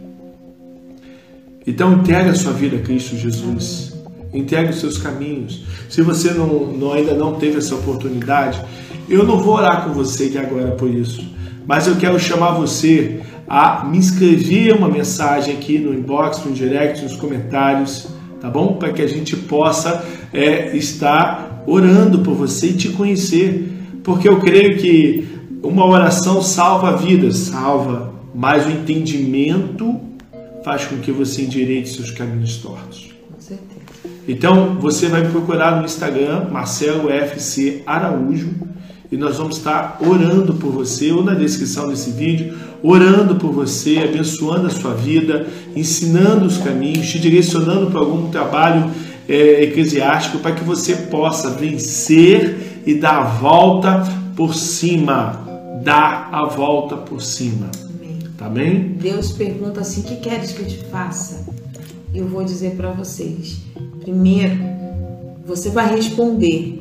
Então 1.66 1.94
entregue 1.94 2.30
a 2.30 2.36
sua 2.36 2.54
vida 2.54 2.78
a 2.78 2.80
Cristo 2.80 3.16
Jesus. 3.16 3.94
Entregue 4.34 4.72
os 4.72 4.80
seus 4.80 4.98
caminhos. 4.98 5.64
Se 5.90 6.02
você 6.02 6.32
não, 6.32 6.68
não, 6.68 6.94
ainda 6.94 7.14
não 7.14 7.36
teve 7.36 7.58
essa 7.58 7.76
oportunidade, 7.76 8.62
eu 9.10 9.26
não 9.26 9.38
vou 9.40 9.56
orar 9.56 9.84
com 9.84 9.94
você 9.94 10.26
aqui 10.26 10.38
agora 10.38 10.72
por 10.72 10.90
isso. 10.90 11.26
Mas 11.68 11.88
eu 11.88 11.96
quero 11.98 12.20
chamar 12.20 12.52
você 12.52 13.20
a 13.48 13.84
me 13.86 13.98
escrever 13.98 14.74
uma 14.74 14.88
mensagem 14.88 15.54
aqui 15.54 15.78
no 15.78 15.94
inbox, 15.94 16.44
no 16.46 16.54
direct, 16.54 17.04
nos 17.04 17.16
comentários, 17.16 18.08
tá 18.40 18.50
bom? 18.50 18.76
Para 18.76 18.94
que 18.94 19.02
a 19.02 19.08
gente 19.08 19.36
possa 19.36 20.04
é, 20.34 20.76
estar 20.76 21.51
orando 21.66 22.20
por 22.20 22.36
você 22.36 22.68
e 22.68 22.74
te 22.74 22.90
conhecer, 22.90 23.72
porque 24.04 24.28
eu 24.28 24.40
creio 24.40 24.78
que 24.78 25.28
uma 25.64 25.86
oração 25.86 26.42
salva 26.42 26.98
vidas, 26.98 27.38
salva, 27.38 28.14
mas 28.34 28.66
o 28.66 28.72
entendimento 28.72 30.00
faz 30.64 30.86
com 30.86 30.98
que 30.98 31.12
você 31.12 31.44
endireite 31.44 31.90
seus 31.90 32.12
caminhos 32.12 32.58
tortos. 32.58 33.10
Com 33.32 33.40
certeza. 33.40 33.82
Então, 34.28 34.78
você 34.80 35.08
vai 35.08 35.24
me 35.24 35.30
procurar 35.30 35.80
no 35.80 35.86
Instagram, 35.86 36.50
Marcelo 36.50 37.10
FC 37.10 37.82
Araújo, 37.86 38.50
e 39.12 39.18
nós 39.18 39.38
vamos 39.38 39.58
estar 39.58 40.00
orando 40.00 40.54
por 40.54 40.72
você, 40.72 41.12
ou 41.12 41.24
na 41.24 41.34
descrição 41.34 41.90
desse 41.90 42.12
vídeo, 42.12 42.56
orando 42.82 43.36
por 43.36 43.52
você, 43.52 44.00
abençoando 44.00 44.68
a 44.68 44.70
sua 44.70 44.94
vida, 44.94 45.46
ensinando 45.76 46.46
os 46.46 46.58
caminhos, 46.58 47.10
te 47.10 47.20
direcionando 47.20 47.92
para 47.92 48.00
algum 48.00 48.30
trabalho 48.30 48.90
é, 49.32 49.64
eclesiástico 49.64 50.40
para 50.40 50.54
que 50.54 50.64
você 50.64 50.94
possa 50.94 51.52
vencer 51.52 52.84
e 52.86 52.94
dar 52.94 53.18
a 53.20 53.24
volta 53.24 54.04
por 54.36 54.54
cima. 54.54 55.48
Dar 55.82 56.30
a 56.32 56.46
volta 56.46 56.98
por 56.98 57.22
cima. 57.22 57.72
Amém. 57.96 58.20
Tá 58.38 58.50
bem? 58.50 58.98
Deus 59.00 59.32
pergunta 59.32 59.80
assim: 59.80 60.02
o 60.02 60.04
que 60.04 60.18
queres 60.18 60.52
que 60.52 60.62
eu 60.62 60.68
te 60.68 60.78
faça? 60.86 61.46
Eu 62.14 62.28
vou 62.28 62.44
dizer 62.44 62.76
para 62.76 62.92
vocês. 62.92 63.62
Primeiro, 64.02 64.58
você 65.46 65.70
vai 65.70 65.96
responder. 65.96 66.80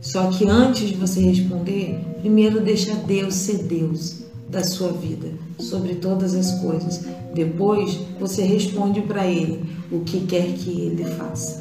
Só 0.00 0.30
que 0.30 0.48
antes 0.48 0.88
de 0.88 0.94
você 0.94 1.20
responder, 1.20 2.00
primeiro 2.20 2.60
deixa 2.60 2.94
Deus 2.94 3.34
ser 3.34 3.58
Deus 3.64 4.29
da 4.50 4.64
sua 4.64 4.88
vida 4.88 5.28
sobre 5.58 5.94
todas 5.94 6.34
as 6.34 6.60
coisas. 6.60 7.04
Depois 7.32 7.98
você 8.18 8.42
responde 8.42 9.00
para 9.00 9.24
Ele 9.26 9.60
o 9.90 10.00
que 10.00 10.20
quer 10.20 10.46
que 10.54 10.70
Ele 10.70 11.04
faça. 11.04 11.60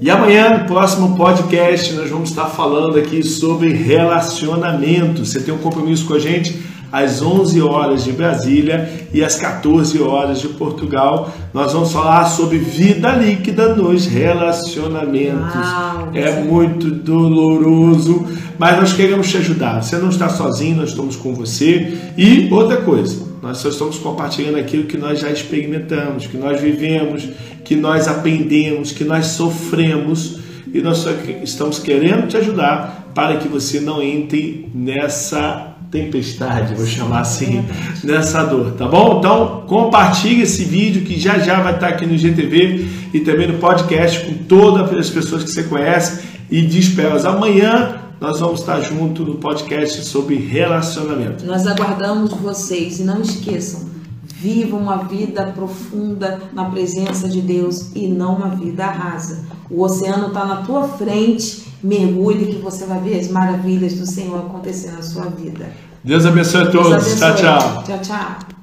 E 0.00 0.10
amanhã, 0.10 0.58
no 0.58 0.64
próximo 0.66 1.14
podcast, 1.14 1.92
nós 1.92 2.08
vamos 2.08 2.30
estar 2.30 2.46
falando 2.46 2.98
aqui 2.98 3.22
sobre 3.22 3.70
relacionamento. 3.74 5.26
Você 5.26 5.40
tem 5.40 5.52
um 5.52 5.58
compromisso 5.58 6.06
com 6.06 6.14
a 6.14 6.18
gente 6.18 6.58
às 6.90 7.22
11 7.22 7.60
horas 7.60 8.04
de 8.04 8.12
Brasília 8.12 9.08
e 9.12 9.22
às 9.22 9.36
14 9.36 10.00
horas 10.02 10.40
de 10.40 10.48
Portugal. 10.48 11.30
Nós 11.52 11.72
vamos 11.72 11.92
falar 11.92 12.24
sobre 12.26 12.58
vida 12.58 13.12
líquida 13.12 13.74
nos 13.74 14.06
relacionamentos. 14.06 15.54
Uau, 15.54 16.08
é 16.14 16.42
muito 16.42 16.90
doloroso, 16.90 18.26
mas 18.60 18.76
nós 18.76 18.92
queremos 18.92 19.30
te 19.30 19.38
ajudar. 19.38 19.82
Você 19.82 19.96
não 19.96 20.10
está 20.10 20.28
sozinho, 20.28 20.76
nós 20.76 20.90
estamos 20.90 21.16
com 21.16 21.34
você. 21.34 21.96
E 22.14 22.46
outra 22.50 22.76
coisa, 22.76 23.26
nós 23.40 23.56
só 23.56 23.70
estamos 23.70 23.96
compartilhando 23.96 24.58
aquilo 24.58 24.84
que 24.84 24.98
nós 24.98 25.18
já 25.18 25.30
experimentamos, 25.30 26.26
que 26.26 26.36
nós 26.36 26.60
vivemos, 26.60 27.26
que 27.64 27.74
nós 27.74 28.06
aprendemos, 28.06 28.92
que 28.92 29.02
nós 29.02 29.28
sofremos 29.28 30.40
e 30.74 30.82
nós 30.82 30.98
só 30.98 31.08
estamos 31.42 31.78
querendo 31.78 32.28
te 32.28 32.36
ajudar 32.36 33.10
para 33.14 33.38
que 33.38 33.48
você 33.48 33.80
não 33.80 34.02
entre 34.02 34.68
nessa 34.74 35.74
tempestade, 35.90 36.74
vou 36.74 36.86
chamar 36.86 37.20
assim, 37.20 37.64
nessa 38.04 38.44
dor, 38.44 38.72
tá 38.72 38.86
bom? 38.86 39.20
Então, 39.20 39.64
compartilhe 39.66 40.42
esse 40.42 40.64
vídeo 40.64 41.00
que 41.00 41.18
já 41.18 41.38
já 41.38 41.62
vai 41.62 41.76
estar 41.76 41.88
aqui 41.88 42.04
no 42.04 42.16
GTV 42.16 42.86
e 43.14 43.20
também 43.20 43.48
no 43.48 43.54
podcast 43.54 44.22
com 44.26 44.34
todas 44.34 44.92
as 44.98 45.08
pessoas 45.08 45.44
que 45.44 45.50
você 45.50 45.62
conhece 45.62 46.20
e 46.50 46.60
diz 46.60 46.96
elas 46.98 47.24
amanhã 47.24 48.09
nós 48.20 48.38
vamos 48.38 48.60
estar 48.60 48.80
junto 48.82 49.24
no 49.24 49.36
podcast 49.36 50.04
sobre 50.04 50.36
relacionamento. 50.36 51.46
Nós 51.46 51.66
aguardamos 51.66 52.32
vocês 52.34 53.00
e 53.00 53.02
não 53.02 53.22
esqueçam, 53.22 53.88
viva 54.22 54.76
uma 54.76 55.04
vida 55.04 55.46
profunda 55.54 56.38
na 56.52 56.66
presença 56.66 57.28
de 57.28 57.40
Deus 57.40 57.90
e 57.94 58.06
não 58.06 58.36
uma 58.36 58.50
vida 58.50 58.84
rasa. 58.84 59.44
O 59.70 59.82
oceano 59.82 60.28
está 60.28 60.44
na 60.44 60.56
tua 60.56 60.86
frente, 60.86 61.72
mergulhe 61.82 62.46
que 62.46 62.58
você 62.58 62.84
vai 62.84 63.00
ver 63.00 63.18
as 63.18 63.28
maravilhas 63.28 63.94
do 63.94 64.04
Senhor 64.04 64.38
acontecer 64.38 64.92
na 64.92 65.02
sua 65.02 65.24
vida. 65.24 65.72
Deus 66.04 66.26
abençoe 66.26 66.62
a 66.62 66.70
todos. 66.70 66.92
Abençoe. 66.92 67.16
Tchau, 67.16 67.34
tchau. 67.36 67.82
Tchau, 67.84 67.98
tchau. 68.02 68.59